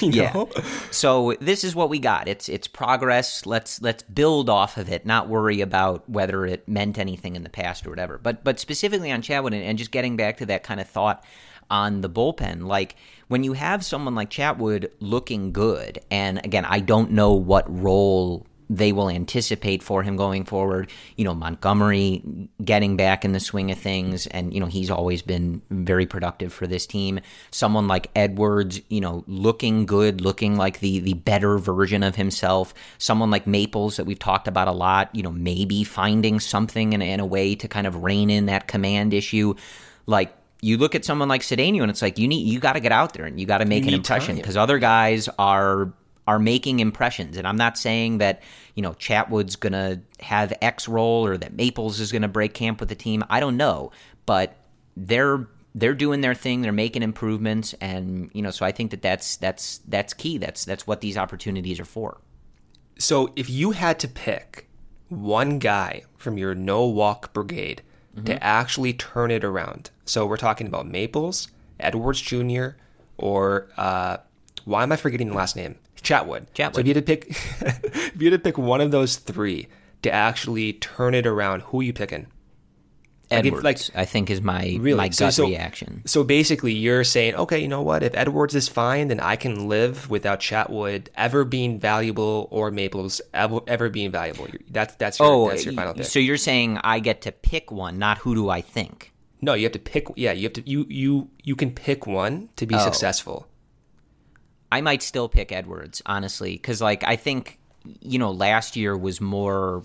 yeah. 0.00 0.44
So 0.90 1.34
this 1.40 1.64
is 1.64 1.74
what 1.74 1.88
we 1.90 1.98
got. 1.98 2.28
It's 2.28 2.48
it's 2.48 2.66
progress. 2.66 3.44
Let's 3.46 3.82
let's 3.82 4.02
build 4.02 4.48
off 4.48 4.76
of 4.76 4.90
it, 4.90 5.04
not 5.04 5.28
worry 5.28 5.60
about 5.60 6.08
whether 6.08 6.46
it 6.46 6.66
meant 6.68 6.98
anything 6.98 7.36
in 7.36 7.42
the 7.42 7.50
past 7.50 7.86
or 7.86 7.90
whatever. 7.90 8.18
But 8.18 8.44
but 8.44 8.58
specifically 8.58 8.89
on 8.98 9.22
Chatwood 9.22 9.46
and, 9.54 9.62
and 9.62 9.78
just 9.78 9.90
getting 9.90 10.16
back 10.16 10.38
to 10.38 10.46
that 10.46 10.62
kind 10.62 10.80
of 10.80 10.88
thought 10.88 11.24
on 11.70 12.00
the 12.00 12.10
bullpen, 12.10 12.66
like 12.66 12.96
when 13.28 13.44
you 13.44 13.52
have 13.52 13.84
someone 13.84 14.14
like 14.14 14.30
Chatwood 14.30 14.90
looking 14.98 15.52
good, 15.52 16.00
and 16.10 16.44
again, 16.44 16.64
I 16.64 16.80
don't 16.80 17.12
know 17.12 17.32
what 17.32 17.64
role 17.68 18.46
they 18.70 18.92
will 18.92 19.10
anticipate 19.10 19.82
for 19.82 20.04
him 20.04 20.16
going 20.16 20.44
forward. 20.44 20.88
You 21.16 21.24
know, 21.24 21.34
Montgomery 21.34 22.22
getting 22.64 22.96
back 22.96 23.24
in 23.24 23.32
the 23.32 23.40
swing 23.40 23.72
of 23.72 23.78
things, 23.78 24.28
and, 24.28 24.54
you 24.54 24.60
know, 24.60 24.66
he's 24.66 24.90
always 24.90 25.22
been 25.22 25.60
very 25.70 26.06
productive 26.06 26.52
for 26.52 26.68
this 26.68 26.86
team. 26.86 27.18
Someone 27.50 27.88
like 27.88 28.10
Edwards, 28.14 28.80
you 28.88 29.00
know, 29.00 29.24
looking 29.26 29.86
good, 29.86 30.20
looking 30.20 30.56
like 30.56 30.78
the, 30.78 31.00
the 31.00 31.14
better 31.14 31.58
version 31.58 32.04
of 32.04 32.14
himself. 32.14 32.72
Someone 32.98 33.30
like 33.30 33.44
Maples 33.44 33.96
that 33.96 34.04
we've 34.06 34.18
talked 34.18 34.46
about 34.46 34.68
a 34.68 34.72
lot, 34.72 35.12
you 35.14 35.24
know, 35.24 35.32
maybe 35.32 35.82
finding 35.82 36.38
something 36.38 36.92
in, 36.92 37.02
in 37.02 37.18
a 37.18 37.26
way 37.26 37.56
to 37.56 37.66
kind 37.66 37.88
of 37.88 38.04
rein 38.04 38.30
in 38.30 38.46
that 38.46 38.68
command 38.68 39.12
issue. 39.12 39.54
Like, 40.06 40.32
you 40.62 40.76
look 40.76 40.94
at 40.94 41.04
someone 41.04 41.28
like 41.28 41.40
Cedeno 41.40 41.82
and 41.82 41.90
it's 41.90 42.02
like 42.02 42.18
you 42.18 42.28
need 42.28 42.46
you 42.46 42.60
got 42.60 42.74
to 42.74 42.80
get 42.80 42.92
out 42.92 43.14
there 43.14 43.24
and 43.24 43.40
you 43.40 43.46
got 43.46 43.58
to 43.58 43.64
make 43.64 43.86
an 43.86 43.94
impression 43.94 44.36
because 44.36 44.58
other 44.58 44.78
guys 44.78 45.26
are 45.38 45.92
are 46.30 46.38
making 46.38 46.78
impressions. 46.78 47.36
And 47.36 47.44
I'm 47.44 47.56
not 47.56 47.76
saying 47.76 48.18
that, 48.18 48.40
you 48.76 48.84
know, 48.84 48.92
Chatwood's 48.92 49.56
going 49.56 49.72
to 49.72 50.00
have 50.20 50.56
X 50.62 50.86
role 50.86 51.26
or 51.26 51.36
that 51.36 51.54
Maples 51.54 51.98
is 51.98 52.12
going 52.12 52.22
to 52.22 52.28
break 52.28 52.54
camp 52.54 52.78
with 52.78 52.88
the 52.88 52.94
team. 52.94 53.24
I 53.28 53.40
don't 53.40 53.56
know, 53.56 53.90
but 54.26 54.56
they're 54.96 55.48
they're 55.74 55.94
doing 55.94 56.20
their 56.20 56.34
thing. 56.34 56.62
They're 56.62 56.70
making 56.70 57.02
improvements, 57.02 57.74
and 57.80 58.30
you 58.32 58.42
know, 58.42 58.52
so 58.52 58.64
I 58.64 58.70
think 58.70 58.92
that 58.92 59.02
that's 59.02 59.38
that's 59.38 59.78
that's 59.88 60.14
key. 60.14 60.38
That's 60.38 60.64
that's 60.64 60.86
what 60.86 61.00
these 61.00 61.16
opportunities 61.16 61.80
are 61.80 61.84
for. 61.84 62.20
So, 62.96 63.32
if 63.34 63.50
you 63.50 63.72
had 63.72 63.98
to 63.98 64.06
pick 64.08 64.68
one 65.08 65.58
guy 65.58 66.02
from 66.16 66.38
your 66.38 66.54
no 66.54 66.86
walk 66.86 67.32
brigade 67.32 67.82
mm-hmm. 68.14 68.26
to 68.26 68.44
actually 68.44 68.92
turn 68.92 69.32
it 69.32 69.42
around, 69.42 69.90
so 70.04 70.26
we're 70.26 70.36
talking 70.36 70.68
about 70.68 70.86
Maples, 70.86 71.48
Edwards 71.80 72.20
Jr., 72.20 72.68
or 73.16 73.68
uh, 73.76 74.18
why 74.64 74.84
am 74.84 74.92
I 74.92 74.96
forgetting 74.96 75.30
the 75.30 75.36
last 75.36 75.56
name? 75.56 75.76
Chatwood. 76.00 76.46
Chatwood. 76.54 76.74
So 76.74 76.80
if 76.80 76.86
you 76.86 76.94
had 76.94 77.06
to 77.06 77.16
pick, 77.16 77.30
if 77.30 78.20
you 78.20 78.30
had 78.30 78.42
to 78.42 78.42
pick 78.42 78.58
one 78.58 78.80
of 78.80 78.90
those 78.90 79.16
three 79.16 79.68
to 80.02 80.10
actually 80.10 80.74
turn 80.74 81.14
it 81.14 81.26
around, 81.26 81.62
who 81.62 81.80
are 81.80 81.84
you 81.84 81.92
picking? 81.92 82.26
Edwards, 83.30 83.62
like, 83.62 83.78
I 83.94 84.04
think, 84.06 84.28
is 84.28 84.40
my 84.40 84.76
really? 84.80 84.96
my 84.96 85.08
gut 85.08 85.14
so, 85.14 85.30
so, 85.30 85.46
reaction. 85.46 86.02
So 86.04 86.24
basically, 86.24 86.72
you're 86.72 87.04
saying, 87.04 87.36
okay, 87.36 87.60
you 87.60 87.68
know 87.68 87.82
what? 87.82 88.02
If 88.02 88.14
Edwards 88.16 88.56
is 88.56 88.68
fine, 88.68 89.06
then 89.06 89.20
I 89.20 89.36
can 89.36 89.68
live 89.68 90.10
without 90.10 90.40
Chatwood 90.40 91.08
ever 91.14 91.44
being 91.44 91.78
valuable 91.78 92.48
or 92.50 92.72
Maples 92.72 93.20
ever, 93.32 93.60
ever 93.68 93.88
being 93.88 94.10
valuable. 94.10 94.48
That's 94.68 94.96
that's 94.96 95.20
your, 95.20 95.28
oh, 95.28 95.48
that's 95.48 95.64
your 95.64 95.74
final 95.74 95.94
pick. 95.94 96.06
So 96.06 96.18
you're 96.18 96.36
saying 96.36 96.78
I 96.82 96.98
get 96.98 97.22
to 97.22 97.32
pick 97.32 97.70
one, 97.70 97.98
not 97.98 98.18
who 98.18 98.34
do 98.34 98.50
I 98.50 98.62
think? 98.62 99.12
No, 99.40 99.54
you 99.54 99.64
have 99.64 99.72
to 99.72 99.78
pick. 99.78 100.08
Yeah, 100.16 100.32
you 100.32 100.44
have 100.44 100.52
to. 100.54 100.68
You 100.68 100.86
you 100.88 101.30
you 101.42 101.54
can 101.54 101.70
pick 101.70 102.06
one 102.06 102.48
to 102.56 102.66
be 102.66 102.74
oh. 102.74 102.78
successful. 102.78 103.46
I 104.72 104.80
might 104.80 105.02
still 105.02 105.28
pick 105.28 105.52
Edwards, 105.52 106.02
honestly, 106.06 106.52
because 106.52 106.80
like 106.80 107.04
I 107.04 107.16
think 107.16 107.58
you 108.00 108.18
know 108.18 108.30
last 108.30 108.76
year 108.76 108.96
was 108.96 109.20
more 109.20 109.84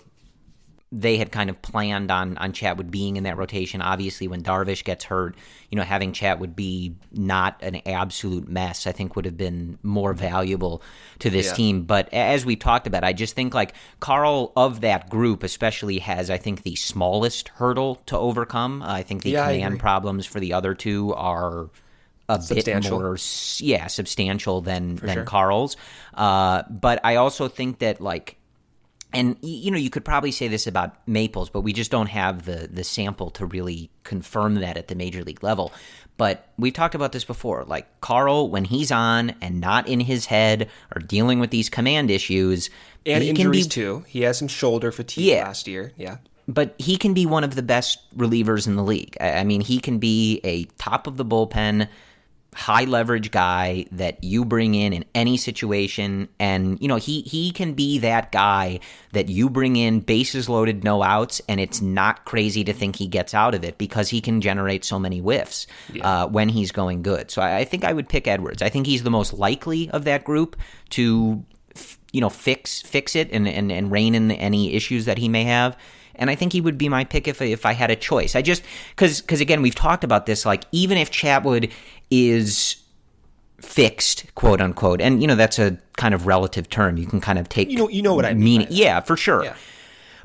they 0.92 1.16
had 1.16 1.32
kind 1.32 1.50
of 1.50 1.60
planned 1.62 2.10
on 2.10 2.38
on 2.38 2.52
Chatwood 2.52 2.90
being 2.90 3.16
in 3.16 3.24
that 3.24 3.36
rotation. 3.36 3.82
Obviously, 3.82 4.28
when 4.28 4.42
Darvish 4.42 4.84
gets 4.84 5.04
hurt, 5.04 5.34
you 5.70 5.76
know, 5.76 5.82
having 5.82 6.12
Chatwood 6.12 6.54
be 6.54 6.94
not 7.12 7.58
an 7.60 7.82
absolute 7.86 8.48
mess, 8.48 8.86
I 8.86 8.92
think 8.92 9.16
would 9.16 9.24
have 9.24 9.36
been 9.36 9.78
more 9.82 10.12
valuable 10.14 10.82
to 11.18 11.30
this 11.30 11.46
yeah. 11.48 11.54
team. 11.54 11.82
But 11.82 12.12
as 12.14 12.46
we 12.46 12.54
talked 12.54 12.86
about, 12.86 13.02
I 13.02 13.12
just 13.12 13.34
think 13.34 13.52
like 13.52 13.74
Carl 13.98 14.52
of 14.56 14.80
that 14.82 15.10
group, 15.10 15.42
especially, 15.42 15.98
has 15.98 16.30
I 16.30 16.38
think 16.38 16.62
the 16.62 16.76
smallest 16.76 17.48
hurdle 17.48 17.96
to 18.06 18.16
overcome. 18.16 18.82
I 18.82 19.02
think 19.02 19.22
the 19.22 19.30
yeah, 19.30 19.50
command 19.50 19.80
problems 19.80 20.24
for 20.24 20.38
the 20.38 20.52
other 20.52 20.74
two 20.74 21.12
are 21.14 21.68
a 22.28 22.42
bit 22.48 22.90
more 22.90 23.16
yeah 23.58 23.86
substantial 23.86 24.60
than 24.60 24.96
For 24.96 25.06
than 25.06 25.14
sure. 25.16 25.24
Carl's. 25.24 25.76
Uh, 26.14 26.62
but 26.68 27.00
I 27.04 27.16
also 27.16 27.48
think 27.48 27.78
that 27.80 28.00
like 28.00 28.36
and 29.12 29.36
you 29.40 29.70
know 29.70 29.78
you 29.78 29.90
could 29.90 30.04
probably 30.04 30.32
say 30.32 30.48
this 30.48 30.66
about 30.66 30.96
Maples, 31.08 31.50
but 31.50 31.60
we 31.62 31.72
just 31.72 31.90
don't 31.90 32.08
have 32.08 32.44
the 32.44 32.68
the 32.70 32.84
sample 32.84 33.30
to 33.32 33.46
really 33.46 33.90
confirm 34.04 34.56
that 34.56 34.76
at 34.76 34.88
the 34.88 34.94
major 34.94 35.22
league 35.24 35.42
level. 35.42 35.72
But 36.16 36.48
we've 36.56 36.72
talked 36.72 36.94
about 36.94 37.12
this 37.12 37.24
before. 37.24 37.64
Like 37.64 38.00
Carl, 38.00 38.48
when 38.48 38.64
he's 38.64 38.90
on 38.90 39.34
and 39.40 39.60
not 39.60 39.86
in 39.88 40.00
his 40.00 40.26
head 40.26 40.68
or 40.94 41.00
dealing 41.00 41.40
with 41.40 41.50
these 41.50 41.68
command 41.68 42.10
issues, 42.10 42.70
and 43.04 43.22
injuries 43.22 43.66
be, 43.66 43.70
too. 43.70 44.04
He 44.08 44.22
has 44.22 44.38
some 44.38 44.48
shoulder 44.48 44.90
fatigue 44.92 45.24
yeah, 45.24 45.44
last 45.44 45.68
year. 45.68 45.92
Yeah, 45.96 46.18
but 46.48 46.74
he 46.78 46.96
can 46.96 47.14
be 47.14 47.26
one 47.26 47.44
of 47.44 47.54
the 47.54 47.62
best 47.62 47.98
relievers 48.16 48.66
in 48.66 48.76
the 48.76 48.84
league. 48.84 49.16
I 49.20 49.44
mean, 49.44 49.60
he 49.60 49.78
can 49.78 49.98
be 49.98 50.40
a 50.44 50.64
top 50.78 51.06
of 51.06 51.16
the 51.16 51.24
bullpen 51.24 51.88
high 52.56 52.84
leverage 52.84 53.30
guy 53.30 53.84
that 53.92 54.24
you 54.24 54.42
bring 54.42 54.74
in 54.74 54.94
in 54.94 55.04
any 55.14 55.36
situation. 55.36 56.28
And 56.40 56.80
you 56.80 56.88
know 56.88 56.96
he 56.96 57.20
he 57.20 57.50
can 57.50 57.74
be 57.74 57.98
that 57.98 58.32
guy 58.32 58.80
that 59.12 59.28
you 59.28 59.50
bring 59.50 59.76
in 59.76 60.00
bases 60.00 60.48
loaded 60.48 60.82
no 60.82 61.02
outs 61.02 61.40
and 61.48 61.60
it's 61.60 61.82
not 61.82 62.24
crazy 62.24 62.64
to 62.64 62.72
think 62.72 62.96
he 62.96 63.06
gets 63.06 63.34
out 63.34 63.54
of 63.54 63.62
it 63.62 63.76
because 63.76 64.08
he 64.08 64.20
can 64.20 64.40
generate 64.40 64.84
so 64.84 64.98
many 64.98 65.18
whiffs 65.18 65.66
yeah. 65.92 66.22
uh, 66.22 66.26
when 66.26 66.48
he's 66.48 66.72
going 66.72 67.02
good. 67.02 67.30
So 67.30 67.42
I, 67.42 67.58
I, 67.58 67.64
think 67.64 67.84
I 67.84 67.92
would 67.92 68.08
pick 68.08 68.26
Edwards. 68.26 68.62
I 68.62 68.70
think 68.70 68.86
he's 68.86 69.02
the 69.02 69.10
most 69.10 69.34
likely 69.34 69.90
of 69.90 70.04
that 70.04 70.24
group 70.24 70.56
to 70.90 71.44
you 72.12 72.20
know 72.22 72.30
fix 72.30 72.80
fix 72.80 73.14
it 73.14 73.30
and 73.32 73.46
and, 73.46 73.70
and 73.70 73.92
rein 73.92 74.14
in 74.14 74.30
any 74.30 74.72
issues 74.72 75.04
that 75.04 75.18
he 75.18 75.28
may 75.28 75.44
have 75.44 75.76
and 76.18 76.30
I 76.30 76.34
think 76.34 76.52
he 76.52 76.60
would 76.60 76.78
be 76.78 76.88
my 76.88 77.04
pick 77.04 77.28
if 77.28 77.40
if 77.40 77.64
I 77.64 77.72
had 77.72 77.90
a 77.90 77.96
choice. 77.96 78.34
I 78.34 78.42
just 78.42 78.62
because 78.90 79.20
because 79.20 79.40
again 79.40 79.62
we've 79.62 79.74
talked 79.74 80.04
about 80.04 80.26
this. 80.26 80.44
Like 80.44 80.64
even 80.72 80.98
if 80.98 81.10
Chatwood 81.10 81.70
is 82.10 82.76
fixed, 83.60 84.34
quote 84.34 84.60
unquote, 84.60 85.00
and 85.00 85.20
you 85.20 85.28
know 85.28 85.34
that's 85.34 85.58
a 85.58 85.78
kind 85.96 86.14
of 86.14 86.26
relative 86.26 86.68
term. 86.68 86.96
You 86.96 87.06
can 87.06 87.20
kind 87.20 87.38
of 87.38 87.48
take 87.48 87.70
you 87.70 87.78
know 87.78 87.88
you 87.88 88.02
know 88.02 88.14
what 88.14 88.26
I 88.26 88.34
mean. 88.34 88.66
Yeah, 88.70 89.00
for 89.00 89.16
sure. 89.16 89.44
Yeah. 89.44 89.56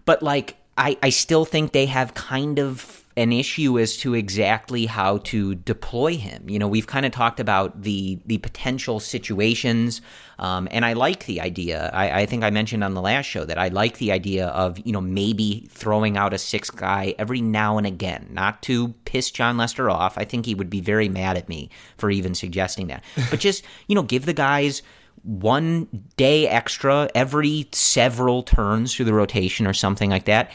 But 0.06 0.24
like 0.24 0.58
I 0.78 0.98
I 1.04 1.10
still 1.10 1.46
think 1.46 1.72
they 1.72 1.86
have 1.86 2.14
kind 2.14 2.60
of 2.60 3.01
an 3.18 3.34
issue 3.34 3.78
as 3.78 3.97
to 3.97 4.14
exactly 4.14 4.86
how 4.86 5.18
to 5.18 5.55
deploy 5.55 6.16
him. 6.16 6.49
You 6.49 6.59
know, 6.59 6.68
we've 6.68 6.88
kind 6.88 7.05
of 7.05 7.12
talked 7.12 7.39
about 7.39 7.82
the 7.82 8.20
the 8.26 8.38
potential 8.38 8.99
situations, 8.99 10.01
um, 10.39 10.68
and 10.72 10.86
I 10.86 10.93
like 10.93 11.26
the 11.26 11.41
idea. 11.41 11.89
I, 11.93 12.22
I, 12.22 12.26
think 12.26 12.43
I 12.43 12.49
mentioned 12.49 12.84
on 12.84 12.93
the 12.93 13.01
last 13.01 13.26
show 13.26 13.43
that 13.45 13.57
I 13.57 13.68
like 13.68 13.97
the 13.97 14.12
idea 14.12 14.47
of 14.47 14.80
you 14.86 14.93
know 14.93 15.01
maybe 15.01 15.68
throwing 15.70 16.18
out 16.18 16.34
a 16.34 16.38
sixth 16.38 16.76
guy 16.76 17.14
every 17.20 17.41
now 17.41 17.78
and 17.78 17.86
again, 17.86 18.30
not 18.32 18.62
to 18.64 18.89
piss 19.05 19.30
Jon 19.30 19.57
Lester 19.57 19.89
off. 19.89 20.18
I 20.18 20.24
think 20.24 20.45
he 20.45 20.55
would 20.55 20.70
be 20.70 20.82
very 20.82 21.09
mad 21.09 21.38
at 21.38 21.49
me 21.49 21.70
for 21.97 22.09
even 22.09 22.34
suggesting 22.34 22.88
that, 22.88 23.03
but 23.30 23.39
just 23.39 23.64
you 23.88 23.95
know 23.95 24.03
give 24.03 24.26
the 24.26 24.34
guys 24.34 24.82
one 25.24 25.88
day 26.18 26.47
extra 26.47 27.07
every 27.14 27.68
several 27.72 28.41
turns 28.41 28.95
through 28.95 29.05
the 29.05 29.14
rotation 29.14 29.68
or 29.68 29.74
something 29.74 30.09
like 30.09 30.26
that 30.26 30.49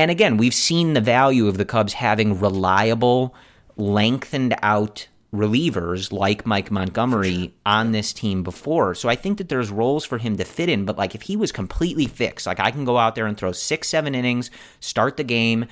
and 0.00 0.10
again, 0.10 0.36
we've 0.36 0.54
seen 0.54 0.94
the 0.94 1.00
value 1.00 1.46
of 1.46 1.58
the 1.58 1.64
Cubs 1.64 1.92
having 1.92 2.40
reliable, 2.40 3.34
lengthened 3.76 4.54
out 4.62 5.08
relievers 5.32 6.10
like 6.12 6.46
Mike 6.46 6.70
Montgomery 6.70 7.54
on 7.64 7.92
this 7.92 8.12
team 8.12 8.42
before. 8.42 8.94
So 8.94 9.08
I 9.08 9.14
think 9.14 9.38
that 9.38 9.48
there's 9.48 9.70
roles 9.70 10.04
for 10.04 10.18
him 10.18 10.36
to 10.36 10.44
fit 10.44 10.68
in. 10.68 10.84
But 10.84 10.98
like 10.98 11.14
if 11.14 11.22
he 11.22 11.36
was 11.36 11.52
completely 11.52 12.06
fixed, 12.06 12.46
like 12.46 12.60
I 12.60 12.70
can 12.70 12.84
go 12.84 12.98
out 12.98 13.14
there 13.14 13.26
and 13.26 13.36
throw 13.36 13.52
six, 13.52 13.88
seven 13.88 14.14
innings, 14.14 14.50
start 14.80 15.16
the 15.16 15.24
game, 15.24 15.66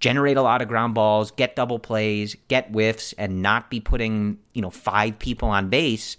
generate 0.00 0.36
a 0.36 0.42
lot 0.42 0.60
of 0.60 0.68
ground 0.68 0.94
balls, 0.94 1.30
get 1.30 1.54
double 1.54 1.78
plays, 1.78 2.34
get 2.48 2.70
whiffs, 2.70 3.12
and 3.14 3.42
not 3.42 3.70
be 3.70 3.78
putting, 3.78 4.38
you 4.54 4.62
know, 4.62 4.70
five 4.70 5.18
people 5.18 5.48
on 5.48 5.68
base. 5.68 6.16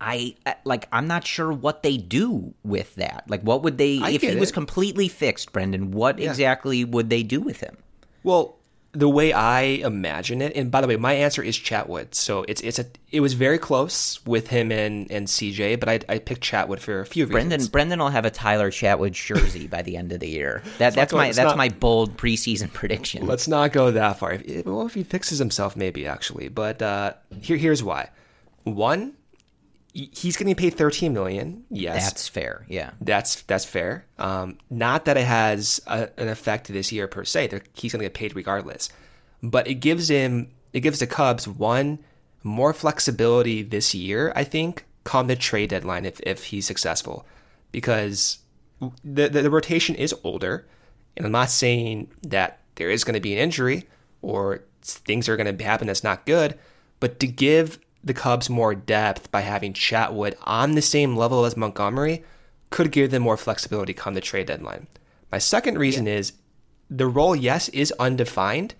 I 0.00 0.34
like 0.64 0.88
I'm 0.92 1.06
not 1.06 1.26
sure 1.26 1.52
what 1.52 1.82
they 1.82 1.96
do 1.96 2.54
with 2.62 2.94
that. 2.96 3.24
Like 3.28 3.42
what 3.42 3.62
would 3.62 3.78
they 3.78 4.00
I 4.00 4.10
if 4.10 4.22
he 4.22 4.28
it. 4.28 4.40
was 4.40 4.52
completely 4.52 5.08
fixed, 5.08 5.52
Brendan, 5.52 5.92
what 5.92 6.18
yeah. 6.18 6.28
exactly 6.28 6.84
would 6.84 7.10
they 7.10 7.22
do 7.22 7.40
with 7.40 7.60
him? 7.60 7.76
Well, 8.22 8.56
the 8.94 9.08
way 9.08 9.32
I 9.32 9.62
imagine 9.62 10.40
it, 10.40 10.54
and 10.56 10.70
by 10.70 10.80
the 10.80 10.86
way, 10.86 10.96
my 10.96 11.14
answer 11.14 11.42
is 11.42 11.58
Chatwood. 11.58 12.14
So 12.14 12.44
it's 12.48 12.60
it's 12.60 12.78
a 12.78 12.86
it 13.10 13.20
was 13.20 13.34
very 13.34 13.58
close 13.58 14.24
with 14.24 14.48
him 14.48 14.70
and, 14.70 15.10
and 15.10 15.26
CJ, 15.26 15.80
but 15.80 15.88
I, 15.88 16.00
I 16.08 16.18
picked 16.18 16.42
Chatwood 16.42 16.78
for 16.78 17.00
a 17.00 17.06
few 17.06 17.26
Brendan, 17.26 17.58
reasons. 17.58 17.70
Brendan 17.70 17.98
Brendan 17.98 17.98
will 18.04 18.10
have 18.10 18.24
a 18.24 18.30
Tyler 18.30 18.70
Chatwood 18.70 19.12
jersey 19.12 19.66
by 19.66 19.82
the 19.82 19.96
end 19.96 20.12
of 20.12 20.20
the 20.20 20.28
year. 20.28 20.62
That 20.78 20.94
that's 20.94 21.12
my 21.12 21.26
that's 21.26 21.38
not, 21.38 21.56
my 21.56 21.68
bold 21.68 22.16
preseason 22.16 22.72
prediction. 22.72 23.26
Let's 23.26 23.48
not 23.48 23.72
go 23.72 23.90
that 23.90 24.18
far. 24.18 24.34
If, 24.34 24.64
well, 24.64 24.86
if 24.86 24.94
he 24.94 25.02
fixes 25.02 25.38
himself, 25.38 25.76
maybe 25.76 26.06
actually. 26.06 26.48
But 26.48 26.80
uh, 26.80 27.14
here 27.40 27.56
here's 27.56 27.82
why. 27.82 28.10
One, 28.62 29.14
he's 29.94 30.36
getting 30.36 30.54
paid 30.54 30.74
13 30.74 31.12
million 31.12 31.64
yes. 31.70 32.04
That's 32.04 32.28
fair 32.28 32.66
yeah. 32.68 32.90
That's 33.00 33.42
that's 33.42 33.64
fair. 33.64 34.06
Um, 34.18 34.58
not 34.68 35.04
that 35.04 35.16
it 35.16 35.24
has 35.24 35.80
a, 35.86 36.08
an 36.18 36.28
effect 36.28 36.68
this 36.68 36.92
year 36.92 37.06
per 37.06 37.24
se 37.24 37.60
he's 37.74 37.92
going 37.92 38.00
to 38.00 38.06
get 38.06 38.14
paid 38.14 38.36
regardless. 38.36 38.90
But 39.42 39.68
it 39.68 39.74
gives 39.74 40.08
him 40.08 40.50
it 40.72 40.80
gives 40.80 40.98
the 40.98 41.06
cubs 41.06 41.46
one 41.46 42.00
more 42.42 42.74
flexibility 42.74 43.62
this 43.62 43.94
year 43.94 44.30
i 44.36 44.44
think 44.44 44.84
come 45.04 45.28
the 45.28 45.36
trade 45.36 45.70
deadline 45.70 46.04
if, 46.04 46.20
if 46.20 46.44
he's 46.44 46.66
successful. 46.66 47.26
Because 47.72 48.38
the, 49.02 49.28
the, 49.28 49.42
the 49.42 49.50
rotation 49.50 49.94
is 49.94 50.14
older 50.24 50.66
and 51.16 51.24
i'm 51.24 51.32
not 51.32 51.50
saying 51.50 52.10
that 52.22 52.58
there 52.74 52.90
is 52.90 53.04
going 53.04 53.14
to 53.14 53.20
be 53.20 53.32
an 53.32 53.38
injury 53.38 53.84
or 54.22 54.62
things 54.82 55.28
are 55.28 55.36
going 55.36 55.56
to 55.56 55.64
happen 55.64 55.86
that's 55.86 56.04
not 56.04 56.26
good 56.26 56.58
but 57.00 57.20
to 57.20 57.26
give 57.26 57.78
the 58.04 58.14
Cubs 58.14 58.50
more 58.50 58.74
depth 58.74 59.30
by 59.30 59.40
having 59.40 59.72
Chatwood 59.72 60.34
on 60.42 60.72
the 60.72 60.82
same 60.82 61.16
level 61.16 61.44
as 61.44 61.56
Montgomery 61.56 62.22
could 62.70 62.92
give 62.92 63.10
them 63.10 63.22
more 63.22 63.36
flexibility 63.36 63.94
come 63.94 64.14
the 64.14 64.20
trade 64.20 64.46
deadline. 64.46 64.86
My 65.32 65.38
second 65.38 65.78
reason 65.78 66.06
yeah. 66.06 66.14
is 66.14 66.32
the 66.90 67.06
role, 67.06 67.34
yes, 67.34 67.68
is 67.70 67.92
undefined, 67.98 68.74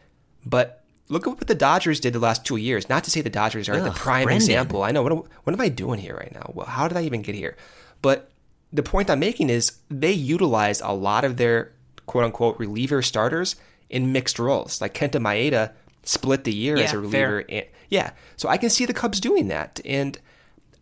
but 0.45 0.85
look 1.09 1.27
at 1.27 1.31
what 1.31 1.47
the 1.47 1.55
Dodgers 1.55 2.01
did 2.01 2.12
the 2.12 2.18
last 2.18 2.45
two 2.45 2.57
years. 2.57 2.89
Not 2.89 3.05
to 3.05 3.11
say 3.11 3.22
the 3.22 3.31
Dodgers 3.31 3.68
are 3.68 3.75
Ugh, 3.75 3.85
the 3.85 3.91
prime 3.91 4.25
Brendan. 4.25 4.43
example. 4.43 4.83
I 4.83 4.91
know 4.91 5.03
what, 5.03 5.12
what 5.45 5.53
am 5.53 5.61
I 5.61 5.68
doing 5.68 5.99
here 5.99 6.16
right 6.16 6.33
now? 6.33 6.53
Well, 6.55 6.66
how 6.66 6.87
did 6.87 6.97
I 6.97 7.03
even 7.03 7.22
get 7.22 7.35
here? 7.35 7.57
But 8.03 8.31
the 8.72 8.83
point 8.83 9.09
I'm 9.09 9.20
making 9.20 9.49
is 9.51 9.79
they 9.89 10.12
utilized 10.12 10.83
a 10.85 10.93
lot 10.93 11.25
of 11.25 11.37
their 11.37 11.72
quote 12.07 12.25
unquote 12.25 12.59
reliever 12.59 13.01
starters 13.01 13.57
in 13.89 14.12
mixed 14.12 14.39
roles. 14.39 14.81
Like 14.81 14.95
Kenta 14.95 15.20
Maeda 15.20 15.72
split 16.05 16.45
the 16.45 16.55
year 16.55 16.77
yeah, 16.77 16.85
as 16.85 16.93
a 16.93 16.99
reliever. 16.99 17.45
And, 17.49 17.67
yeah, 17.89 18.13
so 18.37 18.49
I 18.49 18.57
can 18.57 18.71
see 18.71 18.87
the 18.87 18.95
Cubs 18.95 19.21
doing 19.21 19.49
that. 19.49 19.81
And 19.85 20.19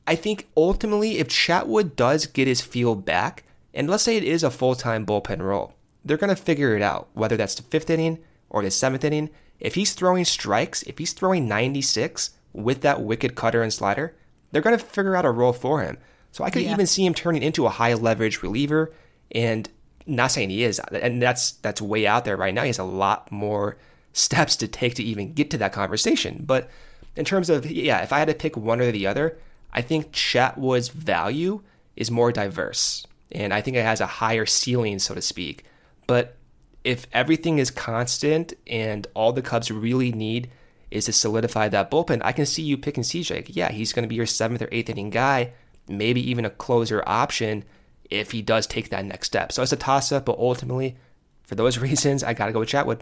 I 0.06 0.14
think 0.14 0.48
ultimately, 0.56 1.18
if 1.18 1.28
Chatwood 1.28 1.96
does 1.96 2.26
get 2.26 2.48
his 2.48 2.60
feel 2.60 2.94
back, 2.94 3.44
and 3.74 3.88
let's 3.88 4.02
say 4.02 4.16
it 4.16 4.24
is 4.24 4.42
a 4.42 4.50
full 4.50 4.74
time 4.74 5.06
bullpen 5.06 5.40
role, 5.40 5.74
they're 6.04 6.16
going 6.16 6.34
to 6.34 6.42
figure 6.42 6.76
it 6.76 6.82
out, 6.82 7.08
whether 7.14 7.36
that's 7.36 7.54
the 7.54 7.62
fifth 7.62 7.90
inning 7.90 8.18
or 8.50 8.62
the 8.62 8.70
seventh 8.70 9.04
inning. 9.04 9.30
If 9.60 9.76
he's 9.76 9.94
throwing 9.94 10.24
strikes, 10.24 10.82
if 10.82 10.98
he's 10.98 11.12
throwing 11.12 11.46
96 11.46 12.30
with 12.52 12.80
that 12.80 13.00
wicked 13.02 13.34
cutter 13.34 13.62
and 13.62 13.72
slider, 13.72 14.16
they're 14.50 14.62
going 14.62 14.76
to 14.76 14.84
figure 14.84 15.16
out 15.16 15.24
a 15.24 15.30
role 15.30 15.52
for 15.52 15.82
him. 15.82 15.98
So 16.32 16.44
I 16.44 16.50
could 16.50 16.62
yeah. 16.62 16.72
even 16.72 16.86
see 16.86 17.06
him 17.06 17.14
turning 17.14 17.42
into 17.42 17.66
a 17.66 17.70
high 17.70 17.94
leverage 17.94 18.42
reliever. 18.42 18.92
And 19.30 19.68
not 20.06 20.32
saying 20.32 20.50
he 20.50 20.64
is, 20.64 20.80
and 20.80 21.22
that's 21.22 21.52
that's 21.52 21.80
way 21.80 22.06
out 22.06 22.24
there 22.24 22.36
right 22.36 22.52
now. 22.52 22.62
He 22.62 22.68
has 22.68 22.78
a 22.78 22.84
lot 22.84 23.30
more 23.30 23.76
steps 24.12 24.56
to 24.56 24.68
take 24.68 24.94
to 24.94 25.02
even 25.02 25.32
get 25.32 25.50
to 25.50 25.58
that 25.58 25.72
conversation. 25.72 26.42
But 26.46 26.70
in 27.16 27.24
terms 27.24 27.50
of, 27.50 27.70
yeah, 27.70 28.02
if 28.02 28.12
I 28.12 28.18
had 28.18 28.28
to 28.28 28.34
pick 28.34 28.56
one 28.56 28.80
or 28.80 28.92
the 28.92 29.06
other, 29.06 29.38
I 29.72 29.82
think 29.82 30.12
Chatwood's 30.12 30.88
value 30.88 31.62
is 31.96 32.10
more 32.10 32.32
diverse. 32.32 33.06
And 33.30 33.52
I 33.54 33.60
think 33.60 33.76
it 33.76 33.84
has 33.84 34.00
a 34.00 34.06
higher 34.06 34.46
ceiling, 34.46 34.98
so 34.98 35.14
to 35.14 35.22
speak. 35.22 35.64
But 36.06 36.36
if 36.84 37.06
everything 37.12 37.58
is 37.58 37.70
constant 37.70 38.54
and 38.66 39.06
all 39.14 39.32
the 39.32 39.42
Cubs 39.42 39.70
really 39.70 40.12
need 40.12 40.50
is 40.90 41.06
to 41.06 41.12
solidify 41.12 41.68
that 41.68 41.90
bullpen, 41.90 42.20
I 42.22 42.32
can 42.32 42.44
see 42.44 42.62
you 42.62 42.76
picking 42.76 43.04
CJ. 43.04 43.46
Yeah, 43.48 43.70
he's 43.70 43.92
going 43.92 44.02
to 44.02 44.08
be 44.08 44.16
your 44.16 44.26
seventh 44.26 44.62
or 44.62 44.68
eighth 44.72 44.90
inning 44.90 45.10
guy, 45.10 45.52
maybe 45.88 46.28
even 46.30 46.44
a 46.44 46.50
closer 46.50 47.02
option 47.06 47.64
if 48.10 48.32
he 48.32 48.42
does 48.42 48.66
take 48.66 48.90
that 48.90 49.06
next 49.06 49.28
step. 49.28 49.52
So 49.52 49.62
it's 49.62 49.72
a 49.72 49.76
toss 49.76 50.12
up, 50.12 50.26
but 50.26 50.38
ultimately, 50.38 50.96
for 51.44 51.54
those 51.54 51.78
reasons, 51.86 52.22
I 52.22 52.34
got 52.34 52.46
to 52.46 52.52
go 52.52 52.60
with 52.60 52.68
Chatwood. 52.68 53.00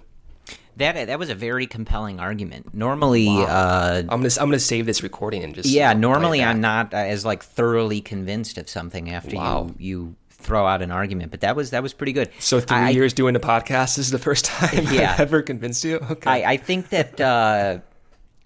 That 0.77 1.09
that 1.09 1.19
was 1.19 1.29
a 1.29 1.35
very 1.35 1.67
compelling 1.67 2.21
argument. 2.21 2.75
Normally, 2.75 3.27
wow. 3.27 3.43
uh, 3.43 4.03
I'm 4.09 4.23
gonna 4.23 4.31
I'm 4.41 4.49
gonna 4.49 4.59
save 4.59 4.87
this 4.87 5.03
recording 5.03 5.45
and 5.45 5.55
just 5.55 5.69
yeah. 5.69 5.93
Normally, 5.93 6.43
I'm 6.43 6.61
not 6.61 6.95
as 6.95 7.25
like 7.25 7.43
thoroughly 7.43 8.01
convinced 8.01 8.57
of 8.57 8.69
something 8.69 9.11
after 9.11 9.37
wow. 9.37 9.71
you 9.79 9.99
you 9.99 10.17
throw 10.31 10.67
out 10.67 10.83
an 10.83 10.91
argument, 10.91 11.31
but 11.31 11.41
that 11.41 11.55
was 11.55 11.71
that 11.71 11.83
was 11.83 11.93
pretty 11.93 12.13
good. 12.13 12.31
So 12.39 12.61
three 12.61 12.77
I, 12.77 12.91
years 12.91 13.13
doing 13.13 13.37
a 13.37 13.41
podcast. 13.41 13.97
This 13.97 13.99
is 13.99 14.11
the 14.11 14.19
first 14.19 14.45
time 14.47 14.87
yeah, 14.91 15.13
I've 15.13 15.21
ever 15.21 15.43
convinced 15.43 15.85
you. 15.85 15.97
Okay, 15.97 16.31
I, 16.31 16.53
I 16.53 16.57
think 16.57 16.89
that. 16.91 17.21
Uh, 17.21 17.81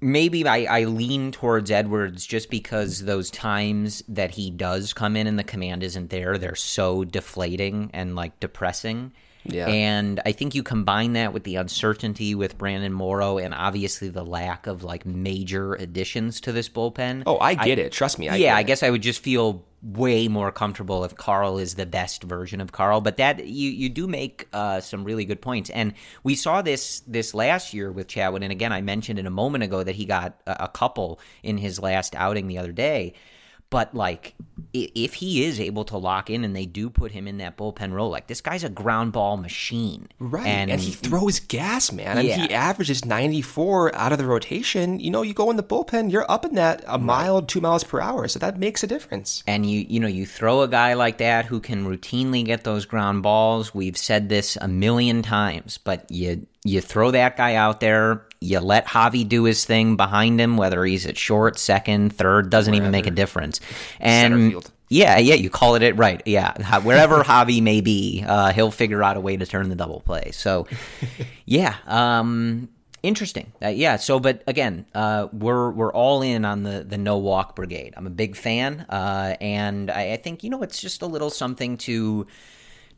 maybe 0.01 0.47
I, 0.47 0.81
I 0.81 0.85
lean 0.85 1.33
towards 1.33 1.71
Edwards 1.71 2.27
just 2.27 2.51
because 2.51 3.05
those 3.05 3.31
times 3.31 4.03
that 4.09 4.33
he 4.33 4.51
does 4.51 4.93
come 4.93 5.17
in 5.17 5.27
and 5.27 5.39
the 5.39 5.45
command 5.45 5.83
isn't 5.83 6.11
there, 6.11 6.37
they're 6.37 6.55
so 6.55 7.05
deflating 7.05 7.91
and 7.95 8.15
like 8.15 8.39
depressing. 8.39 9.13
Yeah. 9.45 9.69
And 9.69 10.21
I 10.25 10.33
think 10.33 10.55
you 10.55 10.63
combine 10.63 11.13
that 11.15 11.33
with 11.33 11.45
the 11.45 11.57
uncertainty 11.57 12.35
with 12.35 12.57
Brandon 12.57 12.93
Morrow 12.93 13.39
and 13.39 13.53
obviously 13.55 14.09
the 14.09 14.25
lack 14.25 14.67
of 14.67 14.83
like 14.83 15.05
major 15.05 15.75
additions 15.75 16.41
to 16.43 16.53
this 16.53 16.69
bullpen. 16.69 17.25
Oh, 17.27 17.39
I 17.39 17.55
get 17.55 17.79
I, 17.79 17.83
it. 17.83 17.93
Trust 17.93 18.19
me. 18.19 18.29
I 18.29 18.37
yeah, 18.37 18.57
I 18.57 18.63
guess 18.63 18.83
I 18.83 18.91
would 18.91 19.03
just 19.03 19.23
feel 19.23 19.65
way 19.85 20.29
more 20.29 20.51
comfortable 20.51 21.05
if 21.05 21.15
Carl 21.15 21.59
is 21.59 21.75
the 21.75 21.85
best 21.85 22.23
version 22.23 22.61
of 22.61 22.73
Carl. 22.73 23.01
But 23.03 23.19
that 23.19 23.47
you 23.47 23.71
you 23.71 23.89
do 23.89 24.07
make 24.07 24.49
uh, 24.53 24.81
some 24.81 25.05
really 25.05 25.25
good 25.25 25.43
points, 25.43 25.71
and 25.71 25.93
we 26.23 26.35
saw 26.35 26.63
this 26.63 27.01
this 27.01 27.35
last 27.35 27.75
year 27.75 27.93
with 27.93 28.09
Chatwood. 28.09 28.43
And 28.43 28.53
again, 28.53 28.73
I 28.73 28.81
mentioned 28.81 29.19
in 29.19 29.27
a 29.27 29.31
moment 29.31 29.65
ago 29.65 29.83
that 29.83 29.95
he 29.95 30.07
got 30.07 30.41
a, 30.47 30.65
a 30.65 30.69
couple 30.69 31.21
in 31.43 31.59
his 31.59 31.79
last 31.79 32.15
outing 32.15 32.49
the 32.49 32.59
other 32.59 32.73
day. 32.73 33.15
But 33.75 33.93
like, 33.93 34.37
if 34.73 35.15
he 35.15 35.45
is 35.45 35.59
able 35.59 35.85
to 35.87 35.99
lock 35.99 36.31
in 36.31 36.45
and 36.45 36.55
they 36.55 36.65
do 36.65 36.89
put 36.89 37.11
him 37.11 37.27
in 37.27 37.39
that 37.39 37.57
bullpen 37.57 37.91
role, 37.91 38.09
like 38.09 38.29
this 38.29 38.41
guy's 38.41 38.63
a 38.63 38.69
ground 38.69 39.11
ball 39.11 39.37
machine, 39.37 40.07
right? 40.21 40.47
And, 40.47 40.71
and 40.71 40.81
he 40.81 40.93
throws 40.93 41.41
gas, 41.41 41.91
man. 41.91 42.19
And 42.19 42.29
he 42.29 42.55
averages 42.55 43.05
ninety 43.05 43.43
four 43.43 43.93
out 43.97 44.13
of 44.13 44.19
the 44.19 44.27
rotation. 44.27 45.01
You 45.01 45.11
know, 45.11 45.23
you 45.23 45.35
go 45.35 45.51
in 45.51 45.57
the 45.57 45.65
bullpen, 45.65 46.13
you're 46.13 46.31
up 46.31 46.45
in 46.45 46.55
that 46.55 46.85
a 46.87 46.99
mile, 46.99 47.43
two 47.43 47.61
miles 47.61 47.83
per 47.83 48.01
hour, 48.01 48.29
so 48.29 48.39
that 48.39 48.61
makes 48.61 48.85
a 48.85 48.87
difference. 48.87 49.43
And 49.45 49.69
you, 49.69 49.85
you 49.89 49.99
know, 49.99 50.07
you 50.07 50.25
throw 50.25 50.61
a 50.63 50.69
guy 50.69 50.95
like 50.95 51.19
that 51.19 51.47
who 51.47 51.59
can 51.59 51.85
routinely 51.85 52.45
get 52.45 52.63
those 52.63 52.87
ground 52.87 53.25
balls. 53.25 53.75
We've 53.75 53.99
said 53.99 54.29
this 54.29 54.57
a 54.61 54.69
million 54.69 55.23
times, 55.23 55.79
but 55.79 56.09
you 56.13 56.47
you 56.63 56.81
throw 56.81 57.11
that 57.11 57.37
guy 57.37 57.57
out 57.57 57.81
there 57.81 58.23
you 58.45 58.61
let 58.61 58.87
Javi 58.87 59.27
do 59.29 59.45
his 59.45 59.65
thing 59.65 59.97
behind 59.97 60.41
him, 60.41 60.57
whether 60.57 60.85
he's 60.85 61.07
at 61.07 61.17
short, 61.17 61.59
second, 61.59 62.15
third, 62.15 62.51
doesn't 62.51 62.73
Wherever. 62.73 62.85
even 62.85 62.93
make 62.93 63.07
a 63.07 63.11
difference. 63.11 63.61
And 64.01 64.55
yeah, 64.89 65.19
yeah, 65.19 65.35
you 65.35 65.51
call 65.51 65.75
it 65.75 65.83
it 65.83 65.97
right. 65.97 66.23
Yeah, 66.27 66.79
wherever 66.81 67.23
Javi 67.25 67.63
may 67.63 67.81
be, 67.81 68.23
uh, 68.27 68.53
he'll 68.53 68.71
figure 68.71 69.03
out 69.03 69.17
a 69.17 69.21
way 69.21 69.37
to 69.37 69.47
turn 69.47 69.69
the 69.69 69.75
double 69.75 70.01
play. 70.01 70.31
So, 70.33 70.67
yeah, 71.47 71.75
um, 71.87 72.69
interesting. 73.03 73.53
Uh, 73.63 73.69
yeah. 73.69 73.97
So, 73.97 74.21
but 74.21 74.43
again, 74.47 74.87
uh, 74.95 75.29
we're 75.33 75.71
we're 75.71 75.93
all 75.93 76.23
in 76.23 76.45
on 76.45 76.63
the 76.63 76.85
the 76.85 76.99
no 76.99 77.19
walk 77.19 77.57
brigade. 77.57 77.95
I'm 77.97 78.07
a 78.07 78.11
big 78.11 78.37
fan, 78.37 78.87
uh, 78.89 79.37
and 79.41 79.91
I, 79.91 80.13
I 80.13 80.17
think 80.17 80.45
you 80.45 80.51
know 80.51 80.63
it's 80.63 80.81
just 80.81 81.03
a 81.03 81.07
little 81.07 81.31
something 81.31 81.77
to 81.79 82.27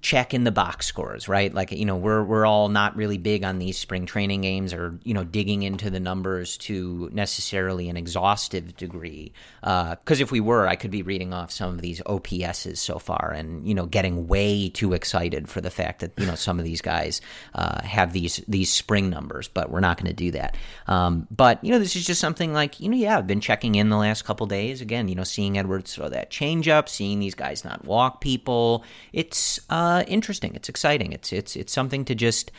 check 0.00 0.32
in 0.32 0.44
the 0.44 0.52
box 0.52 0.86
scores, 0.86 1.28
right? 1.28 1.52
Like 1.52 1.72
you 1.72 1.84
know, 1.84 1.96
we're 1.96 2.22
we're 2.22 2.46
all 2.46 2.68
not 2.68 2.96
really 2.96 3.18
big 3.18 3.44
on 3.44 3.58
these 3.58 3.78
spring 3.78 4.06
training 4.06 4.42
games 4.42 4.72
or 4.72 4.98
you 5.02 5.14
know 5.14 5.24
digging 5.24 5.62
into 5.62 5.90
the 5.90 6.00
numbers 6.00 6.56
to 6.58 7.10
necessarily 7.12 7.88
an 7.88 7.96
exhaustive 7.96 8.76
degree. 8.76 9.32
Because 9.60 10.20
uh, 10.20 10.22
if 10.22 10.30
we 10.30 10.40
were, 10.40 10.68
I 10.68 10.76
could 10.76 10.90
be 10.90 11.02
reading 11.02 11.32
off 11.32 11.50
some 11.50 11.70
of 11.70 11.80
these 11.80 12.00
OPSs 12.02 12.78
so 12.78 12.98
far, 12.98 13.32
and 13.34 13.66
you 13.66 13.74
know, 13.74 13.86
getting 13.86 14.26
way 14.26 14.68
too 14.68 14.92
excited 14.92 15.48
for 15.48 15.60
the 15.60 15.70
fact 15.70 16.00
that 16.00 16.12
you 16.18 16.26
know 16.26 16.34
some 16.34 16.58
of 16.58 16.64
these 16.64 16.82
guys 16.82 17.20
uh, 17.54 17.82
have 17.82 18.12
these 18.12 18.42
these 18.46 18.72
spring 18.72 19.10
numbers. 19.10 19.48
But 19.48 19.70
we're 19.70 19.80
not 19.80 19.96
going 19.96 20.08
to 20.08 20.14
do 20.14 20.30
that. 20.32 20.56
Um, 20.86 21.26
but 21.30 21.62
you 21.64 21.72
know, 21.72 21.78
this 21.78 21.96
is 21.96 22.06
just 22.06 22.20
something 22.20 22.52
like 22.52 22.80
you 22.80 22.88
know, 22.88 22.96
yeah, 22.96 23.18
I've 23.18 23.26
been 23.26 23.40
checking 23.40 23.74
in 23.74 23.88
the 23.88 23.96
last 23.96 24.24
couple 24.24 24.46
days 24.46 24.80
again. 24.80 25.08
You 25.08 25.14
know, 25.14 25.24
seeing 25.24 25.58
Edwards 25.58 25.94
throw 25.94 26.08
that 26.10 26.30
changeup, 26.30 26.88
seeing 26.88 27.18
these 27.18 27.34
guys 27.34 27.64
not 27.64 27.84
walk 27.84 28.20
people. 28.20 28.84
It's 29.12 29.58
uh, 29.70 29.85
uh, 29.86 30.04
interesting. 30.08 30.54
It's 30.54 30.68
exciting. 30.68 31.12
It's 31.12 31.32
it's 31.32 31.56
it's 31.56 31.72
something 31.72 32.04
to 32.06 32.14
just 32.14 32.50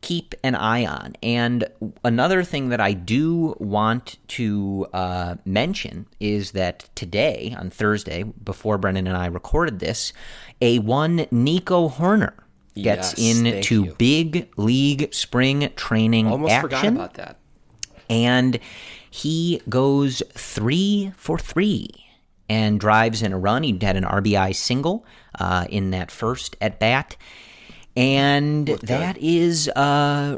keep 0.00 0.34
an 0.42 0.54
eye 0.54 0.84
on. 0.84 1.14
And 1.22 1.64
another 2.04 2.42
thing 2.42 2.70
that 2.70 2.80
I 2.80 2.92
do 2.92 3.56
want 3.60 4.18
to 4.28 4.86
uh, 4.92 5.36
mention 5.44 6.06
is 6.18 6.52
that 6.52 6.88
today, 6.94 7.54
on 7.56 7.70
Thursday, 7.70 8.24
before 8.24 8.78
Brendan 8.78 9.06
and 9.06 9.16
I 9.16 9.26
recorded 9.26 9.78
this, 9.78 10.12
a 10.60 10.80
one 10.80 11.26
Nico 11.30 11.88
Hoerner 11.88 12.34
gets 12.74 13.16
yes, 13.16 13.38
into 13.38 13.94
big 13.94 14.52
league 14.56 15.14
spring 15.14 15.70
training 15.76 16.26
Almost 16.26 16.52
action. 16.52 16.70
forgot 16.70 16.86
about 16.86 17.14
that. 17.14 17.38
And 18.10 18.58
he 19.10 19.62
goes 19.68 20.22
three 20.34 21.12
for 21.16 21.38
three 21.38 22.01
and 22.52 22.78
drives 22.78 23.22
in 23.22 23.32
a 23.32 23.38
run. 23.38 23.62
He 23.62 23.78
had 23.80 23.96
an 23.96 24.04
RBI 24.04 24.54
single 24.54 25.06
uh, 25.40 25.64
in 25.70 25.90
that 25.92 26.10
first 26.10 26.54
at 26.60 26.78
bat. 26.78 27.16
And 27.96 28.66
that 28.66 29.16
is 29.16 29.68
uh, 29.68 30.36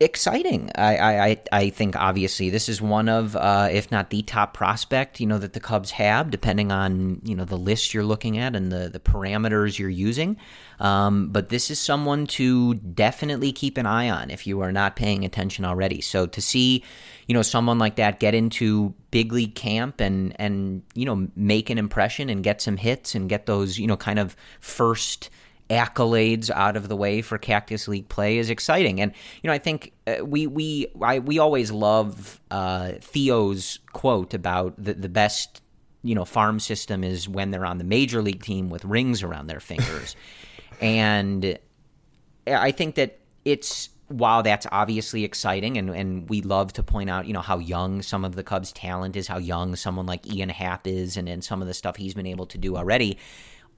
exciting. 0.00 0.70
I, 0.74 0.96
I, 0.96 1.42
I 1.52 1.70
think 1.70 1.94
obviously 1.94 2.48
this 2.48 2.70
is 2.70 2.80
one 2.80 3.08
of, 3.08 3.36
uh, 3.36 3.68
if 3.70 3.90
not 3.92 4.08
the 4.08 4.22
top 4.22 4.54
prospect, 4.54 5.20
you 5.20 5.26
know, 5.26 5.38
that 5.38 5.52
the 5.52 5.60
Cubs 5.60 5.90
have, 5.92 6.30
depending 6.30 6.72
on 6.72 7.20
you 7.22 7.34
know 7.34 7.44
the 7.44 7.58
list 7.58 7.92
you're 7.92 8.04
looking 8.04 8.38
at 8.38 8.56
and 8.56 8.72
the 8.72 8.88
the 8.88 8.98
parameters 8.98 9.78
you're 9.78 9.90
using. 9.90 10.36
Um, 10.78 11.28
but 11.28 11.50
this 11.50 11.70
is 11.70 11.78
someone 11.78 12.26
to 12.28 12.74
definitely 12.74 13.52
keep 13.52 13.76
an 13.76 13.84
eye 13.84 14.08
on 14.08 14.30
if 14.30 14.46
you 14.46 14.62
are 14.62 14.72
not 14.72 14.96
paying 14.96 15.24
attention 15.24 15.66
already. 15.66 16.00
So 16.00 16.26
to 16.26 16.40
see, 16.40 16.82
you 17.26 17.34
know, 17.34 17.42
someone 17.42 17.78
like 17.78 17.96
that 17.96 18.18
get 18.18 18.34
into 18.34 18.94
big 19.10 19.32
league 19.32 19.54
camp 19.54 20.00
and 20.00 20.34
and 20.40 20.82
you 20.94 21.04
know 21.04 21.28
make 21.36 21.68
an 21.68 21.76
impression 21.76 22.30
and 22.30 22.42
get 22.42 22.62
some 22.62 22.78
hits 22.78 23.14
and 23.14 23.28
get 23.28 23.44
those 23.46 23.78
you 23.78 23.86
know 23.86 23.96
kind 23.96 24.18
of 24.18 24.34
first 24.60 25.28
accolades 25.70 26.50
out 26.50 26.76
of 26.76 26.88
the 26.88 26.96
way 26.96 27.22
for 27.22 27.38
Cactus 27.38 27.86
League 27.88 28.08
play 28.08 28.38
is 28.38 28.50
exciting. 28.50 29.00
And 29.00 29.12
you 29.42 29.48
know, 29.48 29.54
I 29.54 29.58
think 29.58 29.92
uh, 30.06 30.24
we 30.24 30.46
we 30.46 30.88
I, 31.00 31.20
we 31.20 31.38
always 31.38 31.70
love 31.70 32.40
uh, 32.50 32.92
Theo's 33.00 33.78
quote 33.92 34.34
about 34.34 34.74
the 34.82 34.94
the 34.94 35.08
best 35.08 35.62
you 36.02 36.14
know 36.14 36.24
farm 36.24 36.58
system 36.60 37.04
is 37.04 37.28
when 37.28 37.50
they're 37.52 37.66
on 37.66 37.78
the 37.78 37.84
major 37.84 38.20
league 38.20 38.42
team 38.42 38.68
with 38.68 38.84
rings 38.84 39.22
around 39.22 39.46
their 39.46 39.60
fingers. 39.60 40.16
and 40.80 41.58
I 42.46 42.72
think 42.72 42.96
that 42.96 43.20
it's 43.44 43.90
while 44.08 44.42
that's 44.42 44.66
obviously 44.72 45.22
exciting 45.22 45.76
and, 45.76 45.88
and 45.90 46.28
we 46.28 46.42
love 46.42 46.72
to 46.72 46.82
point 46.82 47.08
out, 47.08 47.26
you 47.26 47.32
know, 47.32 47.40
how 47.40 47.58
young 47.58 48.02
some 48.02 48.24
of 48.24 48.34
the 48.34 48.42
Cubs 48.42 48.72
talent 48.72 49.14
is, 49.14 49.28
how 49.28 49.38
young 49.38 49.76
someone 49.76 50.06
like 50.06 50.26
Ian 50.26 50.48
Happ 50.48 50.88
is 50.88 51.16
and, 51.16 51.28
and 51.28 51.44
some 51.44 51.62
of 51.62 51.68
the 51.68 51.74
stuff 51.74 51.94
he's 51.94 52.14
been 52.14 52.26
able 52.26 52.46
to 52.46 52.58
do 52.58 52.76
already 52.76 53.18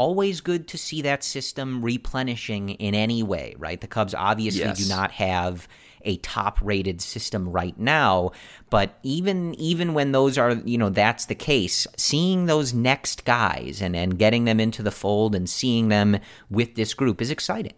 always 0.03 0.41
good 0.41 0.67
to 0.67 0.77
see 0.77 1.03
that 1.03 1.23
system 1.23 1.81
replenishing 1.81 2.71
in 2.71 2.93
any 2.93 3.23
way, 3.23 3.55
right? 3.57 3.81
The 3.81 3.87
Cubs 3.87 4.15
obviously 4.15 4.63
yes. 4.63 4.79
do 4.79 4.89
not 4.89 5.13
have 5.13 5.69
a 6.05 6.17
top 6.17 6.59
rated 6.61 7.01
system 7.01 7.49
right 7.49 7.79
now 7.79 8.33
but 8.71 8.99
even 9.05 9.55
even 9.55 9.95
when 9.95 10.11
those 10.11 10.37
are 10.37 10.55
you 10.65 10.77
know 10.77 10.89
that's 10.89 11.27
the 11.27 11.35
case 11.37 11.87
seeing 11.97 12.47
those 12.47 12.75
next 12.75 13.25
guys 13.25 13.81
and 13.81 13.95
and 13.95 14.19
getting 14.19 14.45
them 14.45 14.59
into 14.59 14.83
the 14.83 14.91
fold 14.91 15.33
and 15.33 15.49
seeing 15.49 15.91
them 15.91 16.19
with 16.51 16.75
this 16.75 16.93
group 16.93 17.23
is 17.23 17.31
exciting 17.31 17.75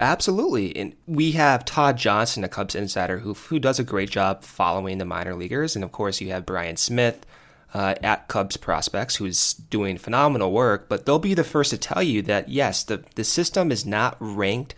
Absolutely. 0.00 0.76
And 0.76 0.94
we 1.06 1.32
have 1.32 1.64
Todd 1.64 1.96
Johnson, 1.96 2.44
a 2.44 2.48
Cubs 2.48 2.76
insider, 2.76 3.18
who, 3.18 3.34
who 3.34 3.58
does 3.58 3.80
a 3.80 3.84
great 3.84 4.10
job 4.10 4.44
following 4.44 4.98
the 4.98 5.04
minor 5.04 5.34
leaguers. 5.34 5.74
And 5.74 5.84
of 5.84 5.90
course, 5.90 6.20
you 6.20 6.30
have 6.30 6.46
Brian 6.46 6.76
Smith, 6.76 7.26
uh, 7.74 7.94
at 8.02 8.28
Cubs 8.28 8.56
Prospects, 8.56 9.16
who's 9.16 9.54
doing 9.54 9.98
phenomenal 9.98 10.52
work, 10.52 10.88
but 10.88 11.04
they'll 11.04 11.18
be 11.18 11.34
the 11.34 11.44
first 11.44 11.70
to 11.70 11.78
tell 11.78 12.02
you 12.02 12.22
that 12.22 12.48
yes, 12.48 12.82
the, 12.82 13.04
the 13.14 13.24
system 13.24 13.70
is 13.70 13.84
not 13.84 14.16
ranked 14.20 14.74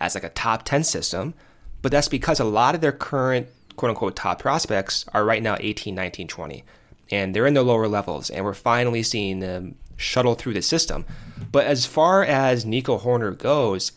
as 0.00 0.14
like 0.14 0.24
a 0.24 0.30
top 0.30 0.64
10 0.64 0.82
system, 0.84 1.34
but 1.80 1.92
that's 1.92 2.08
because 2.08 2.40
a 2.40 2.44
lot 2.44 2.74
of 2.74 2.80
their 2.80 2.92
current 2.92 3.46
quote 3.76 3.90
unquote 3.90 4.16
top 4.16 4.40
prospects 4.40 5.04
are 5.14 5.24
right 5.24 5.42
now 5.42 5.56
18, 5.60 5.94
19, 5.94 6.28
20. 6.28 6.64
And 7.10 7.34
they're 7.34 7.46
in 7.46 7.54
the 7.54 7.62
lower 7.62 7.88
levels, 7.88 8.30
and 8.30 8.44
we're 8.44 8.54
finally 8.54 9.02
seeing 9.02 9.40
them 9.40 9.76
shuttle 9.96 10.34
through 10.34 10.54
the 10.54 10.62
system. 10.62 11.04
But 11.50 11.66
as 11.66 11.86
far 11.86 12.24
as 12.24 12.64
Nico 12.64 12.98
Hoerner 12.98 13.36
goes, 13.36 13.92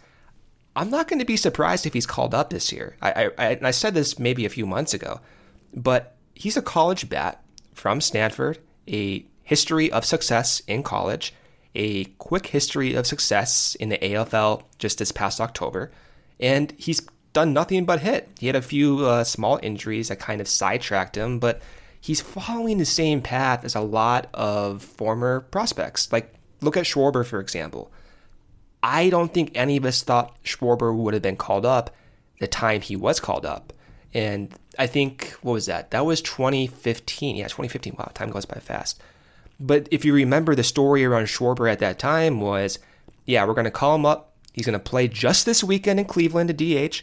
I'm 0.76 0.90
not 0.90 1.08
going 1.08 1.20
to 1.20 1.26
be 1.26 1.38
surprised 1.38 1.86
if 1.86 1.94
he's 1.94 2.06
called 2.06 2.34
up 2.34 2.50
this 2.50 2.72
year. 2.72 2.98
I, 3.02 3.32
I, 3.38 3.60
I 3.62 3.72
said 3.72 3.94
this 3.94 4.20
maybe 4.20 4.46
a 4.46 4.50
few 4.50 4.66
months 4.66 4.94
ago, 4.94 5.22
but 5.74 6.16
he's 6.34 6.58
a 6.58 6.62
college 6.62 7.08
bat 7.08 7.42
from 7.76 8.02
Stanford, 8.02 8.58
a 8.88 9.24
history 9.44 9.92
of 9.92 10.04
success 10.04 10.62
in 10.62 10.82
college, 10.82 11.34
a 11.76 12.06
quick 12.18 12.48
history 12.48 12.96
of 12.96 13.06
success 13.06 13.76
in 13.76 13.90
the 13.90 13.98
AFL 14.00 14.64
just 14.80 14.98
this 14.98 15.12
past 15.12 15.40
October, 15.40 15.92
and 16.40 16.74
he's 16.78 17.02
done 17.34 17.54
nothing 17.54 17.86
but 17.86 18.00
hit. 18.00 18.30
He 18.40 18.48
had 18.48 18.56
a 18.56 18.62
few 18.62 19.06
uh, 19.06 19.24
small 19.24 19.60
injuries 19.62 20.08
that 20.08 20.20
kind 20.20 20.42
of 20.42 20.48
sidetracked 20.48 21.18
him, 21.18 21.38
but 21.38 21.62
he's 22.00 22.22
following 22.22 22.78
the 22.78 22.86
same 22.86 23.22
path 23.22 23.66
as 23.66 23.76
a 23.76 23.82
lot 23.82 24.30
of 24.34 24.82
former 24.82 25.42
prospects. 25.42 26.12
Like, 26.12 26.34
look 26.62 26.78
at 26.78 26.86
Schwarber, 26.86 27.26
for 27.26 27.40
example. 27.40 27.92
I 28.82 29.10
don't 29.10 29.34
think 29.34 29.52
any 29.54 29.78
of 29.78 29.86
us 29.86 30.02
thought 30.02 30.42
Schwarber 30.44 30.96
would 30.96 31.14
have 31.14 31.24
been 31.24 31.36
called 31.36 31.66
up 31.66 31.94
the 32.40 32.48
time 32.48 32.82
he 32.82 32.96
was 32.96 33.20
called 33.20 33.46
up. 33.46 33.74
And 34.16 34.56
I 34.80 34.88
think, 34.88 35.36
what 35.42 35.52
was 35.52 35.66
that? 35.66 35.92
That 35.92 36.06
was 36.06 36.22
2015. 36.22 37.36
Yeah, 37.36 37.44
2015. 37.44 37.98
Wow, 38.00 38.10
time 38.14 38.32
goes 38.32 38.46
by 38.46 38.60
fast. 38.60 39.02
But 39.60 39.90
if 39.92 40.06
you 40.06 40.14
remember 40.14 40.56
the 40.56 40.64
story 40.64 41.04
around 41.04 41.26
Schwarber 41.26 41.70
at 41.70 41.80
that 41.80 42.00
time 42.00 42.40
was, 42.40 42.80
yeah, 43.26 43.46
we're 43.46 43.54
going 43.54 43.66
to 43.66 43.72
call 43.72 43.94
him 43.94 44.06
up. 44.06 44.34
He's 44.54 44.66
going 44.66 44.74
to 44.74 44.80
play 44.80 45.10
just 45.10 45.46
this 45.46 45.66
weekend 45.66 46.00
in 46.00 46.06
Cleveland 46.06 46.48
to 46.48 46.54
DH, 46.54 47.02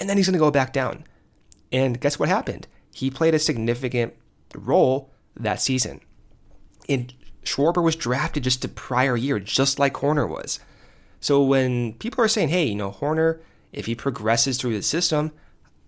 and 0.00 0.08
then 0.08 0.16
he's 0.16 0.26
going 0.26 0.32
to 0.32 0.38
go 0.38 0.50
back 0.50 0.72
down. 0.72 1.04
And 1.70 2.00
guess 2.00 2.18
what 2.18 2.30
happened? 2.30 2.66
He 2.90 3.10
played 3.10 3.34
a 3.34 3.38
significant 3.38 4.14
role 4.54 5.12
that 5.36 5.60
season. 5.60 6.00
And 6.88 7.12
Schwarber 7.44 7.82
was 7.82 7.96
drafted 7.96 8.44
just 8.44 8.62
the 8.62 8.68
prior 8.68 9.14
year, 9.14 9.38
just 9.40 9.78
like 9.78 9.92
Hoerner 9.92 10.28
was. 10.28 10.58
So 11.20 11.42
when 11.42 11.92
people 11.94 12.24
are 12.24 12.28
saying, 12.28 12.48
hey, 12.48 12.64
you 12.64 12.76
know, 12.76 12.92
Hoerner, 12.92 13.40
if 13.74 13.84
he 13.84 13.94
progresses 13.94 14.56
through 14.56 14.74
the 14.74 14.82
system, 14.82 15.32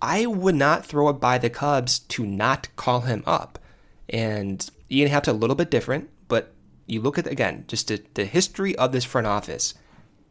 I 0.03 0.27
would 0.27 0.57
not 0.57 0.85
throw 0.85 1.09
it 1.11 1.21
by 1.21 1.39
the 1.39 1.49
Cubs 1.49 2.01
to 2.01 2.27
not 2.27 2.69
call 2.75 3.03
him 3.03 3.23
up. 3.25 3.61
And 4.09 4.69
Ian 4.91 5.09
Happ's 5.09 5.29
a 5.29 5.33
little 5.33 5.55
bit 5.55 5.71
different, 5.71 6.11
but 6.27 6.53
you 6.87 7.01
look 7.01 7.19
at, 7.19 7.29
again, 7.29 7.65
just 7.69 7.87
the, 7.87 8.03
the 8.15 8.25
history 8.25 8.75
of 8.77 8.91
this 8.91 9.05
front 9.05 9.29
office. 9.29 9.75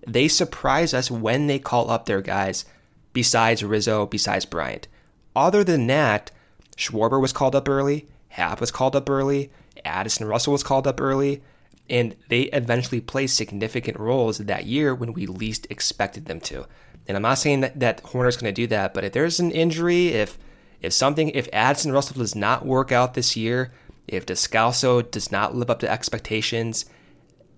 They 0.05 0.27
surprise 0.27 0.93
us 0.93 1.09
when 1.09 1.47
they 1.47 1.57
call 1.57 1.89
up 1.89 2.05
their 2.05 2.21
guys, 2.21 2.65
besides 3.13 3.63
Rizzo, 3.63 4.05
besides 4.05 4.45
Bryant. 4.45 4.89
Other 5.35 5.63
than 5.63 5.87
that, 5.87 6.31
Schwarber 6.75 7.21
was 7.21 7.31
called 7.31 7.55
up 7.55 7.69
early, 7.69 8.09
Happ 8.27 8.59
was 8.59 8.71
called 8.71 8.95
up 8.95 9.09
early, 9.09 9.51
Addison 9.85 10.27
Russell 10.27 10.53
was 10.53 10.63
called 10.63 10.85
up 10.85 10.99
early, 10.99 11.41
and 11.89 12.15
they 12.27 12.43
eventually 12.43 12.99
played 12.99 13.27
significant 13.27 13.99
roles 13.99 14.39
that 14.39 14.65
year 14.65 14.93
when 14.93 15.13
we 15.13 15.25
least 15.25 15.67
expected 15.69 16.25
them 16.25 16.41
to. 16.41 16.65
And 17.07 17.17
I'm 17.17 17.23
not 17.23 17.39
saying 17.39 17.61
that, 17.61 17.79
that 17.79 18.03
Hoerner's 18.03 18.37
going 18.37 18.53
to 18.53 18.61
do 18.61 18.67
that, 18.67 18.93
but 18.93 19.03
if 19.03 19.13
there's 19.13 19.39
an 19.39 19.51
injury, 19.51 20.09
if 20.09 20.37
if 20.81 20.93
something, 20.93 21.29
if 21.29 21.47
Addison 21.53 21.91
Russell 21.91 22.17
does 22.17 22.35
not 22.35 22.65
work 22.65 22.91
out 22.91 23.13
this 23.13 23.37
year, 23.37 23.71
if 24.07 24.25
Descalso 24.25 25.09
does 25.09 25.31
not 25.31 25.55
live 25.55 25.69
up 25.69 25.79
to 25.79 25.91
expectations, 25.91 26.85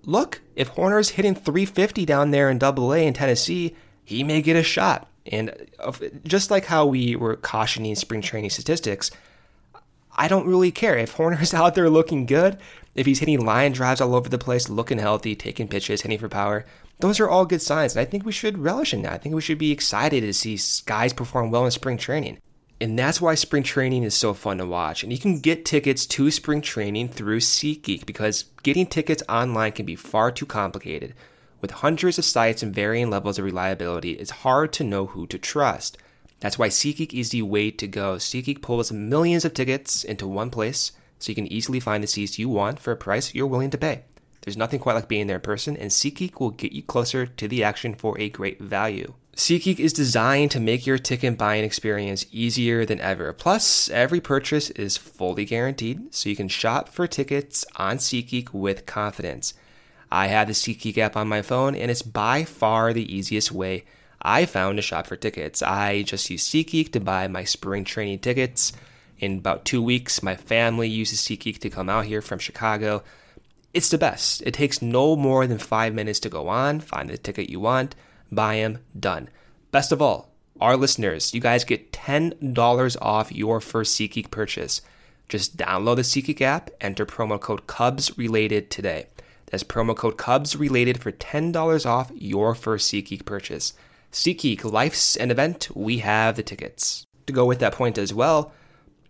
look, 0.05 0.41
if 0.55 0.71
Hoerner's 0.71 1.09
hitting 1.09 1.33
350 1.33 2.05
down 2.05 2.31
there 2.31 2.49
in 2.49 2.57
Double 2.57 2.93
A 2.93 3.05
in 3.05 3.13
Tennessee, 3.13 3.75
he 4.03 4.23
may 4.23 4.41
get 4.41 4.57
a 4.57 4.63
shot. 4.63 5.07
And 5.25 5.53
just 6.25 6.51
like 6.51 6.65
how 6.65 6.85
we 6.85 7.15
were 7.15 7.37
cautioning 7.37 7.95
spring 7.95 8.21
training 8.21 8.49
statistics, 8.49 9.09
I 10.15 10.27
don't 10.27 10.45
really 10.45 10.71
care 10.71 10.97
if 10.97 11.15
Hoerner's 11.15 11.53
out 11.53 11.75
there 11.75 11.89
looking 11.89 12.25
good, 12.25 12.59
if 12.93 13.05
he's 13.05 13.19
hitting 13.19 13.45
line 13.45 13.71
drives 13.71 14.01
all 14.01 14.15
over 14.15 14.27
the 14.27 14.37
place, 14.37 14.69
looking 14.69 14.97
healthy, 14.97 15.35
taking 15.35 15.69
pitches, 15.69 16.01
hitting 16.01 16.19
for 16.19 16.29
power 16.29 16.65
those 17.03 17.19
are 17.19 17.29
all 17.29 17.45
good 17.45 17.61
signs. 17.61 17.95
And 17.95 18.01
I 18.01 18.09
think 18.09 18.25
we 18.25 18.31
should 18.31 18.57
relish 18.57 18.93
in 18.93 19.01
that. 19.01 19.11
I 19.11 19.17
think 19.17 19.35
we 19.35 19.41
should 19.41 19.57
be 19.57 19.73
excited 19.73 20.21
to 20.21 20.33
see 20.33 20.57
guys 20.85 21.11
perform 21.11 21.51
well 21.51 21.65
in 21.65 21.71
spring 21.71 21.97
training. 21.97 22.37
And 22.79 22.97
that's 22.97 23.19
why 23.19 23.35
spring 23.35 23.63
training 23.63 24.03
is 24.03 24.13
so 24.13 24.33
fun 24.33 24.59
to 24.59 24.65
watch. 24.65 25.03
And 25.03 25.11
you 25.11 25.19
can 25.19 25.39
get 25.39 25.65
tickets 25.65 26.05
to 26.05 26.31
spring 26.31 26.61
training 26.61 27.09
through 27.09 27.41
SeatGeek 27.41 28.05
because 28.05 28.45
getting 28.63 28.87
tickets 28.87 29.21
online 29.27 29.73
can 29.73 29.85
be 29.85 29.97
far 29.97 30.31
too 30.31 30.45
complicated. 30.45 31.13
With 31.59 31.71
hundreds 31.71 32.17
of 32.17 32.25
sites 32.25 32.63
and 32.63 32.73
varying 32.73 33.09
levels 33.09 33.37
of 33.37 33.43
reliability, 33.43 34.11
it's 34.13 34.31
hard 34.31 34.71
to 34.73 34.85
know 34.85 35.07
who 35.07 35.27
to 35.27 35.37
trust. 35.37 35.97
That's 36.39 36.57
why 36.57 36.69
SeatGeek 36.69 37.13
is 37.13 37.31
the 37.31 37.41
way 37.41 37.69
to 37.71 37.87
go. 37.87 38.15
SeatGeek 38.15 38.61
pulls 38.61 38.93
millions 38.93 39.43
of 39.43 39.53
tickets 39.53 40.05
into 40.05 40.25
one 40.25 40.49
place 40.49 40.93
so 41.19 41.31
you 41.31 41.35
can 41.35 41.51
easily 41.51 41.81
find 41.81 42.01
the 42.01 42.07
seats 42.07 42.39
you 42.39 42.47
want 42.47 42.79
for 42.79 42.91
a 42.91 42.97
price 42.97 43.33
you're 43.33 43.47
willing 43.47 43.71
to 43.71 43.77
pay. 43.77 44.03
There's 44.43 44.57
nothing 44.57 44.79
quite 44.79 44.93
like 44.93 45.07
being 45.07 45.27
there 45.27 45.37
in 45.37 45.41
person, 45.41 45.77
and 45.77 45.89
SeatGeek 45.89 46.39
will 46.39 46.51
get 46.51 46.73
you 46.73 46.83
closer 46.83 47.25
to 47.25 47.47
the 47.47 47.63
action 47.63 47.95
for 47.95 48.19
a 48.19 48.29
great 48.29 48.59
value. 48.59 49.13
SeatGeek 49.37 49.79
is 49.79 49.93
designed 49.93 50.51
to 50.51 50.59
make 50.59 50.85
your 50.85 50.97
ticket 50.97 51.37
buying 51.37 51.63
experience 51.63 52.25
easier 52.31 52.85
than 52.85 52.99
ever. 52.99 53.31
Plus, 53.33 53.89
every 53.89 54.19
purchase 54.19 54.69
is 54.71 54.97
fully 54.97 55.45
guaranteed, 55.45 56.13
so 56.13 56.29
you 56.29 56.35
can 56.35 56.49
shop 56.49 56.89
for 56.89 57.07
tickets 57.07 57.65
on 57.77 57.97
SeatGeek 57.97 58.53
with 58.53 58.85
confidence. 58.85 59.53
I 60.11 60.27
have 60.27 60.47
the 60.47 60.53
SeatGeek 60.53 60.97
app 60.97 61.15
on 61.15 61.27
my 61.27 61.41
phone, 61.41 61.73
and 61.73 61.89
it's 61.89 62.03
by 62.03 62.43
far 62.43 62.93
the 62.93 63.11
easiest 63.11 63.51
way 63.51 63.85
I 64.21 64.45
found 64.45 64.77
to 64.77 64.81
shop 64.81 65.07
for 65.07 65.15
tickets. 65.15 65.63
I 65.63 66.03
just 66.03 66.29
use 66.29 66.47
SeatGeek 66.47 66.91
to 66.91 66.99
buy 66.99 67.27
my 67.27 67.45
spring 67.45 67.85
training 67.85 68.19
tickets. 68.19 68.73
In 69.17 69.37
about 69.37 69.65
two 69.65 69.81
weeks, 69.81 70.21
my 70.21 70.35
family 70.35 70.89
uses 70.89 71.21
SeatGeek 71.21 71.59
to 71.59 71.69
come 71.69 71.89
out 71.89 72.05
here 72.05 72.21
from 72.21 72.39
Chicago. 72.39 73.03
It's 73.73 73.89
the 73.89 73.97
best. 73.97 74.43
It 74.43 74.53
takes 74.53 74.83
no 74.83 75.15
more 75.15 75.47
than 75.47 75.57
five 75.57 75.95
minutes 75.95 76.19
to 76.21 76.29
go 76.29 76.47
on, 76.47 76.79
find 76.79 77.09
the 77.09 77.17
ticket 77.17 77.49
you 77.49 77.59
want, 77.59 77.95
buy 78.31 78.57
them, 78.57 78.79
done. 78.97 79.29
Best 79.71 79.91
of 79.91 79.99
all, 79.99 80.29
our 80.61 80.77
listeners, 80.77 81.33
you 81.33 81.41
guys 81.41 81.63
get 81.63 81.91
$10 81.91 82.97
off 83.01 83.31
your 83.31 83.59
first 83.59 83.99
SeatGeek 83.99 84.29
purchase. 84.29 84.81
Just 85.27 85.57
download 85.57 85.95
the 85.95 86.01
SeatGeek 86.03 86.41
app, 86.41 86.69
enter 86.79 87.07
promo 87.07 87.39
code 87.39 87.65
Cubs 87.65 88.15
related 88.15 88.69
today. 88.69 89.07
That's 89.47 89.63
promo 89.63 89.95
code 89.95 90.17
Cubs 90.17 90.55
related 90.55 91.01
for 91.01 91.11
$10 91.11 91.85
off 91.87 92.11
your 92.13 92.53
first 92.53 92.93
SeatGeek 92.93 93.25
purchase. 93.25 93.73
SeatGeek, 94.11 94.63
life's 94.63 95.15
an 95.15 95.31
event. 95.31 95.69
We 95.75 95.97
have 95.99 96.35
the 96.35 96.43
tickets. 96.43 97.07
To 97.25 97.33
go 97.33 97.45
with 97.45 97.57
that 97.59 97.73
point 97.73 97.97
as 97.97 98.13
well, 98.13 98.53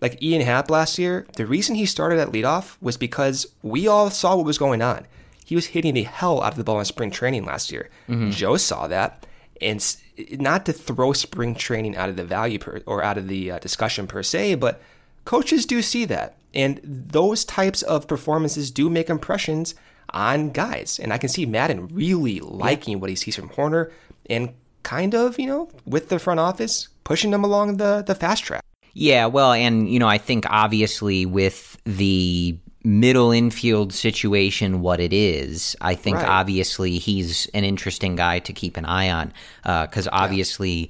like 0.04 0.22
Ian 0.22 0.42
Happ 0.42 0.70
last 0.70 1.00
year, 1.00 1.26
the 1.38 1.46
reason 1.46 1.76
he 1.76 1.86
started 1.86 2.20
at 2.20 2.28
leadoff 2.28 2.76
was 2.82 2.98
because 2.98 3.48
we 3.62 3.88
all 3.88 4.10
saw 4.10 4.36
what 4.36 4.46
was 4.46 4.58
going 4.58 4.82
on. 4.82 5.08
He 5.46 5.56
was 5.56 5.68
hitting 5.68 5.94
the 5.94 6.04
hell 6.04 6.44
out 6.44 6.52
of 6.52 6.58
the 6.58 6.66
ball 6.66 6.80
in 6.80 6.86
spring 6.86 7.10
training 7.10 7.46
last 7.46 7.72
year. 7.72 7.90
Mm-hmm. 8.10 8.32
Joe 8.32 8.58
saw 8.58 8.88
that, 8.88 9.26
and 9.62 9.96
not 10.32 10.66
to 10.66 10.74
throw 10.74 11.14
spring 11.14 11.56
training 11.56 11.96
out 11.96 12.10
of 12.10 12.18
the 12.18 12.26
value 12.26 12.60
per, 12.60 12.82
or 12.86 13.02
out 13.02 13.18
of 13.18 13.30
the 13.30 13.52
uh, 13.52 13.60
discussion 13.60 14.06
per 14.06 14.24
se, 14.24 14.56
but 14.56 14.82
coaches 15.24 15.66
do 15.66 15.82
see 15.82 16.04
that, 16.04 16.36
and 16.54 16.82
those 16.84 17.46
types 17.46 17.82
of 17.82 18.06
performances 18.06 18.72
do 18.72 18.90
make 18.90 19.10
impressions 19.10 19.74
on 20.10 20.50
guys. 20.50 21.00
And 21.00 21.14
I 21.14 21.18
can 21.18 21.30
see 21.30 21.46
Maddon 21.46 21.88
really 21.88 22.42
liking 22.42 22.96
yeah. 22.96 23.00
what 23.00 23.10
he 23.10 23.16
sees 23.16 23.38
from 23.38 23.48
Hoerner, 23.52 23.90
and 24.30 24.50
kind 24.84 25.16
of, 25.16 25.40
you 25.40 25.48
know, 25.48 25.70
with 25.86 26.10
the 26.10 26.20
front 26.20 26.42
office, 26.42 26.90
pushing 27.06 27.32
them 27.32 27.46
along 27.46 27.78
the, 27.78 28.04
the 28.06 28.16
fast 28.16 28.44
track. 28.44 28.64
Yeah, 28.94 29.26
well, 29.26 29.54
and, 29.54 29.90
you 29.90 30.00
know, 30.00 30.08
I 30.08 30.18
think 30.18 30.46
obviously 30.50 31.26
with 31.26 31.78
the 31.84 32.58
middle 32.84 33.32
infield 33.32 33.94
situation 33.94 34.82
what 34.82 35.00
it 35.00 35.14
is, 35.14 35.76
I 35.82 35.96
think 35.96 36.18
right. 36.18 36.28
obviously 36.28 36.98
he's 36.98 37.48
an 37.54 37.64
interesting 37.64 38.16
guy 38.16 38.40
to 38.40 38.54
keep 38.54 38.78
an 38.78 38.86
eye 38.86 39.10
on 39.10 39.34
because 39.64 40.08
uh, 40.08 40.12
obviously. 40.14 40.72
Yeah. 40.72 40.88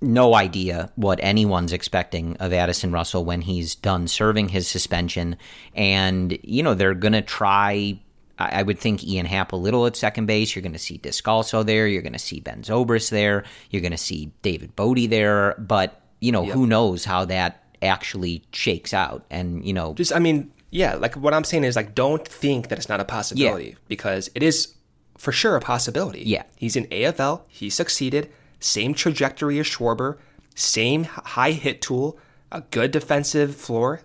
No 0.00 0.34
idea 0.34 0.90
what 0.96 1.18
anyone's 1.22 1.72
expecting 1.72 2.36
of 2.36 2.52
Addison 2.52 2.92
Russell 2.92 3.24
when 3.24 3.40
he's 3.40 3.74
done 3.74 4.06
serving 4.06 4.50
his 4.50 4.68
suspension. 4.68 5.36
And, 5.74 6.36
you 6.42 6.62
know, 6.62 6.74
they're 6.74 6.92
going 6.92 7.14
to 7.14 7.22
try 7.22 7.98
I 8.38 8.62
would 8.62 8.78
think 8.78 9.04
Ian 9.04 9.26
Happ 9.26 9.52
a 9.52 9.56
little 9.56 9.86
at 9.86 9.96
second 9.96 10.26
base. 10.26 10.54
You're 10.54 10.62
going 10.62 10.72
to 10.72 10.78
see 10.78 10.98
Descalso 10.98 11.64
there. 11.64 11.86
You're 11.86 12.02
going 12.02 12.12
to 12.14 12.18
see 12.18 12.40
Ben 12.40 12.62
Zobrist 12.62 13.10
there. 13.10 13.44
You're 13.70 13.80
going 13.80 13.92
to 13.92 13.96
see 13.96 14.32
David 14.42 14.76
Bote 14.76 15.08
there. 15.08 15.54
But, 15.58 16.00
you 16.24 16.32
know, 16.32 16.44
yep. 16.44 16.54
who 16.54 16.66
knows 16.66 17.04
how 17.04 17.26
that 17.26 17.62
actually 17.82 18.42
shakes 18.50 18.94
out. 18.94 19.26
And, 19.30 19.62
you 19.64 19.74
know. 19.74 19.92
Just, 19.92 20.10
I 20.10 20.18
mean, 20.18 20.50
yeah, 20.70 20.94
like 20.94 21.16
what 21.16 21.34
I'm 21.34 21.44
saying 21.44 21.64
is 21.64 21.76
like, 21.76 21.94
don't 21.94 22.26
think 22.26 22.68
that 22.68 22.78
it's 22.78 22.88
not 22.88 22.98
a 22.98 23.04
possibility 23.04 23.68
yeah. 23.68 23.74
because 23.88 24.30
it 24.34 24.42
is 24.42 24.74
for 25.18 25.32
sure 25.32 25.54
a 25.54 25.60
possibility. 25.60 26.22
Yeah. 26.22 26.44
He's 26.56 26.76
in 26.76 26.86
AFL. 26.86 27.42
He 27.46 27.68
succeeded. 27.68 28.32
Same 28.58 28.94
trajectory 28.94 29.58
as 29.58 29.66
Schwarber. 29.66 30.16
Same 30.54 31.04
high 31.04 31.52
hit 31.52 31.82
tool. 31.82 32.18
A 32.50 32.62
good 32.62 32.90
defensive 32.90 33.54
floor. 33.54 34.00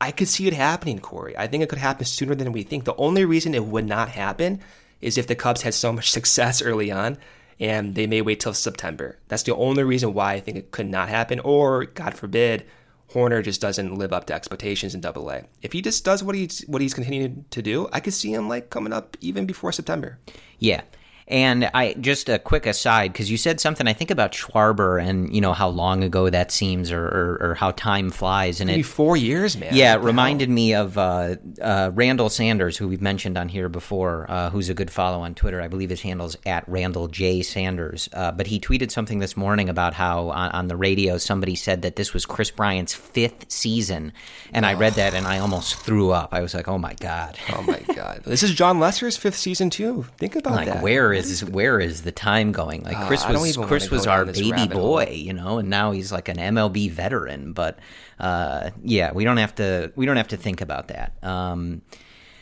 I 0.00 0.10
could 0.10 0.26
see 0.26 0.48
it 0.48 0.54
happening, 0.54 0.98
Corey. 0.98 1.36
I 1.36 1.46
think 1.46 1.62
it 1.62 1.68
could 1.68 1.78
happen 1.78 2.04
sooner 2.04 2.34
than 2.34 2.50
we 2.50 2.64
think. 2.64 2.84
The 2.84 2.96
only 2.96 3.24
reason 3.24 3.54
it 3.54 3.64
would 3.64 3.86
not 3.86 4.08
happen 4.08 4.60
is 5.00 5.16
if 5.16 5.28
the 5.28 5.36
Cubs 5.36 5.62
had 5.62 5.72
so 5.72 5.92
much 5.92 6.10
success 6.18 6.60
early 6.62 6.90
on 6.90 7.16
and 7.60 7.94
they 7.94 8.06
may 8.06 8.22
wait 8.22 8.40
till 8.40 8.54
September. 8.54 9.18
That's 9.28 9.42
the 9.42 9.54
only 9.54 9.84
reason 9.84 10.14
why 10.14 10.34
I 10.34 10.40
think 10.40 10.56
it 10.56 10.70
could 10.70 10.88
not 10.88 11.08
happen. 11.08 11.40
Or, 11.40 11.84
God 11.84 12.14
forbid, 12.14 12.66
Hoerner 13.12 13.42
just 13.42 13.60
doesn't 13.60 13.94
live 13.94 14.12
up 14.12 14.26
to 14.26 14.34
expectations 14.34 14.94
in 14.94 15.00
Double 15.00 15.30
A. 15.30 15.44
If 15.62 15.72
he 15.72 15.82
just 15.82 16.04
does 16.04 16.22
what 16.22 16.34
he's 16.34 16.62
what 16.66 16.82
he's 16.82 16.94
continuing 16.94 17.44
to 17.50 17.62
do, 17.62 17.88
I 17.92 18.00
could 18.00 18.14
see 18.14 18.32
him 18.32 18.48
like 18.48 18.70
coming 18.70 18.92
up 18.92 19.16
even 19.20 19.46
before 19.46 19.72
September. 19.72 20.18
Yeah, 20.58 20.82
and 21.26 21.70
I 21.72 21.94
just 21.94 22.28
a 22.28 22.38
quick 22.38 22.66
aside 22.66 23.12
because 23.12 23.30
you 23.30 23.38
said 23.38 23.58
something 23.58 23.88
I 23.88 23.94
think 23.94 24.10
about 24.10 24.32
Schwarber 24.32 25.02
and 25.02 25.34
you 25.34 25.40
know 25.40 25.54
how 25.54 25.68
long 25.68 26.04
ago 26.04 26.28
that 26.28 26.50
seems 26.50 26.92
or, 26.92 27.02
or, 27.02 27.38
or 27.40 27.54
how 27.54 27.70
time 27.70 28.10
flies 28.10 28.60
and 28.60 28.68
Maybe 28.68 28.80
it 28.80 28.84
four 28.84 29.16
years, 29.16 29.56
man. 29.56 29.74
Yeah, 29.74 29.94
it 29.94 30.02
reminded 30.02 30.50
me 30.50 30.74
of 30.74 30.98
uh, 30.98 31.36
uh, 31.62 31.90
Randall 31.94 32.28
Sanders, 32.28 32.76
who 32.76 32.88
we've 32.88 33.00
mentioned 33.00 33.38
on 33.38 33.48
here 33.48 33.70
before, 33.70 34.26
uh, 34.28 34.50
who's 34.50 34.68
a 34.68 34.74
good 34.74 34.90
follow 34.90 35.20
on 35.20 35.34
Twitter. 35.34 35.62
I 35.62 35.68
believe 35.68 35.88
his 35.88 36.02
handle's 36.02 36.36
at 36.44 36.68
Randall 36.68 37.08
J 37.08 37.40
Sanders. 37.42 38.10
Uh, 38.12 38.30
but 38.30 38.46
he 38.46 38.60
tweeted 38.60 38.90
something 38.90 39.18
this 39.18 39.34
morning 39.36 39.70
about 39.70 39.94
how 39.94 40.28
on, 40.28 40.50
on, 40.50 40.68
the 40.68 40.76
radio 40.76 41.16
somebody 41.16 41.54
said 41.54 41.82
that 41.82 41.96
this 41.96 42.12
was 42.12 42.26
Kris 42.26 42.50
Bryant's 42.50 42.94
fifth 42.94 43.50
season, 43.50 44.12
and 44.52 44.66
oh. 44.66 44.68
I 44.68 44.74
read 44.74 44.94
that 44.94 45.14
and 45.14 45.26
I 45.26 45.38
almost 45.38 45.76
threw 45.76 46.10
up. 46.10 46.34
I 46.34 46.42
was 46.42 46.54
like, 46.54 46.68
oh 46.68 46.78
my 46.78 46.94
god, 46.94 47.38
oh 47.54 47.62
my 47.62 47.80
god, 47.94 48.22
this 48.24 48.42
is 48.42 48.52
Jon 48.52 48.78
Lester's 48.78 49.16
fifth 49.16 49.36
season 49.36 49.70
too. 49.70 50.04
Think 50.18 50.36
about 50.36 50.54
like, 50.54 50.66
that. 50.66 50.82
Where 50.82 51.13
is 51.14 51.44
where 51.44 51.80
is 51.80 52.02
the 52.02 52.12
time 52.12 52.52
going? 52.52 52.82
Like 52.82 52.96
uh, 52.96 53.08
was 53.08 53.56
Kris 53.56 53.90
was 53.90 54.06
our 54.06 54.24
baby 54.24 54.66
boy, 54.68 55.06
hole. 55.06 55.14
you 55.14 55.32
know, 55.32 55.58
and 55.58 55.70
now 55.70 55.92
he's 55.92 56.12
like 56.12 56.28
an 56.28 56.36
MLB 56.36 56.90
veteran. 56.90 57.52
But 57.52 57.78
uh, 58.18 58.70
yeah, 58.82 59.12
we 59.12 59.24
don't 59.24 59.38
have 59.38 59.54
to 59.56 59.92
we 59.96 60.06
don't 60.06 60.16
have 60.16 60.28
to 60.28 60.36
think 60.36 60.60
about 60.60 60.88
that. 60.88 61.14
Um, 61.22 61.82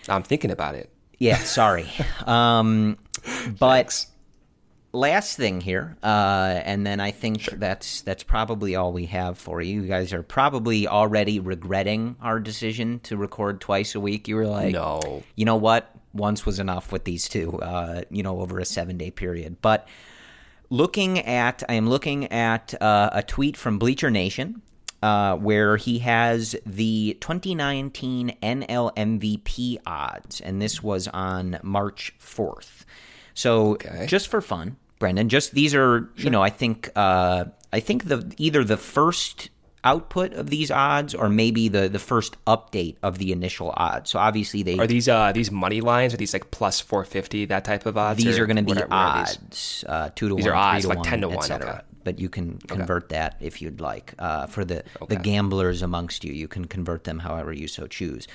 I'm 0.09 0.23
thinking 0.23 0.51
about 0.51 0.75
it. 0.75 0.91
Yeah, 1.19 1.39
sorry. 1.39 1.89
um, 2.27 2.99
but 3.59 4.07
last 4.93 5.37
thing 5.37 5.61
here, 5.61 5.97
uh, 6.03 6.61
and 6.65 6.87
then 6.87 7.01
I 7.01 7.11
think 7.11 7.43
sure. 7.43 7.59
that's 7.59 8.03
that's 8.03 8.23
probably 8.23 8.77
all 8.77 8.93
we 8.93 9.07
have 9.07 9.39
for 9.39 9.61
you. 9.61 9.83
You 9.83 9.89
guys 9.89 10.13
are 10.13 10.23
probably 10.23 10.87
already 10.87 11.41
regretting 11.41 12.17
our 12.21 12.41
decision 12.41 13.01
to 13.05 13.17
record 13.17 13.61
twice 13.61 13.95
a 13.95 14.01
week. 14.01 14.29
You 14.29 14.37
were 14.37 14.47
like, 14.47 14.73
no, 14.73 15.23
you 15.35 15.45
know 15.45 15.57
what? 15.57 15.92
Once 16.13 16.45
was 16.47 16.59
enough 16.59 16.93
with 16.93 17.05
these 17.05 17.29
two, 17.29 17.59
uh, 17.61 18.03
you 18.11 18.23
know, 18.23 18.41
over 18.41 18.59
a 18.59 18.65
seven 18.65 18.99
day 18.99 19.11
period. 19.11 19.57
But 19.61 19.89
looking 20.71 21.19
at, 21.21 21.63
I 21.69 21.75
am 21.75 21.89
looking 21.89 22.31
at 22.33 22.81
uh, 22.81 23.11
a 23.13 23.23
tweet 23.23 23.57
from 23.57 23.79
Bleacher 23.79 24.11
Nation. 24.11 24.63
Uh, 25.03 25.35
where 25.35 25.77
he 25.79 25.99
has 25.99 26.55
the 26.65 27.19
2019 27.21 28.37
NL 28.41 28.95
MVP 28.95 29.79
odds, 29.85 30.41
and 30.41 30.63
this 30.63 30.81
was 30.81 31.09
on 31.09 31.59
March 31.65 32.15
4th. 32.21 32.85
So, 33.35 33.73
okay. 33.73 34.07
just 34.07 34.29
for 34.29 34.41
fun, 34.41 34.77
Brendan, 35.01 35.29
just 35.29 35.55
these 35.55 35.75
are, 35.75 36.09
sure. 36.15 36.25
you 36.25 36.31
know, 36.31 36.41
I 36.41 36.51
think, 36.51 36.89
uh, 36.95 37.47
I 37.73 37.81
think 37.81 38.05
the 38.05 38.33
either 38.37 38.63
the 38.63 38.77
first 38.77 39.51
output 39.85 40.33
of 40.35 40.51
these 40.51 40.71
odds 40.71 41.15
or 41.15 41.29
maybe 41.29 41.69
the 41.69 41.89
the 41.89 41.99
first 41.99 42.43
update 42.47 42.97
of 43.03 43.19
the 43.19 43.33
initial 43.33 43.73
odds. 43.77 44.11
So 44.11 44.19
obviously 44.19 44.63
they 44.63 44.79
Are 44.79 44.87
these 44.87 45.09
uh 45.09 45.33
these 45.33 45.51
money 45.51 45.81
lines 45.81 46.15
are 46.15 46.17
these 46.17 46.33
like 46.33 46.51
plus 46.51 46.81
450 46.81 47.47
that 47.47 47.65
type 47.65 47.87
of 47.87 47.99
odds? 47.99 48.23
These 48.23 48.39
are 48.39 48.47
going 48.47 48.65
to 48.65 48.75
be 48.75 48.81
odds. 48.91 49.85
Uh 49.89 50.11
2 50.15 50.29
to 50.29 50.35
these 50.37 50.45
1, 50.45 50.53
are 50.53 50.57
odds, 50.57 50.87
like 50.87 50.99
one, 50.99 51.07
10 51.07 51.21
to 51.23 51.29
1, 51.29 51.53
okay. 51.53 51.81
But 52.05 52.19
you 52.19 52.29
can 52.29 52.59
convert 52.59 53.05
okay. 53.05 53.17
that 53.17 53.37
if 53.41 53.63
you'd 53.63 53.81
like. 53.81 54.15
Uh, 54.19 54.47
for 54.47 54.65
the, 54.65 54.83
okay. 55.01 55.15
the 55.15 55.17
gamblers 55.23 55.83
amongst 55.83 56.25
you, 56.25 56.33
you 56.33 56.49
can 56.49 56.65
convert 56.65 57.05
them 57.05 57.21
however 57.21 57.53
you 57.53 57.69
so 57.69 57.87
choose. 57.87 58.27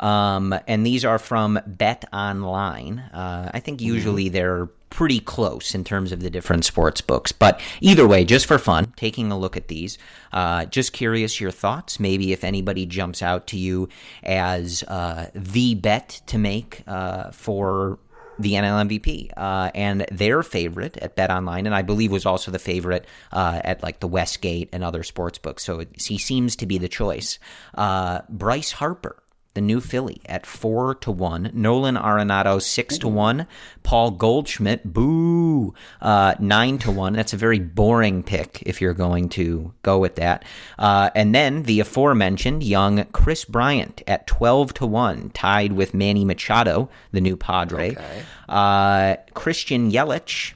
Um, 0.00 0.54
and 0.66 0.84
these 0.84 1.04
are 1.04 1.18
from 1.18 1.60
Bet 1.66 2.06
Online. 2.12 2.98
Uh, 2.98 3.50
I 3.54 3.60
think 3.60 3.78
mm-hmm. 3.78 3.94
usually 3.94 4.28
they're 4.28 4.66
pretty 4.90 5.20
close 5.20 5.74
in 5.74 5.84
terms 5.84 6.10
of 6.10 6.20
the 6.20 6.30
different 6.30 6.64
sports 6.64 7.00
books. 7.00 7.32
But 7.32 7.60
either 7.80 8.06
way, 8.06 8.24
just 8.24 8.46
for 8.46 8.58
fun, 8.58 8.92
taking 8.96 9.30
a 9.30 9.38
look 9.38 9.56
at 9.56 9.68
these, 9.68 9.96
uh, 10.32 10.64
just 10.66 10.92
curious 10.92 11.40
your 11.40 11.52
thoughts. 11.52 12.00
Maybe 12.00 12.32
if 12.32 12.44
anybody 12.44 12.86
jumps 12.86 13.22
out 13.22 13.46
to 13.48 13.56
you 13.56 13.88
as 14.22 14.82
uh, 14.88 15.30
the 15.34 15.76
bet 15.76 16.20
to 16.26 16.38
make 16.38 16.82
uh, 16.86 17.30
for 17.30 17.98
the 18.38 18.54
NL 18.54 18.88
MVP 18.88 19.30
uh, 19.36 19.70
and 19.74 20.06
their 20.10 20.42
favorite 20.42 20.96
at 20.96 21.14
Bet 21.14 21.30
Online, 21.30 21.66
and 21.66 21.74
I 21.74 21.82
believe 21.82 22.10
was 22.10 22.26
also 22.26 22.50
the 22.50 22.58
favorite 22.58 23.06
uh, 23.32 23.60
at 23.62 23.82
like 23.82 24.00
the 24.00 24.08
Westgate 24.08 24.70
and 24.72 24.82
other 24.82 25.02
sports 25.02 25.38
books. 25.38 25.62
So 25.62 25.84
he 25.94 26.18
seems 26.18 26.56
to 26.56 26.66
be 26.66 26.78
the 26.78 26.88
choice. 26.88 27.38
Uh, 27.74 28.22
Bryce 28.28 28.72
Harper 28.72 29.22
the 29.54 29.60
new 29.60 29.80
Philly 29.80 30.20
at 30.26 30.46
four 30.46 30.94
to 30.96 31.10
one. 31.10 31.50
Nolan 31.52 31.96
Arenado 31.96 32.62
six 32.62 32.98
to 32.98 33.08
one. 33.08 33.46
Paul 33.82 34.12
Goldschmidt, 34.12 34.92
boo, 34.92 35.74
uh, 36.00 36.34
nine 36.38 36.78
to 36.78 36.90
one. 36.90 37.14
That's 37.14 37.32
a 37.32 37.36
very 37.36 37.58
boring 37.58 38.22
pick 38.22 38.62
if 38.64 38.80
you're 38.80 38.94
going 38.94 39.28
to 39.30 39.74
go 39.82 39.98
with 39.98 40.14
that. 40.16 40.44
Uh, 40.78 41.10
and 41.14 41.34
then 41.34 41.64
the 41.64 41.80
aforementioned 41.80 42.62
young 42.62 43.04
Kris 43.06 43.44
Bryant 43.44 44.02
at 44.06 44.26
twelve 44.26 44.72
to 44.74 44.86
one, 44.86 45.30
tied 45.30 45.72
with 45.72 45.94
Manny 45.94 46.24
Machado, 46.24 46.88
the 47.10 47.20
new 47.20 47.36
Padre. 47.36 47.92
Okay. 47.92 48.22
Uh, 48.48 49.16
Christian 49.34 49.90
Yelich, 49.90 50.54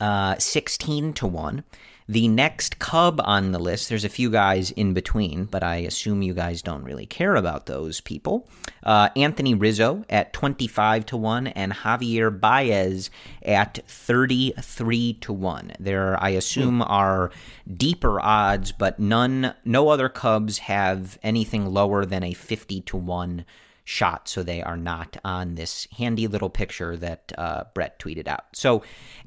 uh, 0.00 0.36
sixteen 0.38 1.12
to 1.14 1.26
one. 1.26 1.64
The 2.10 2.26
next 2.26 2.78
Cub 2.78 3.20
on 3.22 3.52
the 3.52 3.58
list, 3.58 3.90
there's 3.90 4.06
a 4.06 4.08
few 4.08 4.30
guys 4.30 4.70
in 4.70 4.94
between, 4.94 5.44
but 5.44 5.62
I 5.62 5.76
assume 5.76 6.22
you 6.22 6.32
guys 6.32 6.62
don't 6.62 6.82
really 6.82 7.04
care 7.04 7.36
about 7.36 7.66
those 7.66 8.00
people. 8.00 8.48
Uh, 8.82 9.10
Anthony 9.14 9.52
Rizzo 9.52 10.06
at 10.08 10.32
25 10.32 11.04
to 11.04 11.18
1 11.18 11.48
and 11.48 11.70
Javier 11.70 12.30
Baez 12.40 13.10
at 13.42 13.86
33 13.86 15.12
to 15.20 15.32
1. 15.34 15.72
There, 15.78 16.16
I 16.22 16.30
assume, 16.30 16.80
are 16.80 17.30
deeper 17.70 18.18
odds, 18.22 18.72
but 18.72 18.98
none, 18.98 19.54
no 19.66 19.90
other 19.90 20.08
Cubs 20.08 20.58
have 20.58 21.18
anything 21.22 21.66
lower 21.66 22.06
than 22.06 22.22
a 22.22 22.32
50 22.32 22.80
to 22.80 22.96
1 22.96 23.44
shot, 23.88 24.28
so 24.28 24.42
they 24.42 24.62
are 24.62 24.76
not 24.76 25.16
on 25.24 25.54
this 25.54 25.88
handy 25.96 26.26
little 26.26 26.50
picture 26.50 26.94
that 26.98 27.32
uh, 27.38 27.64
Brett 27.72 27.98
tweeted 27.98 28.28
out. 28.28 28.44
So, 28.52 28.82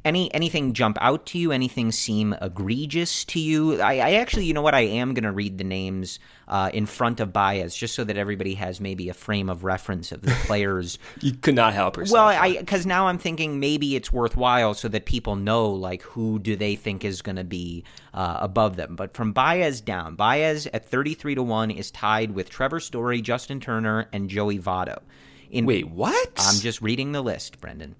any 0.05 0.32
anything 0.36 0.74
jump 0.74 0.97
out 1.01 1.26
to 1.28 1.39
you? 1.39 1.51
Anything 1.51 1.91
seem 1.91 2.34
egregious 2.39 3.26
to 3.26 3.39
you? 3.39 3.82
I, 3.82 3.95
I 3.95 4.12
actually, 4.14 4.45
you 4.45 4.53
know 4.53 4.62
what? 4.62 4.76
I 4.76 4.82
am 4.82 5.16
going 5.16 5.24
to 5.24 5.32
read 5.32 5.57
the 5.57 5.64
names 5.64 6.20
uh, 6.51 6.69
in 6.73 6.85
front 6.85 7.21
of 7.21 7.31
Baez 7.31 7.73
just 7.73 7.95
so 7.95 8.03
that 8.03 8.17
everybody 8.17 8.55
has 8.55 8.81
maybe 8.81 9.07
a 9.07 9.13
frame 9.13 9.49
of 9.49 9.63
reference 9.63 10.11
of 10.11 10.21
the 10.21 10.31
players. 10.45 10.99
You 11.21 11.31
could 11.31 11.55
not 11.55 11.73
help 11.73 11.95
yourself. 11.95 12.13
well, 12.13 12.27
I 12.27 12.57
because 12.57 12.85
now 12.85 13.07
I'm 13.07 13.17
thinking 13.17 13.59
maybe 13.61 13.95
it's 13.95 14.11
worthwhile 14.11 14.73
so 14.73 14.89
that 14.89 15.05
people 15.05 15.37
know 15.37 15.69
like 15.69 16.01
who 16.03 16.39
do 16.39 16.57
they 16.57 16.75
think 16.75 17.05
is 17.05 17.21
going 17.21 17.37
to 17.37 17.45
be 17.45 17.85
uh, 18.13 18.37
above 18.41 18.75
them. 18.75 18.97
But 18.97 19.13
from 19.13 19.31
Baez 19.31 19.79
down, 19.79 20.15
Baez 20.15 20.67
at 20.67 20.85
33 20.85 21.35
to 21.35 21.43
one 21.43 21.71
is 21.71 21.89
tied 21.89 22.31
with 22.31 22.49
Trevor 22.49 22.81
Story, 22.81 23.21
Justin 23.21 23.61
Turner, 23.61 24.07
and 24.11 24.29
Joey 24.29 24.59
Votto. 24.59 24.99
In, 25.49 25.65
Wait, 25.65 25.89
what? 25.89 26.31
I'm 26.37 26.59
just 26.59 26.81
reading 26.81 27.13
the 27.13 27.21
list, 27.21 27.61
Brendan. 27.61 27.95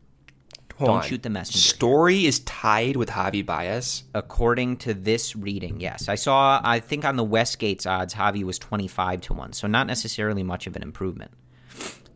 Hold 0.82 0.90
don't 0.90 1.04
on. 1.04 1.08
shoot 1.08 1.24
the 1.24 1.30
messenger. 1.30 1.60
Story 1.60 2.26
is 2.26 2.40
tied 2.40 2.96
with 2.96 3.10
Javi 3.10 3.46
Baez. 3.46 4.04
According 4.14 4.78
to 4.78 4.94
this 4.94 5.36
reading, 5.36 5.80
yes. 5.80 6.10
I 6.10 6.16
saw, 6.16 6.60
I 6.64 6.80
think 6.80 7.06
on 7.06 7.16
the 7.16 7.26
Westgate's 7.26 7.86
odds, 7.86 8.14
Javi 8.14 8.44
was 8.44 8.58
25 8.60 9.22
to 9.22 9.34
1, 9.34 9.54
so 9.54 9.68
not 9.68 9.88
necessarily 9.88 10.44
much 10.44 10.68
of 10.68 10.76
an 10.76 10.84
improvement. 10.84 11.32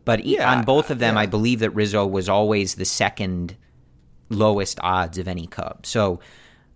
But 0.04 0.24
Yeah, 0.24 0.52
on 0.52 0.64
both 0.64 0.90
of 0.90 0.98
them, 0.98 1.14
yeah. 1.14 1.20
I 1.20 1.26
believe 1.26 1.60
that 1.60 1.70
Rizzo 1.70 2.06
was 2.06 2.28
always 2.28 2.74
the 2.74 2.84
second 2.84 3.56
lowest 4.28 4.78
odds 4.82 5.18
of 5.18 5.28
any 5.28 5.46
Cub. 5.46 5.86
So, 5.86 6.20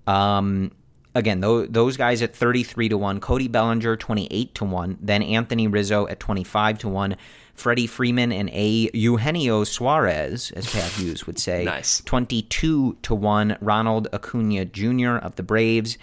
um, 0.07 0.73
again, 1.15 1.41
those, 1.41 1.69
those 1.71 1.97
guys 1.97 2.23
at 2.23 2.35
33 2.35 2.91
to 2.91 2.99
1, 2.99 3.21
Cody 3.21 3.49
Bellinger 3.49 3.97
28 3.97 4.55
to 4.55 4.65
1, 4.65 4.99
then 5.01 5.23
Anthony 5.23 5.67
Rizzo 5.67 6.07
at 6.09 6.21
25 6.21 6.79
to 6.81 6.89
1, 6.89 7.17
Freddie 7.61 7.87
Freeman 7.87 8.33
and 8.33 8.49
A. 8.55 8.91
Eugenio 8.95 9.65
Suarez, 9.65 10.51
as 10.53 10.73
Pat 10.73 10.91
Hughes 10.93 11.27
would 11.27 11.39
say, 11.39 11.65
Nice. 11.65 12.01
22 12.07 12.97
to 13.03 13.15
1, 13.15 13.59
Ronald 13.61 14.09
Acuna 14.15 14.65
Jr. 14.65 15.17
of 15.17 15.37
the 15.37 15.43
Braves. 15.43 15.99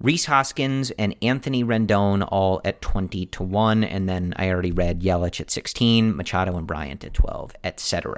Rhys 0.00 0.26
Hoskins 0.26 0.92
and 0.92 1.16
Anthony 1.20 1.64
Rendon 1.64 2.26
all 2.30 2.60
at 2.64 2.80
20 2.80 3.26
to 3.26 3.42
1. 3.42 3.82
And 3.82 4.08
then 4.08 4.34
I 4.36 4.50
already 4.50 4.70
read 4.70 5.00
Yelich 5.00 5.40
at 5.40 5.50
16, 5.50 6.14
Machado 6.14 6.56
and 6.56 6.66
Bryant 6.66 7.04
at 7.04 7.14
12, 7.14 7.56
etc. 7.64 8.16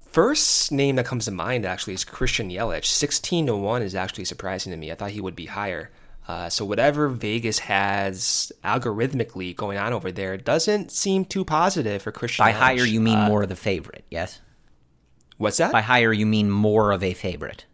First 0.00 0.72
name 0.72 0.96
that 0.96 1.04
comes 1.06 1.26
to 1.26 1.30
mind 1.30 1.66
actually 1.66 1.94
is 1.94 2.04
Christian 2.04 2.50
Yelich. 2.50 2.86
16 2.86 3.46
to 3.46 3.56
1 3.56 3.82
is 3.82 3.94
actually 3.94 4.24
surprising 4.24 4.70
to 4.70 4.76
me. 4.78 4.90
I 4.90 4.94
thought 4.94 5.10
he 5.10 5.20
would 5.20 5.36
be 5.36 5.46
higher. 5.46 5.90
Uh, 6.28 6.48
so 6.50 6.62
whatever 6.62 7.08
Vegas 7.08 7.58
has 7.60 8.52
algorithmically 8.62 9.56
going 9.56 9.78
on 9.78 9.94
over 9.94 10.12
there 10.12 10.36
doesn't 10.36 10.92
seem 10.92 11.24
too 11.24 11.42
positive 11.44 12.02
for 12.02 12.12
Christian 12.12 12.44
By 12.44 12.52
Yelich. 12.52 12.56
higher, 12.56 12.84
you 12.84 13.00
mean 13.00 13.18
Uh, 13.18 13.28
more 13.28 13.42
of 13.44 13.48
the 13.48 13.56
favorite, 13.56 14.04
yes? 14.10 14.40
What's 15.38 15.56
that? 15.56 15.72
By 15.72 15.80
higher, 15.80 16.12
you 16.12 16.26
mean 16.26 16.50
more 16.50 16.92
of 16.92 17.02
a 17.02 17.14
favorite. 17.14 17.64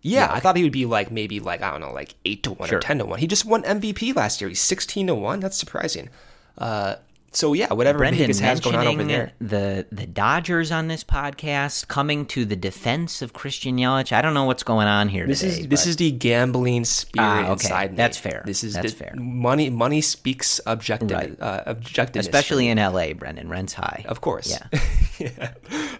yeah, 0.00 0.28
I 0.32 0.38
thought 0.38 0.56
he 0.56 0.62
would 0.62 0.70
be 0.72 0.86
like 0.86 1.10
maybe 1.10 1.40
like 1.40 1.60
I 1.60 1.72
don't 1.72 1.80
know, 1.80 1.92
like 1.92 2.14
8 2.24 2.42
to 2.44 2.52
1 2.52 2.68
Sure. 2.68 2.78
or 2.78 2.80
10 2.80 2.98
to 2.98 3.04
1. 3.06 3.18
He 3.18 3.26
just 3.26 3.44
won 3.44 3.62
MVP 3.64 4.14
last 4.14 4.40
year. 4.40 4.48
He's 4.48 4.60
16 4.60 5.08
to 5.08 5.14
1. 5.16 5.40
That's 5.40 5.56
surprising. 5.58 6.08
Uh, 6.56 6.94
so 7.30 7.52
yeah, 7.52 7.72
whatever 7.72 7.98
Brendan 7.98 8.20
Vegas 8.22 8.40
has 8.40 8.60
going 8.60 8.76
on 8.76 8.86
over 8.86 9.04
there. 9.04 9.32
the 9.40 9.86
the 9.92 10.06
Dodgers 10.06 10.72
on 10.72 10.88
this 10.88 11.04
podcast 11.04 11.86
coming 11.88 12.24
to 12.26 12.44
the 12.44 12.56
defense 12.56 13.20
of 13.22 13.32
Christian 13.32 13.76
Yelich. 13.76 14.12
I 14.12 14.22
don't 14.22 14.34
know 14.34 14.44
what's 14.44 14.62
going 14.62 14.86
on 14.88 15.08
here 15.08 15.26
This 15.26 15.40
today. 15.40 15.52
is 15.60 15.68
this 15.68 15.82
but- 15.84 15.88
is 15.88 15.96
the 15.96 16.10
gambling 16.10 16.84
spirit 16.84 17.24
Ah, 17.26 17.42
okay. 17.44 17.52
inside 17.52 17.90
me. 17.92 17.96
That's 17.96 18.16
fair. 18.18 18.42
This 18.46 18.64
is 18.64 18.74
That's 18.74 18.92
the- 18.92 18.98
fair. 18.98 19.14
Money 19.16 19.68
money 19.70 20.00
speaks 20.00 20.60
objective 20.66 21.10
Right. 21.10 21.36
uh, 21.40 21.74
objectiveness. 21.74 22.20
especially 22.20 22.68
in 22.68 22.78
LA, 22.78 23.12
Brendan. 23.12 23.48
Rent's 23.48 23.74
high. 23.74 24.04
Of 24.08 24.20
course. 24.20 24.50
Yeah. 24.50 24.80
yeah. 25.18 25.50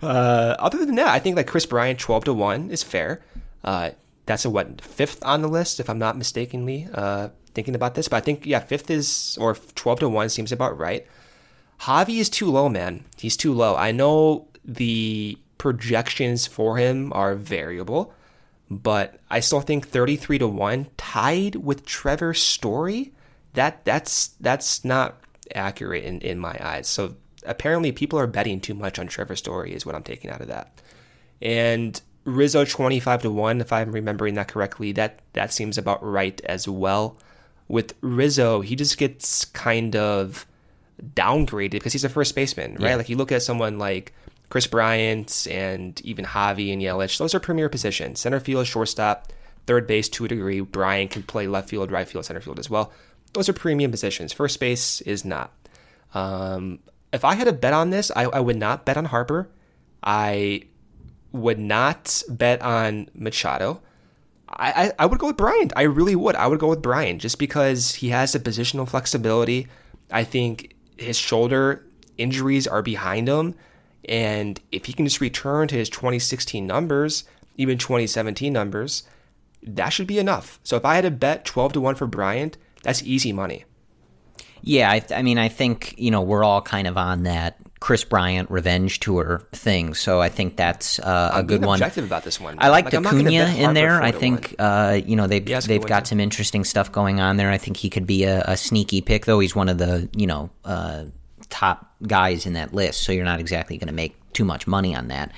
Uh, 0.02 0.56
other 0.58 0.84
than 0.84 0.94
that, 0.96 1.08
I 1.08 1.18
think 1.18 1.36
like 1.36 1.46
Kris 1.46 1.66
Bryant, 1.66 1.98
twelve 1.98 2.24
to 2.24 2.32
one 2.32 2.70
is 2.70 2.82
fair. 2.82 3.20
Uh, 3.64 3.90
that's 4.26 4.44
a 4.44 4.50
what 4.50 4.80
fifth 4.80 5.24
on 5.24 5.42
the 5.42 5.48
list, 5.48 5.80
if 5.80 5.88
I'm 5.90 5.98
not 5.98 6.16
mistakenly 6.16 6.88
uh, 6.94 7.28
thinking 7.54 7.74
about 7.74 7.94
this. 7.94 8.08
But 8.08 8.16
I 8.16 8.20
think 8.20 8.46
yeah, 8.46 8.60
fifth 8.60 8.90
is 8.90 9.36
or 9.40 9.54
twelve 9.74 10.00
to 10.00 10.08
one 10.08 10.28
seems 10.28 10.52
about 10.52 10.78
right. 10.78 11.06
Javi 11.80 12.18
is 12.18 12.28
too 12.28 12.50
low, 12.50 12.68
man. 12.68 13.04
He's 13.16 13.36
too 13.36 13.52
low. 13.52 13.76
I 13.76 13.92
know 13.92 14.48
the 14.64 15.38
projections 15.58 16.46
for 16.46 16.76
him 16.76 17.12
are 17.12 17.34
variable, 17.34 18.12
but 18.70 19.20
I 19.30 19.40
still 19.40 19.60
think 19.60 19.88
33 19.88 20.38
to 20.38 20.48
1 20.48 20.86
tied 20.96 21.56
with 21.56 21.86
Trevor 21.86 22.34
Story, 22.34 23.12
that 23.54 23.84
that's 23.84 24.28
that's 24.40 24.84
not 24.84 25.20
accurate 25.54 26.04
in, 26.04 26.20
in 26.20 26.38
my 26.38 26.56
eyes. 26.60 26.86
So 26.86 27.16
apparently 27.44 27.92
people 27.92 28.18
are 28.18 28.26
betting 28.26 28.60
too 28.60 28.74
much 28.74 28.98
on 28.98 29.06
Trevor 29.06 29.36
Story 29.36 29.72
is 29.72 29.86
what 29.86 29.94
I'm 29.94 30.02
taking 30.02 30.30
out 30.30 30.40
of 30.40 30.48
that. 30.48 30.80
And 31.40 32.00
Rizzo 32.24 32.64
25 32.64 33.22
to 33.22 33.30
1 33.30 33.60
if 33.60 33.72
I'm 33.72 33.92
remembering 33.92 34.34
that 34.34 34.48
correctly, 34.48 34.92
that 34.92 35.20
that 35.32 35.52
seems 35.52 35.78
about 35.78 36.04
right 36.04 36.40
as 36.44 36.68
well. 36.68 37.18
With 37.68 37.94
Rizzo, 38.00 38.60
he 38.60 38.76
just 38.76 38.98
gets 38.98 39.44
kind 39.44 39.94
of 39.94 40.46
downgraded 41.02 41.72
because 41.72 41.92
he's 41.92 42.04
a 42.04 42.08
first 42.08 42.34
baseman, 42.34 42.74
right? 42.74 42.90
Yeah. 42.90 42.96
Like 42.96 43.08
you 43.08 43.16
look 43.16 43.32
at 43.32 43.42
someone 43.42 43.78
like 43.78 44.12
Kris 44.50 44.66
Bryant 44.66 45.46
and 45.50 46.00
even 46.02 46.24
Javi 46.24 46.72
and 46.72 46.82
Yelich; 46.82 47.18
those 47.18 47.34
are 47.34 47.40
premier 47.40 47.68
positions. 47.68 48.20
Center 48.20 48.40
field, 48.40 48.66
shortstop, 48.66 49.32
third 49.66 49.86
base 49.86 50.08
to 50.10 50.24
a 50.24 50.28
degree. 50.28 50.60
Bryant 50.60 51.10
can 51.10 51.22
play 51.22 51.46
left 51.46 51.68
field, 51.68 51.90
right 51.90 52.08
field, 52.08 52.24
center 52.24 52.40
field 52.40 52.58
as 52.58 52.70
well. 52.70 52.92
Those 53.34 53.48
are 53.48 53.52
premium 53.52 53.90
positions. 53.90 54.32
First 54.32 54.58
base 54.58 55.00
is 55.02 55.24
not. 55.24 55.52
Um, 56.14 56.80
if 57.12 57.24
I 57.24 57.34
had 57.34 57.48
a 57.48 57.52
bet 57.52 57.72
on 57.72 57.90
this, 57.90 58.10
I, 58.14 58.24
I 58.24 58.40
would 58.40 58.56
not 58.56 58.84
bet 58.84 58.96
on 58.96 59.06
Harper. 59.06 59.48
I 60.02 60.62
would 61.32 61.58
not 61.58 62.22
bet 62.28 62.62
on 62.62 63.08
Machado. 63.14 63.82
I, 64.48 64.72
I, 64.72 64.92
I 65.00 65.06
would 65.06 65.18
go 65.18 65.26
with 65.26 65.36
Bryant. 65.36 65.72
I 65.76 65.82
really 65.82 66.16
would. 66.16 66.34
I 66.36 66.46
would 66.46 66.58
go 66.58 66.68
with 66.68 66.80
Bryant 66.80 67.20
just 67.20 67.38
because 67.38 67.96
he 67.96 68.08
has 68.08 68.32
the 68.32 68.40
positional 68.40 68.88
flexibility. 68.88 69.68
I 70.10 70.24
think 70.24 70.74
his 70.98 71.16
shoulder 71.16 71.86
injuries 72.16 72.66
are 72.66 72.82
behind 72.82 73.28
him. 73.28 73.54
And 74.08 74.60
if 74.72 74.86
he 74.86 74.92
can 74.92 75.06
just 75.06 75.20
return 75.20 75.68
to 75.68 75.74
his 75.76 75.88
2016 75.88 76.66
numbers, 76.66 77.24
even 77.56 77.78
2017 77.78 78.52
numbers, 78.52 79.04
that 79.62 79.90
should 79.90 80.06
be 80.06 80.18
enough. 80.18 80.60
So 80.62 80.76
if 80.76 80.84
I 80.84 80.94
had 80.94 81.02
to 81.02 81.10
bet 81.10 81.44
12 81.44 81.74
to 81.74 81.80
1 81.80 81.94
for 81.94 82.06
Bryant, 82.06 82.56
that's 82.82 83.02
easy 83.02 83.32
money. 83.32 83.64
Yeah, 84.62 84.90
I, 84.90 84.98
th- 85.00 85.18
I 85.18 85.22
mean, 85.22 85.38
I 85.38 85.48
think 85.48 85.94
you 85.98 86.10
know 86.10 86.22
we're 86.22 86.44
all 86.44 86.62
kind 86.62 86.86
of 86.86 86.96
on 86.96 87.24
that 87.24 87.58
Kris 87.80 88.04
Bryant 88.04 88.50
revenge 88.50 89.00
tour 89.00 89.46
thing, 89.52 89.94
so 89.94 90.20
I 90.20 90.28
think 90.28 90.56
that's 90.56 90.98
uh, 90.98 91.32
a 91.34 91.42
good 91.42 91.64
one. 91.64 91.76
objective 91.76 92.04
about 92.04 92.24
this 92.24 92.40
one. 92.40 92.56
I 92.58 92.68
like, 92.68 92.86
Like, 92.86 92.94
I'm 92.94 93.02
not 93.02 93.12
gonna 93.12 93.30
Acuna 93.30 93.68
in 93.68 93.74
there. 93.74 94.02
I 94.02 94.10
think 94.10 94.54
uh, 94.58 95.00
you 95.04 95.16
know 95.16 95.26
they've 95.26 95.48
Yeah, 95.48 95.58
it's 95.58 95.66
a 95.66 95.68
good 95.68 95.82
they've 95.82 95.88
got 95.88 96.06
some 96.06 96.20
interesting 96.20 96.64
stuff 96.64 96.90
going 96.90 97.20
on 97.20 97.36
there. 97.36 97.50
I 97.50 97.58
think 97.58 97.76
he 97.76 97.90
could 97.90 98.06
be 98.06 98.24
a, 98.24 98.42
a 98.42 98.56
sneaky 98.56 99.00
pick, 99.00 99.26
though. 99.26 99.38
He's 99.38 99.54
one 99.54 99.68
of 99.68 99.78
the 99.78 100.08
you 100.16 100.26
know 100.26 100.50
uh, 100.64 101.04
top 101.48 101.94
guys 102.06 102.46
in 102.46 102.54
that 102.54 102.74
list, 102.74 103.02
so 103.02 103.12
you're 103.12 103.24
not 103.24 103.40
exactly 103.40 103.76
going 103.78 103.88
to 103.88 103.94
make 103.94 104.16
too 104.32 104.44
much 104.44 104.66
money 104.66 104.94
on 104.94 105.08
that. 105.08 105.32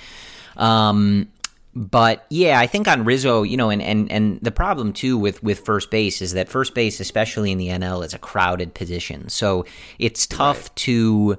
Um, 0.57 1.29
but 1.75 2.27
yeah, 2.31 2.59
I 2.59 2.67
think 2.67 2.89
on 2.89 3.05
Rizzo, 3.05 3.43
you 3.43 3.57
know, 3.57 3.71
and, 3.71 3.81
and, 3.81 4.11
and 4.11 4.41
the 4.41 4.51
problem 4.51 4.93
too 4.93 5.17
with, 5.17 5.43
with 5.43 5.61
first 5.61 5.91
base 5.91 6.21
is 6.21 6.33
that 6.33 6.49
first 6.49 6.75
base, 6.75 6.99
especially 6.99 7.53
in 7.53 7.59
the 7.59 7.69
NL, 7.69 8.05
is 8.05 8.13
a 8.13 8.19
crowded 8.19 8.75
position. 8.75 9.29
So 9.29 9.65
it's 9.99 10.27
tough 10.27 10.75
to 10.77 11.39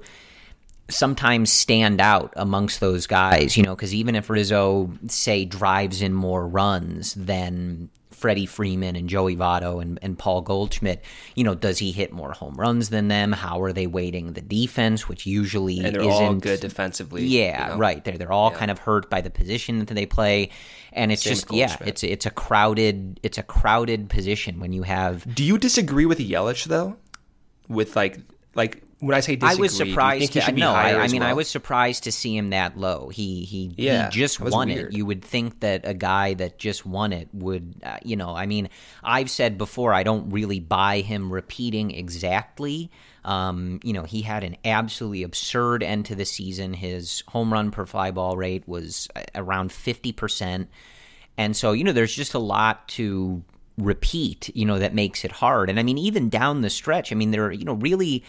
sometimes 0.94 1.50
stand 1.50 2.00
out 2.00 2.32
amongst 2.36 2.80
those 2.80 3.06
guys, 3.06 3.56
you 3.56 3.62
know, 3.62 3.74
because 3.74 3.94
even 3.94 4.14
if 4.14 4.30
Rizzo, 4.30 4.90
say, 5.08 5.44
drives 5.44 6.02
in 6.02 6.12
more 6.12 6.46
runs 6.46 7.14
than 7.14 7.90
Freddie 8.22 8.46
Freeman 8.46 8.94
and 8.94 9.08
Joey 9.08 9.34
Votto 9.34 9.82
and, 9.82 9.98
and 10.00 10.16
Paul 10.16 10.42
Goldschmidt, 10.42 11.02
you 11.34 11.42
know, 11.42 11.56
does 11.56 11.78
he 11.78 11.90
hit 11.90 12.12
more 12.12 12.32
home 12.32 12.54
runs 12.54 12.88
than 12.88 13.08
them? 13.08 13.32
How 13.32 13.60
are 13.62 13.72
they 13.72 13.88
weighting 13.88 14.34
the 14.34 14.40
defense, 14.40 15.08
which 15.08 15.26
usually 15.26 15.78
and 15.78 15.96
they're 15.96 16.02
isn't 16.02 16.12
all 16.12 16.34
good 16.34 16.60
defensively. 16.60 17.26
yeah, 17.26 17.64
you 17.64 17.72
know? 17.72 17.78
right. 17.78 18.04
They're 18.04 18.16
they're 18.16 18.30
all 18.30 18.52
kind 18.52 18.70
of 18.70 18.78
hurt 18.78 19.10
by 19.10 19.22
the 19.22 19.30
position 19.30 19.80
that 19.80 19.92
they 19.92 20.06
play, 20.06 20.50
and 20.92 21.10
it's 21.10 21.24
Same 21.24 21.32
just 21.32 21.52
yeah, 21.52 21.76
it's 21.84 22.04
it's 22.04 22.24
a 22.24 22.30
crowded 22.30 23.18
it's 23.24 23.38
a 23.38 23.42
crowded 23.42 24.08
position 24.08 24.60
when 24.60 24.72
you 24.72 24.84
have. 24.84 25.34
Do 25.34 25.42
you 25.42 25.58
disagree 25.58 26.06
with 26.06 26.20
Yelich 26.20 26.66
though? 26.66 26.96
With 27.68 27.96
like 27.96 28.20
like 28.54 28.84
when 29.02 29.16
I 29.16 29.20
say 29.20 29.34
disagree, 29.34 29.58
I 29.58 29.60
was 29.60 29.76
surprised. 29.76 30.32
To, 30.34 30.52
no, 30.52 30.70
I, 30.70 31.02
I 31.02 31.08
mean, 31.08 31.24
I 31.24 31.32
was 31.32 31.48
surprised 31.48 32.04
to 32.04 32.12
see 32.12 32.36
him 32.36 32.50
that 32.50 32.78
low. 32.78 33.08
He 33.08 33.44
he 33.44 33.74
Yeah, 33.76 34.08
he 34.08 34.10
just 34.12 34.38
won 34.38 34.68
weird. 34.68 34.92
it. 34.92 34.96
You 34.96 35.04
would 35.06 35.24
think 35.24 35.58
that 35.58 35.80
a 35.84 35.92
guy 35.92 36.34
that 36.34 36.56
just 36.56 36.86
won 36.86 37.12
it 37.12 37.28
would, 37.32 37.74
uh, 37.82 37.98
you 38.04 38.14
know, 38.14 38.32
I 38.36 38.46
mean, 38.46 38.68
I've 39.02 39.28
said 39.28 39.58
before, 39.58 39.92
I 39.92 40.04
don't 40.04 40.30
really 40.30 40.60
buy 40.60 41.00
him 41.00 41.32
repeating 41.32 41.90
exactly. 41.90 42.92
Um, 43.24 43.80
you 43.82 43.92
know, 43.92 44.04
he 44.04 44.22
had 44.22 44.44
an 44.44 44.56
absolutely 44.64 45.24
absurd 45.24 45.82
end 45.82 46.06
to 46.06 46.14
the 46.14 46.24
season. 46.24 46.72
His 46.72 47.24
home 47.26 47.52
run 47.52 47.72
per 47.72 47.86
fly 47.86 48.12
ball 48.12 48.36
rate 48.36 48.68
was 48.68 49.08
uh, 49.16 49.22
around 49.34 49.72
fifty 49.72 50.12
percent. 50.12 50.70
And 51.36 51.56
so, 51.56 51.72
you 51.72 51.82
know, 51.82 51.92
there's 51.92 52.14
just 52.14 52.34
a 52.34 52.38
lot 52.38 52.86
to 52.90 53.42
repeat, 53.78 54.54
you 54.54 54.66
know, 54.66 54.78
that 54.78 54.94
makes 54.94 55.24
it 55.24 55.32
hard. 55.32 55.70
And 55.70 55.80
I 55.80 55.82
mean, 55.82 55.98
even 55.98 56.28
down 56.28 56.60
the 56.60 56.70
stretch, 56.70 57.10
I 57.10 57.14
mean, 57.14 57.30
there 57.30 57.46
are, 57.46 57.52
you 57.52 57.64
know, 57.64 57.72
really, 57.72 58.22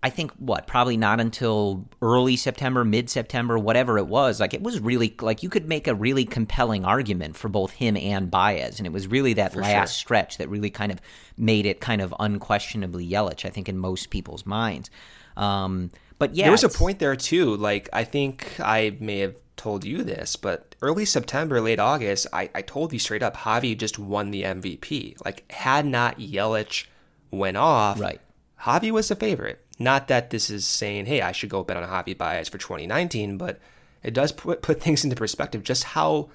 I 0.00 0.10
think 0.10 0.30
what, 0.34 0.68
probably 0.68 0.96
not 0.96 1.18
until 1.20 1.88
early 2.00 2.36
September, 2.36 2.84
mid 2.84 3.10
September, 3.10 3.58
whatever 3.58 3.98
it 3.98 4.06
was, 4.06 4.38
like 4.38 4.54
it 4.54 4.62
was 4.62 4.78
really, 4.78 5.14
like 5.20 5.42
you 5.42 5.48
could 5.48 5.68
make 5.68 5.88
a 5.88 5.94
really 5.94 6.24
compelling 6.24 6.84
argument 6.84 7.36
for 7.36 7.48
both 7.48 7.72
him 7.72 7.96
and 7.96 8.30
Baez. 8.30 8.78
And 8.78 8.86
it 8.86 8.92
was 8.92 9.08
really 9.08 9.32
that 9.34 9.56
last 9.56 9.96
stretch 9.96 10.38
that 10.38 10.48
really 10.48 10.70
kind 10.70 10.92
of 10.92 11.00
made 11.36 11.66
it 11.66 11.80
kind 11.80 12.00
of 12.00 12.14
unquestionably 12.20 13.08
Yelich, 13.08 13.44
I 13.44 13.50
think, 13.50 13.68
in 13.68 13.76
most 13.76 14.10
people's 14.10 14.46
minds. 14.46 14.88
Um, 15.36 15.90
but 16.18 16.34
yeah, 16.34 16.44
there 16.44 16.52
was 16.52 16.64
a 16.64 16.68
point 16.68 17.00
there 17.00 17.16
too. 17.16 17.56
Like 17.56 17.88
I 17.92 18.04
think 18.04 18.54
I 18.60 18.96
may 19.00 19.18
have 19.18 19.36
told 19.56 19.84
you 19.84 20.04
this, 20.04 20.36
but 20.36 20.76
early 20.80 21.04
September, 21.04 21.60
late 21.60 21.80
August, 21.80 22.28
I, 22.32 22.50
I 22.54 22.62
told 22.62 22.92
you 22.92 22.98
straight 23.00 23.22
up, 23.22 23.36
Javi 23.36 23.76
just 23.76 23.98
won 23.98 24.30
the 24.30 24.42
MVP. 24.42 25.16
Like 25.24 25.50
had 25.50 25.86
not 25.86 26.18
Yelich 26.18 26.86
went 27.30 27.56
off, 27.56 28.00
Right. 28.00 28.20
Javi 28.62 28.90
was 28.90 29.08
the 29.08 29.16
favorite. 29.16 29.64
Not 29.78 30.08
that 30.08 30.30
this 30.30 30.50
is 30.50 30.66
saying, 30.66 31.06
hey, 31.06 31.20
I 31.22 31.32
should 31.32 31.50
go 31.50 31.62
bet 31.62 31.76
on 31.76 31.84
a 31.84 31.86
Javi 31.86 32.16
Baez 32.16 32.48
for 32.48 32.58
2019, 32.58 33.38
but 33.38 33.60
it 34.02 34.14
does 34.14 34.32
put 34.32 34.62
put 34.62 34.80
things 34.80 35.04
into 35.04 35.16
perspective. 35.16 35.62
Just 35.62 35.84
how 35.84 36.30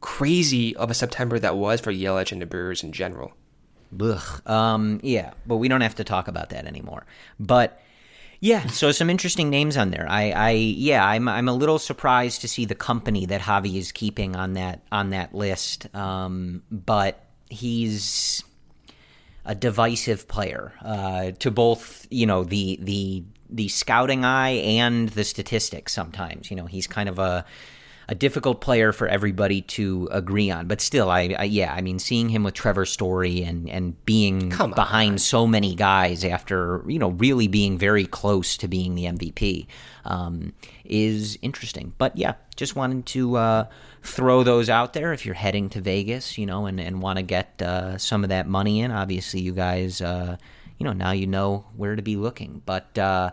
crazy 0.00 0.76
of 0.76 0.90
a 0.90 0.94
September 0.94 1.38
that 1.38 1.56
was 1.56 1.80
for 1.80 1.92
Yelich 1.92 2.32
and 2.32 2.40
the 2.40 2.46
Brewers 2.46 2.82
in 2.82 2.92
general. 2.92 3.32
Ugh. 4.00 4.48
Um, 4.48 5.00
yeah, 5.02 5.32
but 5.46 5.56
we 5.56 5.68
don't 5.68 5.80
have 5.80 5.94
to 5.96 6.04
talk 6.04 6.28
about 6.28 6.50
that 6.50 6.66
anymore. 6.66 7.06
But 7.40 7.80
yeah, 8.40 8.66
so 8.66 8.92
some 8.92 9.10
interesting 9.10 9.50
names 9.50 9.76
on 9.76 9.90
there. 9.90 10.06
I, 10.08 10.30
I 10.30 10.50
yeah, 10.50 11.06
I'm 11.06 11.28
I'm 11.28 11.48
a 11.48 11.52
little 11.52 11.78
surprised 11.78 12.40
to 12.42 12.48
see 12.48 12.64
the 12.64 12.74
company 12.74 13.26
that 13.26 13.40
Javi 13.40 13.76
is 13.76 13.92
keeping 13.92 14.36
on 14.36 14.54
that 14.54 14.82
on 14.92 15.10
that 15.10 15.34
list. 15.34 15.94
Um, 15.94 16.62
but 16.70 17.24
he's 17.48 18.44
a 19.46 19.54
divisive 19.54 20.28
player 20.28 20.72
uh, 20.84 21.30
to 21.38 21.50
both 21.50 22.06
you 22.10 22.26
know 22.26 22.44
the 22.44 22.78
the 22.82 23.24
the 23.48 23.68
scouting 23.68 24.24
eye 24.24 24.50
and 24.50 25.08
the 25.10 25.24
statistics. 25.24 25.92
Sometimes 25.92 26.50
you 26.50 26.56
know 26.56 26.66
he's 26.66 26.86
kind 26.86 27.08
of 27.08 27.18
a 27.18 27.44
a 28.08 28.14
difficult 28.14 28.60
player 28.60 28.92
for 28.92 29.08
everybody 29.08 29.62
to 29.62 30.08
agree 30.12 30.50
on. 30.50 30.68
But 30.68 30.80
still, 30.80 31.10
I, 31.10 31.34
I 31.38 31.44
yeah, 31.44 31.72
I 31.74 31.80
mean, 31.80 31.98
seeing 31.98 32.28
him 32.28 32.44
with 32.44 32.54
Trevor 32.54 32.86
Story 32.86 33.42
and 33.42 33.68
and 33.68 34.04
being 34.04 34.50
behind 34.50 35.20
so 35.20 35.46
many 35.46 35.74
guys 35.74 36.24
after 36.24 36.84
you 36.86 36.98
know 36.98 37.10
really 37.10 37.48
being 37.48 37.78
very 37.78 38.06
close 38.06 38.56
to 38.58 38.68
being 38.68 38.94
the 38.94 39.04
MVP 39.04 39.66
um, 40.04 40.52
is 40.84 41.38
interesting. 41.42 41.94
But 41.98 42.16
yeah, 42.16 42.34
just 42.54 42.76
wanted 42.76 43.06
to 43.06 43.36
uh, 43.36 43.64
throw 44.02 44.44
those 44.44 44.70
out 44.70 44.92
there. 44.92 45.12
If 45.12 45.26
you're 45.26 45.34
heading 45.34 45.68
to 45.70 45.80
Vegas, 45.80 46.38
you 46.38 46.46
know, 46.46 46.66
and 46.66 46.80
and 46.80 47.02
want 47.02 47.18
to 47.18 47.22
get 47.22 47.60
uh, 47.60 47.98
some 47.98 48.22
of 48.22 48.30
that 48.30 48.46
money 48.46 48.80
in, 48.80 48.92
obviously, 48.92 49.40
you 49.40 49.52
guys, 49.52 50.00
uh, 50.00 50.36
you 50.78 50.84
know, 50.84 50.92
now 50.92 51.10
you 51.10 51.26
know 51.26 51.66
where 51.76 51.96
to 51.96 52.02
be 52.02 52.16
looking. 52.16 52.62
But 52.64 52.96
uh, 52.96 53.32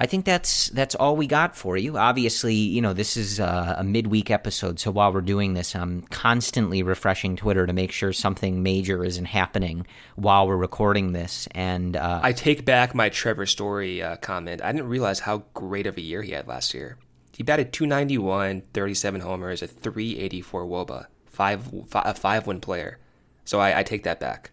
I 0.00 0.06
think 0.06 0.24
that's 0.24 0.68
that's 0.68 0.94
all 0.94 1.16
we 1.16 1.26
got 1.26 1.56
for 1.56 1.76
you. 1.76 1.98
Obviously, 1.98 2.54
you 2.54 2.80
know 2.80 2.92
this 2.92 3.16
is 3.16 3.40
uh, 3.40 3.74
a 3.78 3.82
midweek 3.82 4.30
episode, 4.30 4.78
so 4.78 4.90
while 4.92 5.12
we're 5.12 5.20
doing 5.20 5.54
this, 5.54 5.74
I'm 5.74 6.02
constantly 6.02 6.82
refreshing 6.84 7.36
Twitter 7.36 7.66
to 7.66 7.72
make 7.72 7.90
sure 7.90 8.12
something 8.12 8.62
major 8.62 9.04
isn't 9.04 9.24
happening 9.24 9.86
while 10.14 10.46
we're 10.46 10.56
recording 10.56 11.12
this. 11.12 11.48
And 11.52 11.96
uh, 11.96 12.20
I 12.22 12.32
take 12.32 12.64
back 12.64 12.94
my 12.94 13.08
Trevor 13.08 13.46
Story 13.46 14.00
uh, 14.02 14.16
comment. 14.16 14.62
I 14.62 14.70
didn't 14.70 14.88
realize 14.88 15.20
how 15.20 15.44
great 15.54 15.86
of 15.86 15.96
a 15.96 16.02
year 16.02 16.22
he 16.22 16.32
had 16.32 16.46
last 16.46 16.74
year. 16.74 16.96
He 17.36 17.42
batted 17.42 17.72
291, 17.72 18.62
37 18.72 19.20
homers, 19.20 19.62
a 19.62 19.66
384 19.66 20.64
WOBA, 20.64 21.06
five, 21.26 21.70
fi- 21.88 22.02
a 22.04 22.14
five 22.14 22.46
win 22.46 22.60
player. 22.60 22.98
So 23.44 23.60
I, 23.60 23.80
I 23.80 23.82
take 23.82 24.02
that 24.04 24.20
back. 24.20 24.50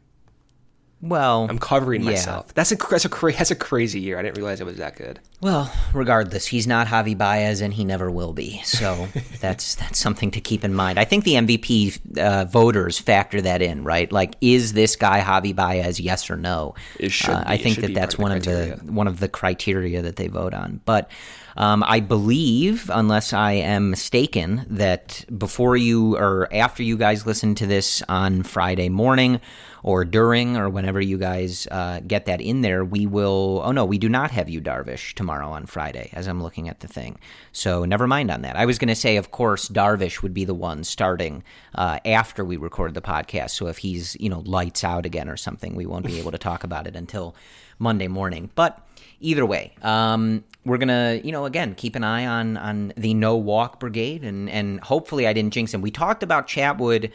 Well, 1.05 1.45
I'm 1.47 1.59
covering 1.59 2.01
yeah. 2.01 2.11
myself. 2.11 2.53
That's 2.55 2.71
a 2.71 2.75
that's 2.75 3.05
a 3.05 3.09
cra- 3.09 3.33
that's 3.33 3.51
a 3.51 3.55
crazy 3.55 3.99
year. 3.99 4.17
I 4.17 4.23
didn't 4.23 4.37
realize 4.37 4.59
it 4.59 4.65
was 4.65 4.77
that 4.77 4.95
good. 4.95 5.19
Well, 5.39 5.71
regardless, 5.93 6.47
he's 6.47 6.65
not 6.65 6.87
Javi 6.87 7.15
Baez, 7.15 7.61
and 7.61 7.73
he 7.73 7.85
never 7.85 8.09
will 8.09 8.33
be. 8.33 8.61
So 8.63 9.07
that's 9.39 9.75
that's 9.75 9.99
something 9.99 10.31
to 10.31 10.41
keep 10.41 10.63
in 10.63 10.73
mind. 10.73 10.97
I 10.97 11.05
think 11.05 11.23
the 11.23 11.35
MVP 11.35 12.17
uh, 12.17 12.45
voters 12.45 12.97
factor 12.97 13.39
that 13.41 13.61
in, 13.61 13.83
right? 13.83 14.11
Like, 14.11 14.35
is 14.41 14.73
this 14.73 14.95
guy 14.95 15.21
Javi 15.21 15.55
Baez? 15.55 15.99
Yes 15.99 16.29
or 16.29 16.37
no? 16.37 16.73
It 16.99 17.11
should 17.11 17.29
Uh, 17.29 17.43
I. 17.45 17.57
Think 17.57 17.75
should 17.75 17.83
that 17.85 17.93
that's 17.93 18.17
one 18.17 18.31
of 18.31 18.43
the 18.43 18.79
one 18.85 19.07
of 19.07 19.19
the 19.19 19.27
criteria 19.27 20.01
that 20.01 20.15
they 20.15 20.27
vote 20.27 20.53
on. 20.53 20.81
But 20.85 21.09
um, 21.57 21.83
I 21.83 21.99
believe, 21.99 22.89
unless 22.93 23.31
I 23.31 23.53
am 23.53 23.91
mistaken, 23.91 24.65
that 24.69 25.23
before 25.37 25.77
you 25.77 26.17
or 26.17 26.49
after 26.53 26.83
you 26.83 26.97
guys 26.97 27.25
listen 27.25 27.55
to 27.55 27.65
this 27.65 28.01
on 28.09 28.43
Friday 28.43 28.89
morning 28.89 29.39
or 29.85 30.03
during 30.03 30.57
or 30.57 30.67
whenever 30.67 30.99
you 30.99 31.15
guys 31.15 31.67
uh, 31.69 31.99
get 32.07 32.25
that 32.25 32.41
in 32.41 32.61
there, 32.61 32.83
we 32.83 33.05
will. 33.05 33.61
Oh 33.63 33.71
no, 33.71 33.85
we 33.85 33.99
do 33.99 34.09
not 34.09 34.31
have 34.31 34.49
you 34.49 34.59
Darvish 34.59 35.13
tomorrow 35.13 35.49
on 35.49 35.67
Friday. 35.67 36.09
As 36.11 36.25
I'm 36.25 36.41
looking 36.41 36.67
at 36.67 36.79
the 36.79 36.87
thing, 36.87 37.19
so 37.51 37.85
never 37.85 38.07
mind 38.07 38.31
on 38.31 38.41
that. 38.41 38.55
I 38.55 38.65
was 38.65 38.79
going 38.79 38.87
to 38.87 38.95
say, 38.95 39.15
of 39.15 39.29
course, 39.29 39.69
Darvish 39.69 40.23
would 40.23 40.33
be 40.33 40.43
the 40.43 40.55
one 40.55 40.83
starting 40.83 41.43
uh, 41.75 41.99
after 42.03 42.43
we 42.43 42.57
record 42.57 42.95
the 42.95 43.01
podcast. 43.01 43.51
So 43.51 43.67
if 43.67 43.77
he's 43.77 44.17
you 44.19 44.27
know 44.27 44.39
lights 44.39 44.83
out 44.83 45.05
again 45.05 45.29
or 45.29 45.37
something, 45.37 45.75
we 45.75 45.85
won't 45.85 46.07
be 46.07 46.17
able 46.19 46.31
to 46.31 46.39
talk 46.39 46.63
about 46.63 46.87
it 46.87 46.95
until 46.95 47.35
Monday 47.77 48.07
morning. 48.07 48.49
But 48.55 48.81
either 49.19 49.45
way, 49.45 49.75
um, 49.83 50.43
we're 50.65 50.79
gonna, 50.79 51.21
you 51.23 51.31
know, 51.31 51.45
again 51.45 51.75
keep 51.75 51.95
an 51.95 52.03
eye 52.03 52.25
on 52.25 52.57
on 52.57 52.91
the 52.97 53.13
no 53.13 53.37
walk 53.37 53.79
brigade, 53.79 54.23
and 54.23 54.49
and 54.49 54.79
hopefully 54.79 55.27
I 55.27 55.33
didn't 55.33 55.53
jinx 55.53 55.75
him. 55.75 55.83
We 55.83 55.91
talked 55.91 56.23
about 56.23 56.47
Chatwood 56.47 57.11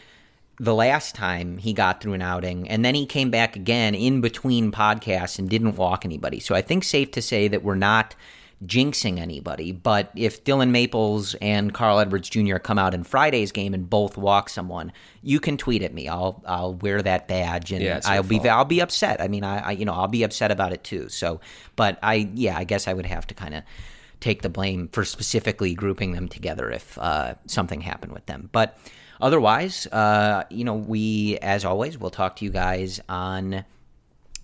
the 0.61 0.75
last 0.75 1.15
time 1.15 1.57
he 1.57 1.73
got 1.73 2.03
through 2.03 2.13
an 2.13 2.21
outing, 2.21 2.69
and 2.69 2.85
then 2.85 2.95
he 2.95 3.07
came 3.07 3.31
back 3.31 3.57
again 3.57 3.95
in 3.95 4.21
between 4.21 4.71
podcasts 4.71 5.39
and 5.39 5.49
didn't 5.49 5.77
walk 5.77 6.05
anybody. 6.05 6.39
So 6.39 6.55
I 6.55 6.61
think 6.61 6.85
safe 6.85 7.11
to 7.13 7.23
say 7.23 7.49
that 7.49 7.63
we're 7.65 7.77
not 7.77 8.15
jinxing 8.67 9.19
anybody. 9.19 9.73
But 9.73 10.11
if 10.15 10.45
Dillon 10.45 10.71
Maples 10.71 11.35
and 11.37 11.73
Carl 11.73 11.99
Edwards 11.99 12.29
Jr. 12.29 12.59
come 12.59 12.79
out 12.79 12.93
in 12.93 13.05
Friday's 13.05 13.53
game 13.53 13.73
and 13.73 13.89
both 13.89 14.19
walk 14.19 14.51
someone, 14.51 14.93
you 15.23 15.41
can 15.41 15.57
tweet 15.57 15.83
at 15.83 15.95
me. 15.95 16.09
I'll 16.09 16.43
I'll 16.47 16.75
wear 16.75 17.01
that 17.01 17.27
badge 17.27 17.73
and 17.73 17.83
Yeah, 17.83 18.01
I'll 18.05 18.23
be 18.23 18.37
fault. 18.37 18.49
I'll 18.49 18.65
be 18.67 18.81
upset. 18.81 19.23
I 19.23 19.29
mean, 19.29 19.45
I, 19.45 19.69
I 19.69 19.71
you 19.73 19.87
know 19.87 19.95
I'll 19.95 20.09
be 20.09 20.25
upset 20.25 20.51
about 20.51 20.75
it 20.75 20.85
too. 20.85 21.09
So, 21.09 21.41
but 21.75 21.99
I 22.03 22.29
yeah, 22.35 22.59
I 22.59 22.65
guess 22.65 22.87
I 22.87 22.93
would 22.93 23.07
have 23.07 23.27
to 23.29 23.35
kind 23.35 23.55
of 23.55 23.63
take 24.21 24.43
the 24.43 24.51
blame 24.51 24.89
for 24.93 25.07
specifically 25.07 25.73
grouping 25.73 26.13
them 26.13 26.29
together 26.29 26.71
if 26.71 26.99
uh, 26.99 27.37
something 27.47 27.81
happened 27.81 28.13
with 28.13 28.27
them. 28.27 28.51
But 28.53 28.77
otherwise, 29.21 29.87
uh, 29.87 30.45
you 30.51 30.65
know, 30.65 30.75
we 30.75 31.39
as 31.39 31.65
always 31.65 31.99
will 31.99 32.11
talk 32.11 32.37
to 32.37 32.45
you 32.45 32.51
guys 32.51 33.01
on 33.09 33.65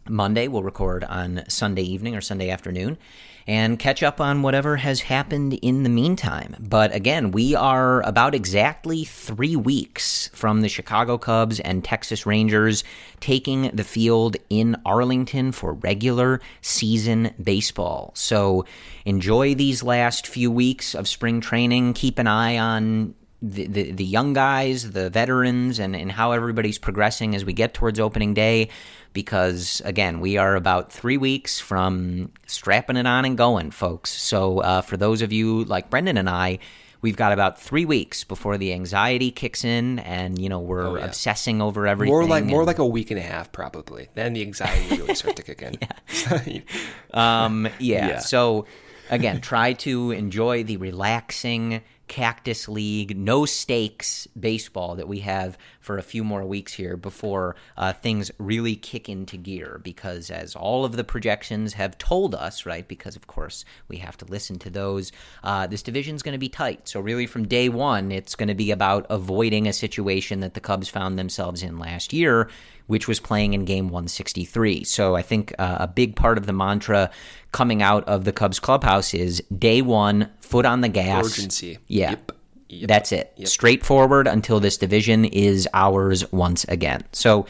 Monday. 0.08 0.48
We'll 0.48 0.62
record 0.62 1.04
on 1.04 1.44
Sunday 1.48 1.82
evening 1.82 2.16
or 2.16 2.20
Sunday 2.20 2.50
afternoon 2.50 2.98
and 3.46 3.78
catch 3.78 4.02
up 4.02 4.20
on 4.20 4.42
whatever 4.42 4.76
has 4.76 5.02
happened 5.02 5.54
in 5.54 5.84
the 5.84 5.88
meantime. 5.88 6.56
But 6.58 6.94
again, 6.94 7.30
we 7.30 7.54
are 7.54 8.02
about 8.02 8.34
exactly 8.34 9.04
three 9.04 9.54
weeks 9.54 10.28
from 10.34 10.62
the 10.62 10.68
Chicago 10.68 11.16
Cubs 11.16 11.60
and 11.60 11.84
Texas 11.84 12.26
Rangers 12.26 12.82
taking 13.20 13.70
the 13.72 13.84
field 13.84 14.36
in 14.50 14.76
Arlington 14.84 15.52
for 15.52 15.74
regular 15.74 16.40
season 16.60 17.32
baseball. 17.42 18.10
So 18.14 18.64
enjoy 19.04 19.54
these 19.54 19.82
last 19.82 20.26
few 20.26 20.50
weeks 20.50 20.94
of 20.94 21.06
spring 21.06 21.40
training. 21.40 21.94
Keep 21.94 22.18
an 22.18 22.26
eye 22.26 22.58
on 22.58 23.14
the, 23.43 23.66
the, 23.66 23.91
the 23.93 24.05
young 24.05 24.32
guys, 24.32 24.91
the 24.93 25.11
veterans, 25.11 25.78
and, 25.78 25.95
and 25.95 26.11
how 26.11 26.32
everybody's 26.32 26.78
progressing 26.78 27.34
as 27.34 27.45
we 27.45 27.53
get 27.53 27.74
towards 27.74 28.01
opening 28.01 28.34
day. 28.34 28.68
Because 29.12 29.80
again, 29.84 30.20
we 30.20 30.37
are 30.37 30.57
about 30.57 30.93
three 30.93 31.16
weeks 31.16 31.59
from 31.59 32.32
strapping 32.47 32.97
it 32.97 33.07
on 33.07 33.24
and 33.24 33.37
going, 33.39 33.70
folks. 33.70 34.11
So 34.12 34.59
uh, 34.59 34.80
for 34.82 34.97
those 34.97 35.22
of 35.22 35.32
you 35.32 35.64
like 35.64 35.89
Brendan 35.89 36.18
and 36.18 36.28
I, 36.28 36.59
we've 37.01 37.16
got 37.16 37.32
about 37.32 37.59
three 37.61 37.87
weeks 37.87 38.24
before 38.24 38.59
the 38.59 38.72
anxiety 38.74 39.30
kicks 39.30 39.64
in, 39.64 40.01
and 40.01 40.39
you 40.39 40.51
know 40.51 40.59
we're 40.61 40.87
Oh, 40.87 40.97
yeah. 40.97 41.05
obsessing 41.07 41.62
over 41.62 41.87
everything. 41.87 42.12
More 42.12 42.26
like 42.26 42.45
more 42.45 42.64
like 42.64 42.78
a 42.78 42.84
week 42.87 43.11
and 43.11 43.18
a 43.18 43.22
half 43.22 43.53
probably. 43.53 44.09
Then 44.14 44.34
the 44.34 44.43
anxiety 44.43 44.97
really 44.99 45.14
starts 45.14 45.37
to 45.37 45.43
kick 45.43 45.62
in. 45.62 46.62
Um, 47.14 47.68
yeah. 47.78 48.09
Yeah. 48.09 48.18
So 48.18 48.66
again, 49.09 49.41
try 49.41 49.72
to 49.74 50.11
enjoy 50.11 50.64
the 50.64 50.76
relaxing 50.76 51.82
Cactus 52.09 52.68
League, 52.68 53.16
no 53.16 53.44
stakes 53.44 54.26
baseball 54.38 54.96
that 54.96 55.09
we 55.09 55.20
have 55.20 55.59
for 55.80 55.98
a 55.98 56.02
few 56.02 56.22
more 56.24 56.44
weeks 56.44 56.72
here 56.72 56.96
before 56.96 57.57
uh, 57.76 57.92
things 57.92 58.30
really 58.38 58.76
kick 58.76 59.09
into 59.09 59.36
gear. 59.36 59.80
Because 59.82 60.30
as 60.30 60.54
all 60.54 60.84
of 60.84 60.96
the 60.96 61.04
projections 61.04 61.74
have 61.74 61.98
told 61.98 62.34
us, 62.34 62.66
right? 62.66 62.86
Because 62.86 63.16
of 63.16 63.26
course 63.26 63.64
we 63.88 63.96
have 63.98 64.16
to 64.18 64.24
listen 64.26 64.59
to 64.61 64.70
those. 64.70 65.12
Uh, 65.42 65.66
this 65.66 65.82
division's 65.82 66.22
going 66.22 66.32
to 66.32 66.38
be 66.38 66.48
tight. 66.48 66.88
So 66.88 67.00
really, 67.00 67.26
from 67.26 67.48
day 67.48 67.68
one, 67.68 68.12
it's 68.12 68.34
going 68.34 68.48
to 68.48 68.54
be 68.54 68.70
about 68.70 69.07
avoiding 69.11 69.66
a 69.66 69.72
situation 69.72 70.40
that 70.40 70.54
the 70.54 70.61
Cubs 70.61 70.88
found 70.88 71.18
themselves 71.18 71.62
in 71.62 71.78
last 71.78 72.12
year 72.12 72.48
which 72.87 73.09
was 73.09 73.20
playing 73.20 73.55
in 73.55 73.64
game 73.64 73.89
163. 73.89 74.84
So 74.84 75.16
I 75.16 75.22
think 75.22 75.55
uh, 75.59 75.78
a 75.80 75.89
big 75.89 76.16
part 76.16 76.39
of 76.39 76.47
the 76.47 76.53
mantra 76.53 77.11
coming 77.53 77.82
out 77.82 78.05
of 78.05 78.24
the 78.24 78.32
Cubs 78.32 78.59
clubhouse 78.59 79.14
is 79.14 79.43
day 79.57 79.82
one, 79.82 80.30
foot 80.41 80.66
on 80.66 80.80
the 80.80 80.89
gas. 80.89 81.26
Urgency. 81.26 81.78
Yeah. 81.87 82.11
Yep. 82.11 82.32
Yep. 82.68 82.89
That's 82.89 83.12
it. 83.12 83.32
Straightforward 83.45 84.26
until 84.26 84.59
this 84.61 84.76
division 84.76 85.24
is 85.24 85.68
ours 85.72 86.30
once 86.32 86.64
again. 86.64 87.05
So, 87.12 87.47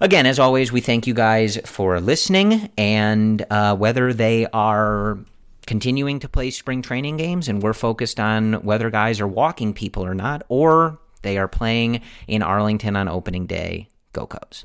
again, 0.00 0.24
as 0.24 0.38
always, 0.38 0.72
we 0.72 0.80
thank 0.80 1.06
you 1.06 1.12
guys 1.12 1.58
for 1.66 2.00
listening. 2.00 2.70
And 2.78 3.44
uh, 3.50 3.76
whether 3.76 4.14
they 4.14 4.46
are 4.46 5.18
continuing 5.66 6.18
to 6.20 6.28
play 6.28 6.50
spring 6.50 6.82
training 6.82 7.18
games 7.18 7.48
and 7.48 7.62
we're 7.62 7.74
focused 7.74 8.18
on 8.18 8.54
whether 8.54 8.90
guys 8.90 9.20
are 9.20 9.28
walking 9.28 9.74
people 9.74 10.04
or 10.04 10.14
not, 10.14 10.42
or 10.48 10.98
they 11.22 11.36
are 11.36 11.46
playing 11.46 12.00
in 12.26 12.42
Arlington 12.42 12.96
on 12.96 13.08
opening 13.08 13.46
day, 13.46 13.89
go 14.12 14.26
Cubs. 14.26 14.64